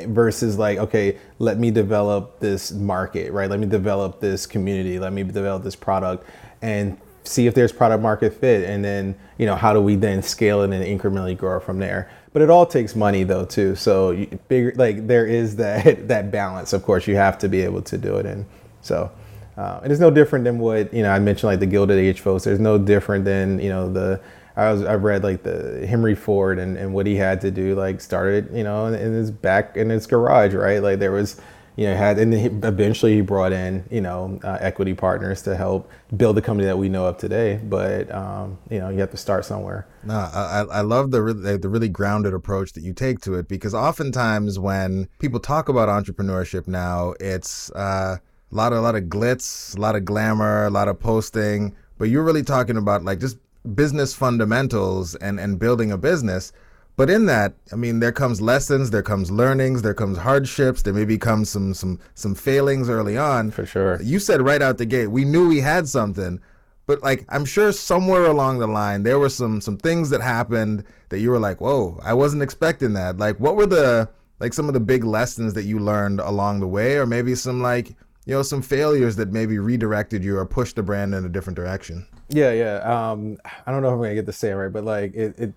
versus 0.08 0.58
like, 0.58 0.78
okay, 0.78 1.18
let 1.40 1.58
me 1.58 1.72
develop 1.72 2.40
this 2.40 2.72
market, 2.72 3.32
right? 3.32 3.50
Let 3.50 3.60
me 3.60 3.68
develop 3.68 4.20
this 4.20 4.46
community, 4.46 5.00
let 5.00 5.13
me 5.13 5.24
develop 5.24 5.63
this 5.63 5.76
product 5.76 6.28
and 6.62 6.98
see 7.24 7.48
if 7.48 7.54
there's 7.54 7.72
product 7.72 8.02
market 8.02 8.34
fit. 8.34 8.70
And 8.70 8.84
then, 8.84 9.16
you 9.38 9.46
know, 9.46 9.56
how 9.56 9.74
do 9.74 9.82
we 9.82 9.96
then 9.96 10.22
scale 10.22 10.62
it 10.62 10.72
and 10.72 10.84
incrementally 10.84 11.38
grow 11.38 11.60
from 11.60 11.80
there? 11.80 12.10
But 12.34 12.42
it 12.42 12.50
all 12.50 12.66
takes 12.66 12.96
money 12.96 13.24
though, 13.24 13.46
too. 13.46 13.76
So 13.76 14.26
bigger, 14.48 14.74
like 14.76 15.08
there 15.08 15.26
is 15.26 15.56
that, 15.58 16.08
that 16.08 16.32
balance, 16.32 16.74
of 16.74 16.84
course, 16.84 17.08
you 17.08 17.16
have 17.16 17.38
to 17.40 17.50
be 17.50 17.62
able 17.62 17.82
to 17.84 17.98
do 17.98 18.18
it 18.18 18.26
and 18.26 18.46
So, 18.82 19.12
Uh, 19.58 19.80
and 19.84 19.91
it's 19.91 20.00
no 20.00 20.12
different 20.12 20.46
than 20.46 20.60
what 20.60 20.93
you 20.93 21.02
know 21.02 21.12
I 21.12 21.20
mentioned, 21.20 21.50
like 21.50 21.60
the 21.60 21.65
Gilded 21.65 21.98
Age 21.98 22.22
folks. 22.22 22.43
There's 22.43 22.60
no 22.60 22.78
different 22.78 23.26
than 23.26 23.60
you 23.60 23.70
know 23.70 23.91
the 23.91 24.22
I 24.56 24.72
was 24.72 24.84
I've 24.84 25.04
read 25.04 25.24
like 25.24 25.43
the 25.43 25.86
Henry 25.88 26.15
Ford 26.15 26.60
and, 26.60 26.78
and 26.78 26.93
what 26.93 27.06
he 27.06 27.15
had 27.15 27.41
to 27.41 27.52
do, 27.52 27.76
like 27.76 28.02
started 28.02 28.50
you 28.54 28.63
know 28.63 28.86
in, 28.86 28.93
in 28.93 29.13
his 29.13 29.32
back 29.32 29.76
in 29.76 29.89
his 29.89 30.06
garage, 30.06 30.54
right? 30.54 30.82
Like 30.82 31.00
there 31.00 31.12
was 31.12 31.41
you 31.78 31.86
know, 31.86 31.96
had 31.96 32.17
and 32.17 32.34
he, 32.34 32.46
eventually 32.46 33.13
he 33.15 33.22
brought 33.22 33.54
in 33.54 33.86
you 33.91 34.02
know 34.02 34.39
uh, 34.43 34.58
equity 34.60 34.96
partners 34.96 35.43
to 35.43 35.56
help 35.56 35.89
build 36.17 36.36
the 36.36 36.41
company 36.41 36.65
that 36.65 36.78
we 36.78 36.89
know 36.89 37.06
of 37.06 37.17
today. 37.17 37.60
But 37.63 38.13
um, 38.13 38.58
you 38.70 38.80
know, 38.80 38.89
you 38.89 39.00
have 39.00 39.12
to 39.12 39.17
start 39.17 39.46
somewhere. 39.46 39.88
No, 40.04 40.15
I, 40.15 40.65
I 40.72 40.82
love 40.82 41.12
the 41.12 41.22
the 41.62 41.70
really 41.70 41.88
grounded 41.88 42.34
approach 42.34 42.74
that 42.74 42.84
you 42.84 42.93
take 42.93 43.22
to 43.22 43.36
it 43.36 43.48
because 43.48 43.76
oftentimes 43.76 44.58
when 44.58 45.08
people 45.20 45.39
talk 45.39 45.70
about 45.70 45.88
entrepreneurship 45.88 46.67
now, 46.67 47.13
it's 47.20 47.72
uh, 47.72 48.17
a 48.52 48.56
lot 48.56 48.74
of 48.74 48.80
a 48.80 48.82
lot 48.82 48.96
of 48.96 49.04
glitz, 49.04 49.78
a 49.78 49.82
lot 49.82 49.96
of 49.96 50.06
glamour, 50.06 50.66
a 50.66 50.70
lot 50.70 50.88
of 50.88 51.00
posting. 51.00 51.76
But 51.98 52.10
you're 52.10 52.24
really 52.24 52.44
talking 52.44 52.78
about 52.78 53.04
like 53.04 53.20
just 53.20 53.38
business 53.76 54.14
fundamentals 54.14 55.16
and 55.16 55.40
and 55.40 55.60
building 55.60 55.92
a 55.92 55.98
business 55.98 56.54
but 56.98 57.12
in 57.12 57.28
that, 57.28 57.54
I 57.72 57.76
mean, 57.76 58.00
there 58.00 58.12
comes 58.12 58.42
lessons, 58.42 58.90
there 58.90 59.04
comes 59.04 59.30
learnings, 59.30 59.84
there 59.84 59.94
comes 59.94 60.18
hardships, 60.18 60.82
there 60.82 60.96
may 60.96 61.06
become 61.06 61.46
some 61.46 61.76
some 61.76 62.00
some 62.16 62.34
failings 62.34 62.90
early 62.90 63.16
on. 63.16 63.52
For 63.52 63.68
sure. 63.68 64.02
You 64.02 64.18
said 64.18 64.42
right 64.42 64.64
out 64.64 64.80
the 64.80 64.86
gate, 64.88 65.08
we 65.08 65.24
knew 65.24 65.48
we 65.48 65.62
had 65.62 65.88
something, 65.88 66.42
but 66.88 67.04
like 67.04 67.24
I'm 67.30 67.46
sure 67.46 67.72
somewhere 67.72 68.26
along 68.26 68.58
the 68.58 68.68
line 68.68 69.04
there 69.04 69.20
were 69.20 69.30
some 69.30 69.62
some 69.62 69.78
things 69.78 70.10
that 70.10 70.22
happened 70.22 70.86
that 71.10 71.20
you 71.20 71.30
were 71.30 71.40
like, 71.40 71.62
"Whoa, 71.62 72.00
I 72.04 72.16
wasn't 72.16 72.42
expecting 72.42 72.94
that." 72.94 73.20
Like, 73.20 73.40
what 73.40 73.56
were 73.56 73.68
the 73.68 74.10
like 74.40 74.54
some 74.54 74.68
of 74.68 74.74
the 74.74 74.80
big 74.80 75.04
lessons 75.04 75.54
that 75.54 75.66
you 75.66 75.78
learned 75.78 76.20
along 76.20 76.62
the 76.62 76.68
way, 76.68 76.98
or 76.98 77.06
maybe 77.06 77.36
some 77.36 77.62
like 77.62 77.96
you 78.28 78.34
know 78.34 78.44
some 78.44 78.62
failures 78.62 79.16
that 79.16 79.32
maybe 79.32 79.58
redirected 79.58 80.22
you 80.22 80.38
or 80.38 80.46
pushed 80.46 80.76
the 80.76 80.84
brand 80.84 81.16
in 81.16 81.24
a 81.24 81.30
different 81.30 81.56
direction? 81.56 82.06
Yeah, 82.28 82.52
yeah. 82.52 82.80
Um, 82.80 83.38
I 83.66 83.72
don't 83.72 83.82
know 83.82 83.88
if 83.88 83.94
I'm 83.94 84.00
gonna 84.02 84.16
get 84.16 84.26
the 84.26 84.34
saying 84.34 84.56
right, 84.56 84.72
but 84.72 84.84
like 84.84 85.16
it, 85.16 85.40
it 85.40 85.54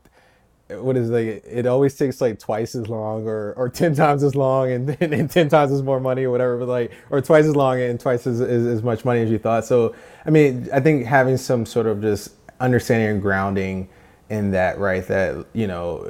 what 0.81 0.97
is 0.97 1.11
like 1.11 1.43
it 1.45 1.67
always 1.67 1.97
takes 1.97 2.21
like 2.21 2.39
twice 2.39 2.77
as 2.77 2.87
long 2.87 3.27
or 3.27 3.55
or 3.55 3.69
10 3.75 3.97
times 3.97 4.23
as 4.23 4.37
long 4.37 4.71
and, 4.71 4.97
and, 5.01 5.13
and 5.13 5.29
10 5.29 5.49
times 5.49 5.73
as 5.73 5.83
more 5.83 5.99
money 5.99 6.23
or 6.23 6.31
whatever 6.31 6.59
but 6.59 6.69
like 6.69 6.93
or 7.11 7.21
twice 7.21 7.45
as 7.45 7.57
long 7.57 7.81
and 7.81 7.99
twice 7.99 8.25
as, 8.25 8.41
as, 8.41 8.65
as 8.67 8.81
much 8.81 9.05
money 9.05 9.21
as 9.21 9.31
you 9.31 9.39
thought 9.39 9.65
so 9.65 9.93
i 10.27 10.31
mean 10.31 10.69
i 10.73 10.79
think 10.79 11.05
having 11.05 11.37
some 11.37 11.67
sort 11.67 11.89
of 11.89 12.01
just 12.01 12.35
understanding 12.61 13.09
and 13.09 13.21
grounding 13.21 13.89
in 14.29 14.53
that 14.53 14.79
right 14.79 15.09
that 15.09 15.45
you 15.55 15.67
know 15.67 16.09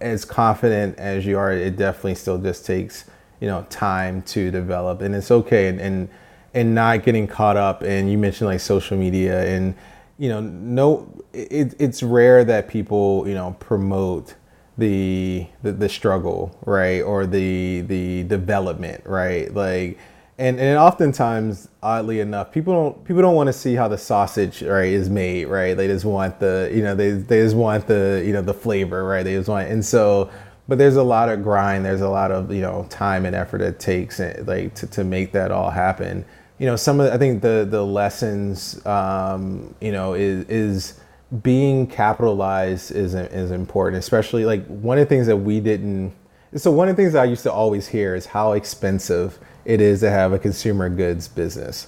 as 0.00 0.24
confident 0.24 0.98
as 0.98 1.26
you 1.26 1.36
are 1.36 1.52
it 1.52 1.76
definitely 1.76 2.14
still 2.14 2.38
just 2.38 2.64
takes 2.64 3.04
you 3.40 3.48
know 3.48 3.66
time 3.70 4.22
to 4.22 4.50
develop 4.50 5.00
and 5.00 5.14
it's 5.14 5.30
okay 5.30 5.68
and 5.68 5.80
and, 5.80 6.08
and 6.54 6.74
not 6.74 7.02
getting 7.02 7.26
caught 7.26 7.56
up 7.56 7.82
and 7.82 8.10
you 8.10 8.18
mentioned 8.18 8.48
like 8.48 8.60
social 8.60 8.96
media 8.96 9.44
and 9.44 9.74
you 10.20 10.28
know, 10.28 10.40
no, 10.40 11.10
it, 11.32 11.74
it's 11.78 12.02
rare 12.02 12.44
that 12.44 12.68
people, 12.68 13.26
you 13.26 13.32
know, 13.32 13.56
promote 13.58 14.34
the, 14.76 15.46
the, 15.62 15.72
the 15.72 15.88
struggle, 15.88 16.54
right, 16.66 17.00
or 17.00 17.26
the 17.26 17.80
the 17.82 18.24
development, 18.24 19.02
right, 19.06 19.52
like. 19.52 19.98
And, 20.38 20.58
and 20.58 20.78
oftentimes, 20.78 21.68
oddly 21.82 22.20
enough, 22.20 22.50
people 22.50 22.72
don't 22.72 23.04
people 23.04 23.20
don't 23.20 23.34
want 23.34 23.48
to 23.48 23.52
see 23.52 23.74
how 23.74 23.88
the 23.88 23.98
sausage 23.98 24.62
right 24.62 24.90
is 24.90 25.10
made, 25.10 25.48
right? 25.48 25.76
They 25.76 25.86
just 25.86 26.06
want 26.06 26.40
the 26.40 26.70
you 26.72 26.82
know 26.82 26.94
they 26.94 27.10
they 27.10 27.42
just 27.42 27.54
want 27.54 27.86
the 27.86 28.22
you 28.24 28.32
know 28.32 28.40
the 28.40 28.54
flavor, 28.54 29.04
right? 29.04 29.22
They 29.22 29.34
just 29.34 29.50
want 29.50 29.68
and 29.68 29.84
so, 29.84 30.30
but 30.70 30.78
there's 30.78 30.96
a 30.96 31.02
lot 31.02 31.28
of 31.28 31.42
grind, 31.42 31.84
there's 31.84 32.00
a 32.00 32.08
lot 32.08 32.30
of 32.30 32.50
you 32.50 32.62
know 32.62 32.86
time 32.88 33.26
and 33.26 33.36
effort 33.36 33.60
it 33.60 33.78
takes 33.78 34.18
eh, 34.20 34.42
like 34.46 34.74
to, 34.76 34.86
to 34.86 35.04
make 35.04 35.32
that 35.32 35.50
all 35.50 35.70
happen 35.70 36.24
you 36.60 36.66
know, 36.66 36.76
some 36.76 37.00
of 37.00 37.06
the, 37.06 37.14
I 37.14 37.16
think 37.16 37.40
the 37.40 37.66
the 37.68 37.82
lessons, 37.82 38.84
um, 38.86 39.74
you 39.80 39.90
know, 39.90 40.12
is 40.12 40.44
is 40.48 41.00
being 41.42 41.86
capitalized 41.86 42.92
is 42.92 43.14
is 43.14 43.50
important, 43.50 43.98
especially 43.98 44.44
like 44.44 44.66
one 44.66 44.98
of 44.98 45.08
the 45.08 45.08
things 45.08 45.26
that 45.26 45.38
we 45.38 45.58
didn't. 45.58 46.12
So 46.56 46.70
one 46.70 46.90
of 46.90 46.96
the 46.96 47.02
things 47.02 47.14
I 47.14 47.24
used 47.24 47.44
to 47.44 47.52
always 47.52 47.88
hear 47.88 48.14
is 48.14 48.26
how 48.26 48.52
expensive 48.52 49.38
it 49.64 49.80
is 49.80 50.00
to 50.00 50.10
have 50.10 50.34
a 50.34 50.38
consumer 50.38 50.90
goods 50.90 51.28
business, 51.28 51.86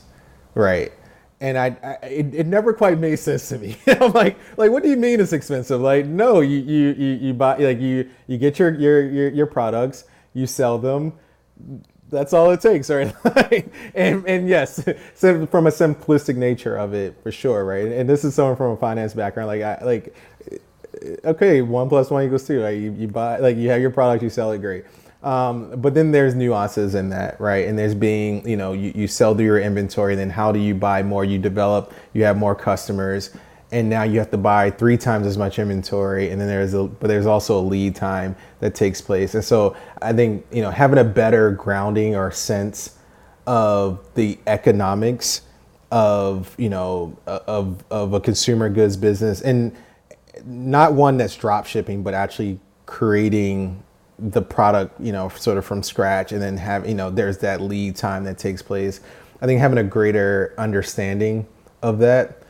right? 0.54 0.90
And 1.42 1.58
I, 1.58 1.76
I 1.82 2.06
it, 2.06 2.34
it 2.34 2.46
never 2.46 2.72
quite 2.72 2.98
made 2.98 3.16
sense 3.16 3.48
to 3.48 3.58
me. 3.58 3.76
I'm 3.86 4.12
like, 4.12 4.38
like, 4.56 4.70
what 4.70 4.82
do 4.82 4.88
you 4.88 4.96
mean 4.96 5.20
it's 5.20 5.32
expensive? 5.32 5.80
Like, 5.80 6.06
no, 6.06 6.40
you 6.40 6.58
you 6.58 6.94
you, 6.96 7.12
you 7.14 7.34
buy 7.34 7.56
like 7.56 7.80
you 7.80 8.08
you 8.28 8.38
get 8.38 8.58
your 8.58 8.72
your 8.74 9.02
your, 9.10 9.28
your 9.30 9.46
products, 9.46 10.04
you 10.34 10.46
sell 10.46 10.78
them 10.78 11.12
that's 12.12 12.32
all 12.32 12.50
it 12.50 12.60
takes, 12.60 12.90
right? 12.90 13.12
and 13.94 14.24
and 14.26 14.48
yes, 14.48 14.84
so 15.14 15.46
from 15.46 15.66
a 15.66 15.70
simplistic 15.70 16.36
nature 16.36 16.76
of 16.76 16.94
it, 16.94 17.20
for 17.22 17.32
sure, 17.32 17.64
right? 17.64 17.86
And 17.86 18.08
this 18.08 18.22
is 18.22 18.34
someone 18.34 18.56
from 18.56 18.72
a 18.72 18.76
finance 18.76 19.14
background, 19.14 19.48
like 19.48 19.62
I 19.62 19.82
like, 19.84 20.14
okay, 21.24 21.62
one 21.62 21.88
plus 21.88 22.10
one 22.10 22.24
equals 22.24 22.46
two. 22.46 22.62
Right? 22.62 22.78
You, 22.78 22.92
you 22.92 23.08
buy 23.08 23.38
like 23.38 23.56
you 23.56 23.70
have 23.70 23.80
your 23.80 23.90
product, 23.90 24.22
you 24.22 24.30
sell 24.30 24.52
it, 24.52 24.58
great. 24.58 24.84
Um, 25.22 25.80
but 25.80 25.94
then 25.94 26.10
there's 26.10 26.34
nuances 26.34 26.94
in 26.94 27.10
that, 27.10 27.40
right? 27.40 27.68
And 27.68 27.78
there's 27.78 27.94
being, 27.94 28.46
you 28.48 28.56
know, 28.56 28.72
you, 28.72 28.92
you 28.94 29.06
sell 29.06 29.34
through 29.34 29.44
your 29.44 29.60
inventory, 29.60 30.16
then 30.16 30.30
how 30.30 30.50
do 30.50 30.58
you 30.58 30.74
buy 30.74 31.02
more? 31.02 31.24
You 31.24 31.38
develop, 31.38 31.92
you 32.12 32.24
have 32.24 32.36
more 32.36 32.56
customers 32.56 33.30
and 33.72 33.88
now 33.88 34.02
you 34.02 34.18
have 34.18 34.30
to 34.30 34.36
buy 34.36 34.70
three 34.70 34.98
times 34.98 35.26
as 35.26 35.36
much 35.36 35.58
inventory 35.58 36.30
and 36.30 36.40
then 36.40 36.46
there's 36.46 36.74
a 36.74 36.84
but 36.84 37.08
there's 37.08 37.26
also 37.26 37.58
a 37.58 37.64
lead 37.64 37.96
time 37.96 38.36
that 38.60 38.74
takes 38.74 39.00
place 39.00 39.34
and 39.34 39.42
so 39.42 39.74
i 40.02 40.12
think 40.12 40.46
you 40.52 40.62
know 40.62 40.70
having 40.70 40.98
a 40.98 41.04
better 41.04 41.50
grounding 41.50 42.14
or 42.14 42.30
sense 42.30 42.98
of 43.46 43.98
the 44.14 44.38
economics 44.46 45.42
of 45.90 46.54
you 46.58 46.68
know 46.68 47.16
of 47.26 47.82
of 47.90 48.12
a 48.12 48.20
consumer 48.20 48.68
goods 48.68 48.96
business 48.96 49.40
and 49.40 49.74
not 50.44 50.92
one 50.92 51.16
that's 51.16 51.34
drop 51.34 51.66
shipping 51.66 52.02
but 52.02 52.14
actually 52.14 52.60
creating 52.86 53.82
the 54.30 54.42
product 54.42 54.98
you 55.00 55.12
know 55.12 55.28
sort 55.30 55.58
of 55.58 55.64
from 55.64 55.82
scratch 55.82 56.32
and 56.32 56.40
then 56.40 56.56
have 56.56 56.86
you 56.88 56.94
know 56.94 57.10
there's 57.10 57.38
that 57.38 57.60
lead 57.60 57.96
time 57.96 58.24
that 58.24 58.38
takes 58.38 58.62
place 58.62 59.00
i 59.40 59.46
think 59.46 59.60
having 59.60 59.78
a 59.78 59.84
greater 59.84 60.54
understanding 60.58 61.46
of 61.82 61.98
that 61.98 62.42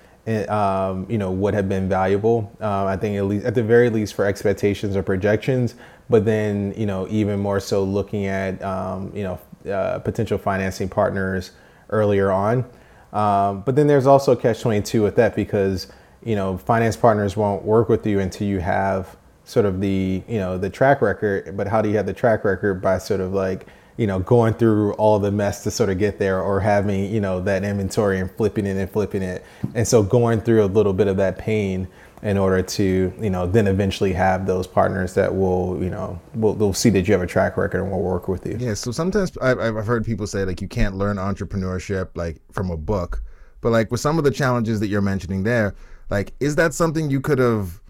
um, 0.49 1.07
you 1.09 1.19
know, 1.19 1.31
would 1.33 1.55
have 1.55 1.69
been 1.69 1.89
valuable. 1.89 2.51
Um, 2.61 2.87
I 2.87 2.97
think 2.97 3.17
at 3.17 3.25
least 3.25 3.45
at 3.45 3.55
the 3.55 3.63
very 3.63 3.91
least 3.91 4.15
for 4.15 4.25
expectations 4.25 4.95
or 4.95 5.03
projections, 5.03 5.75
but 6.09 6.25
then 6.25 6.73
you 6.77 6.87
know 6.87 7.09
even 7.11 7.41
more 7.41 7.59
so 7.59 7.83
looking 7.83 8.27
at 8.27 8.63
um, 8.63 9.11
you 9.15 9.25
know 9.25 9.71
uh, 9.71 9.99
potential 9.99 10.39
financing 10.39 10.89
partners 10.89 11.53
earlier 11.91 12.31
on. 12.31 12.65
Um, 13.13 13.63
but 13.63 13.77
then 13.77 13.89
there's 13.89 14.07
also 14.07 14.35
catch 14.35 14.61
22 14.61 15.03
with 15.03 15.17
that 15.17 15.35
because 15.35 15.89
you 16.25 16.37
know 16.37 16.57
finance 16.57 16.97
partners 16.97 17.37
won't 17.37 17.65
work 17.65 17.89
with 17.89 18.07
you 18.07 18.21
until 18.21 18.47
you 18.47 18.61
have 18.61 19.17
sort 19.45 19.67
of 19.67 19.81
the 19.81 20.23
you 20.29 20.39
know 20.39 20.59
the 20.59 20.71
track 20.71 21.03
record. 21.03 21.57
But 21.57 21.69
how 21.69 21.83
do 21.83 21.89
you 21.89 21.97
have 21.97 22.07
the 22.07 22.13
track 22.13 22.45
record 22.45 22.81
by 22.83 22.99
sort 22.99 23.21
of 23.21 23.33
like 23.33 23.67
you 23.97 24.07
know, 24.07 24.19
going 24.21 24.55
through 24.55 24.95
all 24.95 25.19
the 25.19 25.31
mess 25.31 25.63
to 25.65 25.71
sort 25.71 25.91
of 25.91 25.99
get 25.99 26.19
there 26.19 26.41
or 26.41 26.61
having, 26.61 27.13
you 27.13 27.21
know, 27.21 27.41
that 27.41 27.63
inventory 27.63 28.19
and 28.19 28.31
flipping 28.33 28.67
it 28.67 28.77
and 28.77 28.91
flipping 28.91 29.23
it. 29.23 29.45
And 29.75 29.87
so 29.87 30.03
going 30.03 30.41
through 30.41 30.65
a 30.65 30.67
little 30.67 30.93
bit 30.93 31.09
of 31.09 31.17
that 31.19 31.39
pain 31.39 31.87
in 32.23 32.39
order 32.39 32.63
to, 32.63 33.13
you 33.21 33.31
know, 33.31 33.47
then 33.47 33.67
eventually 33.67 34.13
have 34.13 34.47
those 34.47 34.67
partners 34.67 35.15
that 35.15 35.35
will, 35.35 35.83
you 35.83 35.91
know, 35.91 36.19
will 36.35 36.55
they'll 36.55 36.73
see 36.73 36.89
that 36.91 37.07
you 37.07 37.13
have 37.13 37.23
a 37.23 37.27
track 37.27 37.57
record 37.57 37.83
and 37.83 37.91
will 37.91 38.03
work 38.03 38.29
with 38.29 38.47
you. 38.47 38.57
Yeah. 38.59 38.75
So 38.75 38.93
sometimes 38.93 39.37
I've, 39.39 39.59
I've 39.59 39.87
heard 39.87 40.05
people 40.05 40.27
say 40.27 40.45
like 40.45 40.63
you 40.63 40.69
can't 40.69 40.97
learn 40.97 41.17
entrepreneurship 41.17 42.09
like 42.15 42.41
from 42.51 42.71
a 42.71 42.77
book, 42.77 43.23
but 43.61 43.71
like 43.71 43.91
with 43.91 44.01
some 44.01 44.19
of 44.19 44.25
the 44.25 44.31
challenges 44.31 44.81
that 44.81 44.87
you're 44.87 45.03
mentioning 45.03 45.43
there, 45.43 45.75
like 46.11 46.33
is 46.41 46.57
that 46.57 46.73
something 46.75 47.11
you 47.11 47.21
could 47.21 47.39
have 47.39 47.82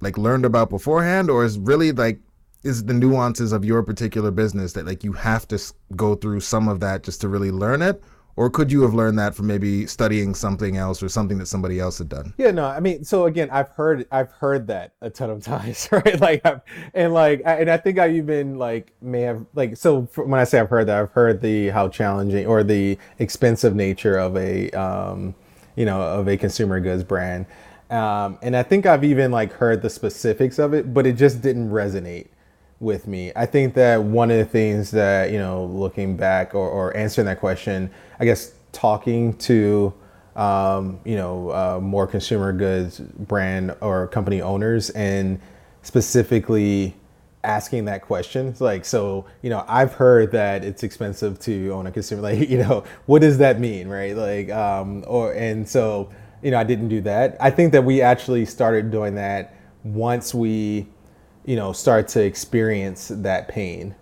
like 0.00 0.18
learned 0.18 0.44
about 0.44 0.70
beforehand 0.70 1.30
or 1.30 1.44
is 1.44 1.58
really 1.58 1.92
like 1.92 2.18
is 2.64 2.84
the 2.84 2.94
nuances 2.94 3.52
of 3.52 3.64
your 3.64 3.82
particular 3.82 4.30
business 4.30 4.72
that 4.72 4.86
like 4.86 5.04
you 5.04 5.12
have 5.12 5.46
to 5.48 5.60
go 5.96 6.14
through 6.14 6.40
some 6.40 6.68
of 6.68 6.80
that 6.80 7.02
just 7.02 7.20
to 7.20 7.28
really 7.28 7.50
learn 7.50 7.82
it? 7.82 8.02
Or 8.36 8.48
could 8.48 8.70
you 8.70 8.82
have 8.82 8.94
learned 8.94 9.18
that 9.18 9.34
from 9.34 9.48
maybe 9.48 9.84
studying 9.88 10.32
something 10.32 10.76
else 10.76 11.02
or 11.02 11.08
something 11.08 11.38
that 11.38 11.46
somebody 11.46 11.80
else 11.80 11.98
had 11.98 12.08
done? 12.08 12.34
Yeah 12.38 12.52
no 12.52 12.66
i 12.66 12.78
mean 12.78 13.02
so 13.02 13.24
again 13.26 13.48
i've 13.50 13.70
heard 13.70 14.06
i've 14.12 14.30
heard 14.30 14.68
that 14.68 14.92
a 15.00 15.10
ton 15.10 15.30
of 15.30 15.42
times 15.44 15.88
right? 15.90 16.20
Like 16.20 16.42
I've, 16.44 16.60
and 16.94 17.12
like 17.12 17.42
and 17.44 17.68
i 17.68 17.76
think 17.76 17.98
i 17.98 18.10
even 18.10 18.56
like 18.56 18.92
may 19.00 19.22
have 19.22 19.44
like 19.54 19.76
so 19.76 20.02
when 20.14 20.38
i 20.38 20.44
say 20.44 20.60
i've 20.60 20.70
heard 20.70 20.86
that 20.86 21.00
i've 21.00 21.10
heard 21.10 21.40
the 21.40 21.70
how 21.70 21.88
challenging 21.88 22.46
or 22.46 22.62
the 22.62 22.96
expensive 23.18 23.74
nature 23.74 24.16
of 24.16 24.36
a 24.36 24.70
um 24.70 25.34
you 25.74 25.84
know 25.84 26.00
of 26.00 26.28
a 26.28 26.36
consumer 26.36 26.78
goods 26.78 27.02
brand 27.02 27.44
um 27.90 28.38
and 28.42 28.56
i 28.56 28.62
think 28.62 28.86
i've 28.86 29.04
even 29.04 29.30
like 29.30 29.52
heard 29.52 29.82
the 29.82 29.90
specifics 29.90 30.58
of 30.58 30.74
it 30.74 30.92
but 30.92 31.06
it 31.06 31.16
just 31.16 31.40
didn't 31.40 31.70
resonate 31.70 32.28
with 32.80 33.06
me. 33.06 33.32
I 33.34 33.46
think 33.46 33.74
that 33.74 34.02
one 34.02 34.30
of 34.30 34.38
the 34.38 34.44
things 34.44 34.90
that, 34.92 35.30
you 35.30 35.38
know, 35.38 35.64
looking 35.64 36.16
back 36.16 36.54
or, 36.54 36.68
or 36.68 36.96
answering 36.96 37.26
that 37.26 37.40
question, 37.40 37.90
I 38.20 38.24
guess 38.24 38.52
talking 38.72 39.36
to, 39.38 39.92
um, 40.36 41.00
you 41.04 41.16
know, 41.16 41.50
uh, 41.50 41.80
more 41.82 42.06
consumer 42.06 42.52
goods 42.52 43.00
brand 43.00 43.74
or 43.80 44.06
company 44.08 44.40
owners 44.40 44.90
and 44.90 45.40
specifically 45.82 46.94
asking 47.42 47.86
that 47.86 48.02
question. 48.02 48.46
It's 48.46 48.60
like, 48.60 48.84
so, 48.84 49.24
you 49.42 49.50
know, 49.50 49.64
I've 49.66 49.94
heard 49.94 50.30
that 50.32 50.64
it's 50.64 50.82
expensive 50.82 51.38
to 51.40 51.70
own 51.70 51.86
a 51.86 51.90
consumer. 51.90 52.22
Like, 52.28 52.48
you 52.48 52.58
know, 52.58 52.84
what 53.06 53.22
does 53.22 53.38
that 53.38 53.58
mean, 53.58 53.88
right? 53.88 54.16
Like, 54.16 54.50
um, 54.50 55.04
or, 55.06 55.32
and 55.32 55.68
so, 55.68 56.10
you 56.42 56.50
know, 56.50 56.58
I 56.58 56.64
didn't 56.64 56.88
do 56.88 57.00
that. 57.02 57.36
I 57.40 57.50
think 57.50 57.72
that 57.72 57.84
we 57.84 58.00
actually 58.00 58.44
started 58.44 58.90
doing 58.90 59.14
that 59.16 59.54
once 59.84 60.34
we, 60.34 60.86
you 61.44 61.56
know, 61.56 61.72
start 61.72 62.08
to 62.08 62.22
experience 62.22 63.08
that 63.08 63.48
pain. 63.48 63.94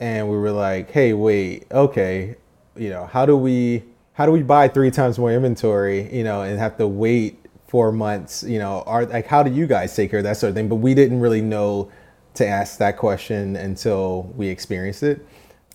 And 0.00 0.28
we 0.28 0.36
were 0.36 0.52
like, 0.52 0.90
hey, 0.90 1.12
wait, 1.12 1.66
okay, 1.70 2.36
you 2.76 2.90
know, 2.90 3.06
how 3.06 3.26
do 3.26 3.36
we, 3.36 3.84
how 4.12 4.26
do 4.26 4.32
we 4.32 4.42
buy 4.42 4.68
three 4.68 4.90
times 4.90 5.18
more 5.18 5.32
inventory, 5.32 6.14
you 6.14 6.24
know, 6.24 6.42
and 6.42 6.58
have 6.58 6.76
to 6.78 6.86
wait 6.86 7.44
four 7.66 7.92
months, 7.92 8.42
you 8.42 8.58
know, 8.58 8.82
are 8.86 9.04
like, 9.06 9.26
how 9.26 9.42
do 9.42 9.50
you 9.50 9.66
guys 9.66 9.94
take 9.94 10.10
care 10.10 10.20
of 10.20 10.24
that 10.24 10.36
sort 10.36 10.50
of 10.50 10.54
thing? 10.54 10.68
But 10.68 10.76
we 10.76 10.94
didn't 10.94 11.20
really 11.20 11.42
know 11.42 11.90
to 12.34 12.46
ask 12.46 12.78
that 12.78 12.96
question 12.96 13.56
until 13.56 14.32
we 14.36 14.48
experienced 14.48 15.02
it. 15.02 15.26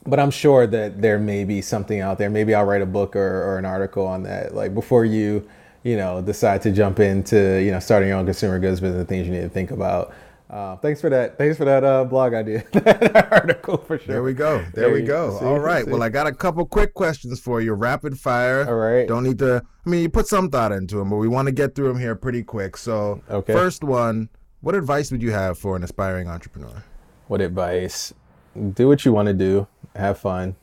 But 0.05 0.19
I'm 0.19 0.31
sure 0.31 0.67
that 0.67 1.01
there 1.01 1.19
may 1.19 1.43
be 1.45 1.61
something 1.61 1.99
out 1.99 2.17
there. 2.17 2.29
Maybe 2.29 2.53
I'll 2.55 2.65
write 2.65 2.81
a 2.81 2.85
book 2.85 3.15
or, 3.15 3.43
or 3.43 3.57
an 3.57 3.65
article 3.65 4.05
on 4.05 4.23
that. 4.23 4.55
Like 4.55 4.73
before 4.73 5.05
you, 5.05 5.47
you 5.83 5.97
know, 5.97 6.21
decide 6.21 6.61
to 6.63 6.71
jump 6.71 6.99
into, 6.99 7.61
you 7.61 7.71
know, 7.71 7.79
starting 7.79 8.09
your 8.09 8.17
own 8.17 8.25
consumer 8.25 8.59
goods 8.59 8.79
business, 8.79 9.07
things 9.07 9.27
you 9.27 9.33
need 9.33 9.41
to 9.41 9.49
think 9.49 9.71
about. 9.71 10.13
Uh, 10.49 10.75
thanks 10.77 11.01
for 11.01 11.09
that. 11.09 11.37
Thanks 11.37 11.57
for 11.57 11.65
that 11.65 11.83
uh, 11.83 12.03
blog 12.03 12.33
idea, 12.33 12.63
that 12.73 13.31
article 13.31 13.77
for 13.77 13.97
sure. 13.97 14.13
There 14.13 14.23
we 14.23 14.33
go. 14.33 14.59
There, 14.59 14.71
there 14.85 14.93
we 14.93 15.01
go. 15.01 15.39
See, 15.39 15.45
All 15.45 15.59
right. 15.59 15.85
See. 15.85 15.91
Well, 15.91 16.03
I 16.03 16.09
got 16.09 16.27
a 16.27 16.31
couple 16.31 16.65
quick 16.65 16.93
questions 16.93 17.39
for 17.39 17.59
you, 17.59 17.73
rapid 17.73 18.19
fire. 18.19 18.67
All 18.67 18.75
right. 18.75 19.07
Don't 19.07 19.23
need 19.23 19.39
to. 19.39 19.63
I 19.85 19.89
mean, 19.89 20.01
you 20.01 20.09
put 20.09 20.27
some 20.27 20.49
thought 20.49 20.71
into 20.71 20.97
them, 20.97 21.09
but 21.09 21.15
we 21.15 21.27
want 21.27 21.47
to 21.47 21.51
get 21.51 21.73
through 21.73 21.87
them 21.87 21.99
here 21.99 22.15
pretty 22.15 22.43
quick. 22.43 22.77
So, 22.77 23.21
okay. 23.29 23.53
first 23.53 23.83
one 23.83 24.29
what 24.63 24.75
advice 24.75 25.11
would 25.11 25.21
you 25.21 25.31
have 25.31 25.57
for 25.57 25.75
an 25.75 25.83
aspiring 25.83 26.29
entrepreneur? 26.29 26.85
What 27.27 27.41
advice? 27.41 28.13
Do 28.73 28.87
what 28.87 29.03
you 29.03 29.11
want 29.11 29.27
to 29.27 29.33
do. 29.33 29.67
Have 29.93 30.17
fun. 30.17 30.55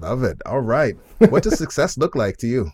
Love 0.00 0.24
it. 0.24 0.42
All 0.44 0.62
right. 0.62 0.96
What 1.18 1.44
does 1.44 1.56
success 1.58 1.96
look 1.96 2.16
like 2.16 2.38
to 2.38 2.48
you? 2.48 2.72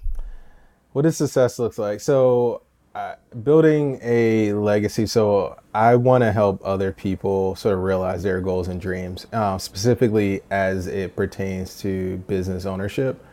What 0.93 1.03
does 1.03 1.17
success 1.17 1.59
look 1.59 1.79
like? 1.79 2.01
So, 2.01 2.63
uh, 2.95 3.15
building 3.43 3.99
a 4.03 4.53
legacy. 4.53 5.07
So, 5.07 5.57
I 5.73 5.97
want 5.97 6.23
to 6.23 6.33
help 6.33 6.61
other 6.65 6.93
people 6.93 7.57
sort 7.57 7.75
of 7.75 7.83
realize 7.83 8.23
their 8.23 8.41
goals 8.41 8.69
and 8.69 8.81
dreams, 8.81 9.27
uh, 9.33 9.57
specifically 9.57 10.43
as 10.51 10.87
it 10.87 11.17
pertains 11.17 11.79
to 11.81 12.19
business 12.29 12.67
ownership. 12.67 13.25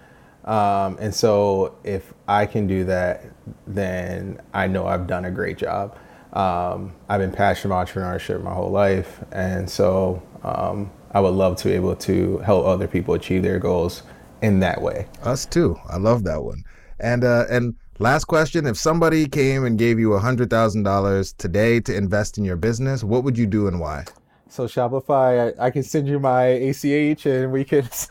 Um, 0.45 0.97
and 1.01 1.13
so, 1.13 1.75
if 1.83 2.13
I 2.27 2.45
can 2.45 2.65
do 2.65 2.85
that, 2.85 3.25
then 3.67 4.41
I 4.53 4.67
know 4.67 4.87
I've 4.87 5.07
done 5.07 5.25
a 5.25 5.31
great 5.31 5.57
job. 5.57 5.97
Um, 6.31 6.93
I've 7.09 7.19
been 7.19 7.31
passionate 7.31 7.73
about 7.73 7.87
entrepreneurship 7.87 8.41
my 8.43 8.53
whole 8.53 8.69
life, 8.69 9.19
and 9.31 9.69
so 9.69 10.21
um, 10.43 10.91
I 11.11 11.19
would 11.19 11.33
love 11.33 11.57
to 11.57 11.69
be 11.69 11.73
able 11.73 11.95
to 11.95 12.37
help 12.39 12.65
other 12.65 12.87
people 12.87 13.15
achieve 13.15 13.41
their 13.41 13.59
goals 13.59 14.03
in 14.41 14.59
that 14.59 14.81
way. 14.81 15.07
Us 15.23 15.45
too. 15.45 15.75
I 15.89 15.97
love 15.97 16.23
that 16.25 16.43
one. 16.43 16.63
And 16.99 17.23
uh, 17.23 17.45
and 17.49 17.75
last 17.99 18.25
question: 18.25 18.65
If 18.65 18.77
somebody 18.77 19.27
came 19.27 19.65
and 19.65 19.77
gave 19.77 19.99
you 19.99 20.13
a 20.13 20.19
hundred 20.19 20.49
thousand 20.49 20.83
dollars 20.83 21.33
today 21.33 21.79
to 21.81 21.95
invest 21.95 22.37
in 22.37 22.45
your 22.45 22.57
business, 22.57 23.03
what 23.03 23.23
would 23.23 23.37
you 23.37 23.45
do 23.45 23.67
and 23.67 23.79
why? 23.79 24.05
So 24.49 24.65
Shopify, 24.65 25.53
I, 25.59 25.67
I 25.67 25.69
can 25.69 25.83
send 25.83 26.07
you 26.07 26.19
my 26.19 26.45
ACH, 26.45 27.25
and 27.25 27.51
we 27.51 27.63
can. 27.63 27.87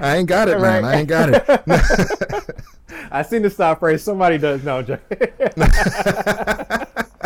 I 0.00 0.16
ain't 0.16 0.28
got 0.28 0.48
it, 0.48 0.60
man. 0.60 0.82
Right. 0.82 0.84
I 0.84 0.94
ain't 0.96 1.08
got 1.08 1.30
it. 1.30 1.44
I 3.12 3.22
seen 3.22 3.42
the 3.42 3.50
stop 3.50 3.80
phrase. 3.80 4.02
Somebody 4.02 4.38
does 4.38 4.64
know. 4.64 4.82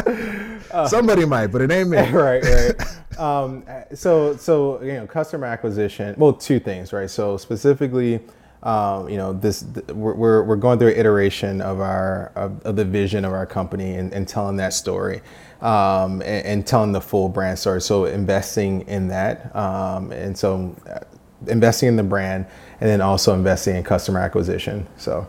uh, 0.07 0.87
Somebody 0.89 1.25
might, 1.25 1.49
but 1.49 1.63
it 1.63 1.71
ain't 1.71 1.89
me. 1.89 1.99
right, 2.11 2.43
right. 2.43 3.19
Um, 3.19 3.65
so, 3.95 4.37
so 4.37 4.83
you 4.83 4.95
know, 4.95 5.07
customer 5.07 5.47
acquisition. 5.47 6.15
Well, 6.19 6.33
two 6.33 6.59
things, 6.59 6.93
right? 6.93 7.09
So 7.09 7.37
specifically, 7.37 8.21
um, 8.63 9.09
you 9.09 9.19
know, 9.19 9.33
this 9.33 9.65
we're 9.93 10.43
we're 10.43 10.57
going 10.57 10.79
through 10.79 10.89
an 10.89 10.97
iteration 10.97 11.61
of 11.61 11.81
our 11.81 12.33
of, 12.35 12.61
of 12.63 12.77
the 12.77 12.85
vision 12.85 13.25
of 13.25 13.33
our 13.33 13.47
company 13.47 13.97
and, 13.97 14.13
and 14.13 14.27
telling 14.27 14.57
that 14.57 14.73
story. 14.73 15.21
Um, 15.61 16.21
and, 16.21 16.47
and, 16.47 16.67
telling 16.67 16.93
the 16.93 17.01
full 17.01 17.31
brand 17.31 17.59
story. 17.59 17.81
So 17.81 18.05
investing 18.05 18.83
in 18.83 19.09
that, 19.09 19.55
um, 19.57 20.13
and 20.13 20.37
so 20.37 20.77
uh, 20.87 20.99
investing 21.47 21.89
in 21.89 21.97
the 21.97 22.03
brand, 22.03 22.45
and 22.81 22.91
then 22.91 23.01
also 23.01 23.33
investing 23.33 23.77
in 23.77 23.83
customer 23.83 24.21
acquisition. 24.21 24.87
So 24.99 25.27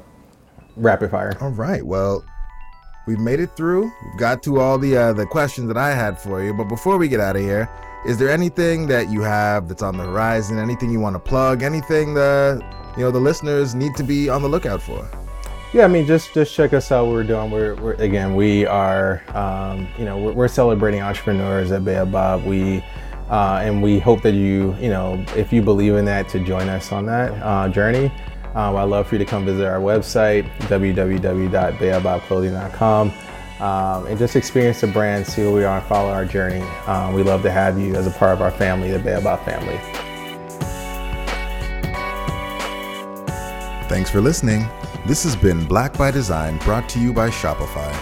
rapid 0.76 1.12
fire. 1.12 1.38
All 1.40 1.52
right. 1.52 1.86
Well, 1.86 2.26
we've 3.08 3.20
made 3.20 3.40
it 3.40 3.56
through. 3.56 3.92
We've 4.04 4.18
got 4.18 4.44
to 4.44 4.60
all 4.60 4.78
the 4.78 4.98
uh, 4.98 5.14
the 5.14 5.26
questions 5.26 5.68
that 5.68 5.78
I 5.78 5.92
had 5.92 6.20
for 6.20 6.44
you. 6.44 6.54
But 6.54 6.66
before 6.66 6.98
we 6.98 7.08
get 7.08 7.20
out 7.20 7.36
of 7.36 7.42
here, 7.42 7.70
is 8.06 8.18
there 8.18 8.30
anything 8.30 8.88
that 8.88 9.10
you 9.10 9.22
have 9.22 9.68
that's 9.68 9.82
on 9.82 9.98
the 9.98 10.04
horizon? 10.04 10.60
Anything 10.60 10.92
you 10.92 11.00
want 11.00 11.16
to 11.16 11.20
plug? 11.20 11.64
Anything 11.64 12.14
that 12.16 12.62
you 12.98 13.04
know 13.04 13.12
the 13.12 13.20
listeners 13.20 13.76
need 13.76 13.96
to 13.96 14.04
be 14.04 14.30
on 14.30 14.42
the 14.42 14.50
lookout 14.50 14.82
for? 14.82 15.08
Yeah, 15.74 15.86
I 15.86 15.88
mean, 15.88 16.06
just 16.06 16.34
just 16.34 16.54
check 16.54 16.74
us 16.74 16.92
out. 16.92 17.06
What 17.06 17.14
we're 17.14 17.24
doing. 17.24 17.52
We're, 17.52 17.76
we're 17.76 17.94
again, 17.96 18.36
we 18.36 18.66
are, 18.66 19.24
um, 19.36 19.88
you 19.98 20.06
know, 20.06 20.18
we're, 20.18 20.32
we're, 20.32 20.48
celebrating 20.48 21.02
entrepreneurs 21.02 21.72
at 21.72 21.84
Baobab. 21.84 22.46
We 22.46 22.84
uh, 23.30 23.60
and 23.64 23.82
we 23.82 24.00
hope 24.00 24.22
that 24.22 24.34
you, 24.36 24.76
you 24.80 24.90
know, 24.90 25.24
if 25.36 25.52
you 25.52 25.62
believe 25.62 25.96
in 25.96 26.06
that, 26.06 26.30
to 26.30 26.40
join 26.40 26.70
us 26.70 26.92
on 26.92 27.06
that 27.08 27.32
uh, 27.44 27.68
journey. 27.70 28.12
Um, 28.56 28.76
I'd 28.78 28.86
love 28.86 29.08
for 29.08 29.16
you 29.16 29.20
to 29.20 29.26
come 29.26 29.44
visit 29.46 29.68
our 29.68 29.82
website, 29.82 30.50
www.baobabclothing.com, 30.70 33.14
um, 33.60 34.08
and 34.08 34.18
just 34.18 34.38
experience 34.38 34.80
the 34.80 34.88
brand, 34.88 35.28
see 35.28 35.42
who 35.42 35.54
we 35.54 35.66
are, 35.66 35.78
and 35.78 35.86
follow 35.88 36.10
our 36.10 36.24
journey. 36.24 36.62
Um, 36.88 37.14
we 37.14 37.22
love 37.22 37.42
to 37.44 37.52
have 37.52 37.78
you 37.78 37.96
as 37.96 38.08
a 38.08 38.12
part 38.12 38.32
of 38.32 38.42
our 38.42 38.52
family, 38.52 38.92
the 38.92 39.00
Baobab 39.00 39.44
family. 39.44 39.76
Thanks 43.90 44.10
for 44.10 44.22
listening. 44.22 44.66
This 45.06 45.26
has 45.26 45.36
been 45.36 45.66
Black 45.66 45.98
by 45.98 46.10
Design 46.10 46.58
brought 46.60 46.88
to 46.90 47.00
you 47.00 47.12
by 47.12 47.30
Shopify. 47.30 47.94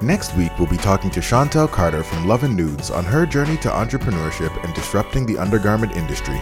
Next 0.00 0.36
week, 0.36 0.56
we'll 0.56 0.68
be 0.68 0.76
talking 0.76 1.10
to 1.10 1.18
Chantel 1.20 1.68
Carter 1.68 2.04
from 2.04 2.28
Love 2.28 2.44
and 2.44 2.56
Nudes 2.56 2.90
on 2.90 3.04
her 3.04 3.26
journey 3.26 3.56
to 3.58 3.68
entrepreneurship 3.68 4.56
and 4.64 4.72
disrupting 4.72 5.26
the 5.26 5.36
undergarment 5.36 5.96
industry. 5.96 6.40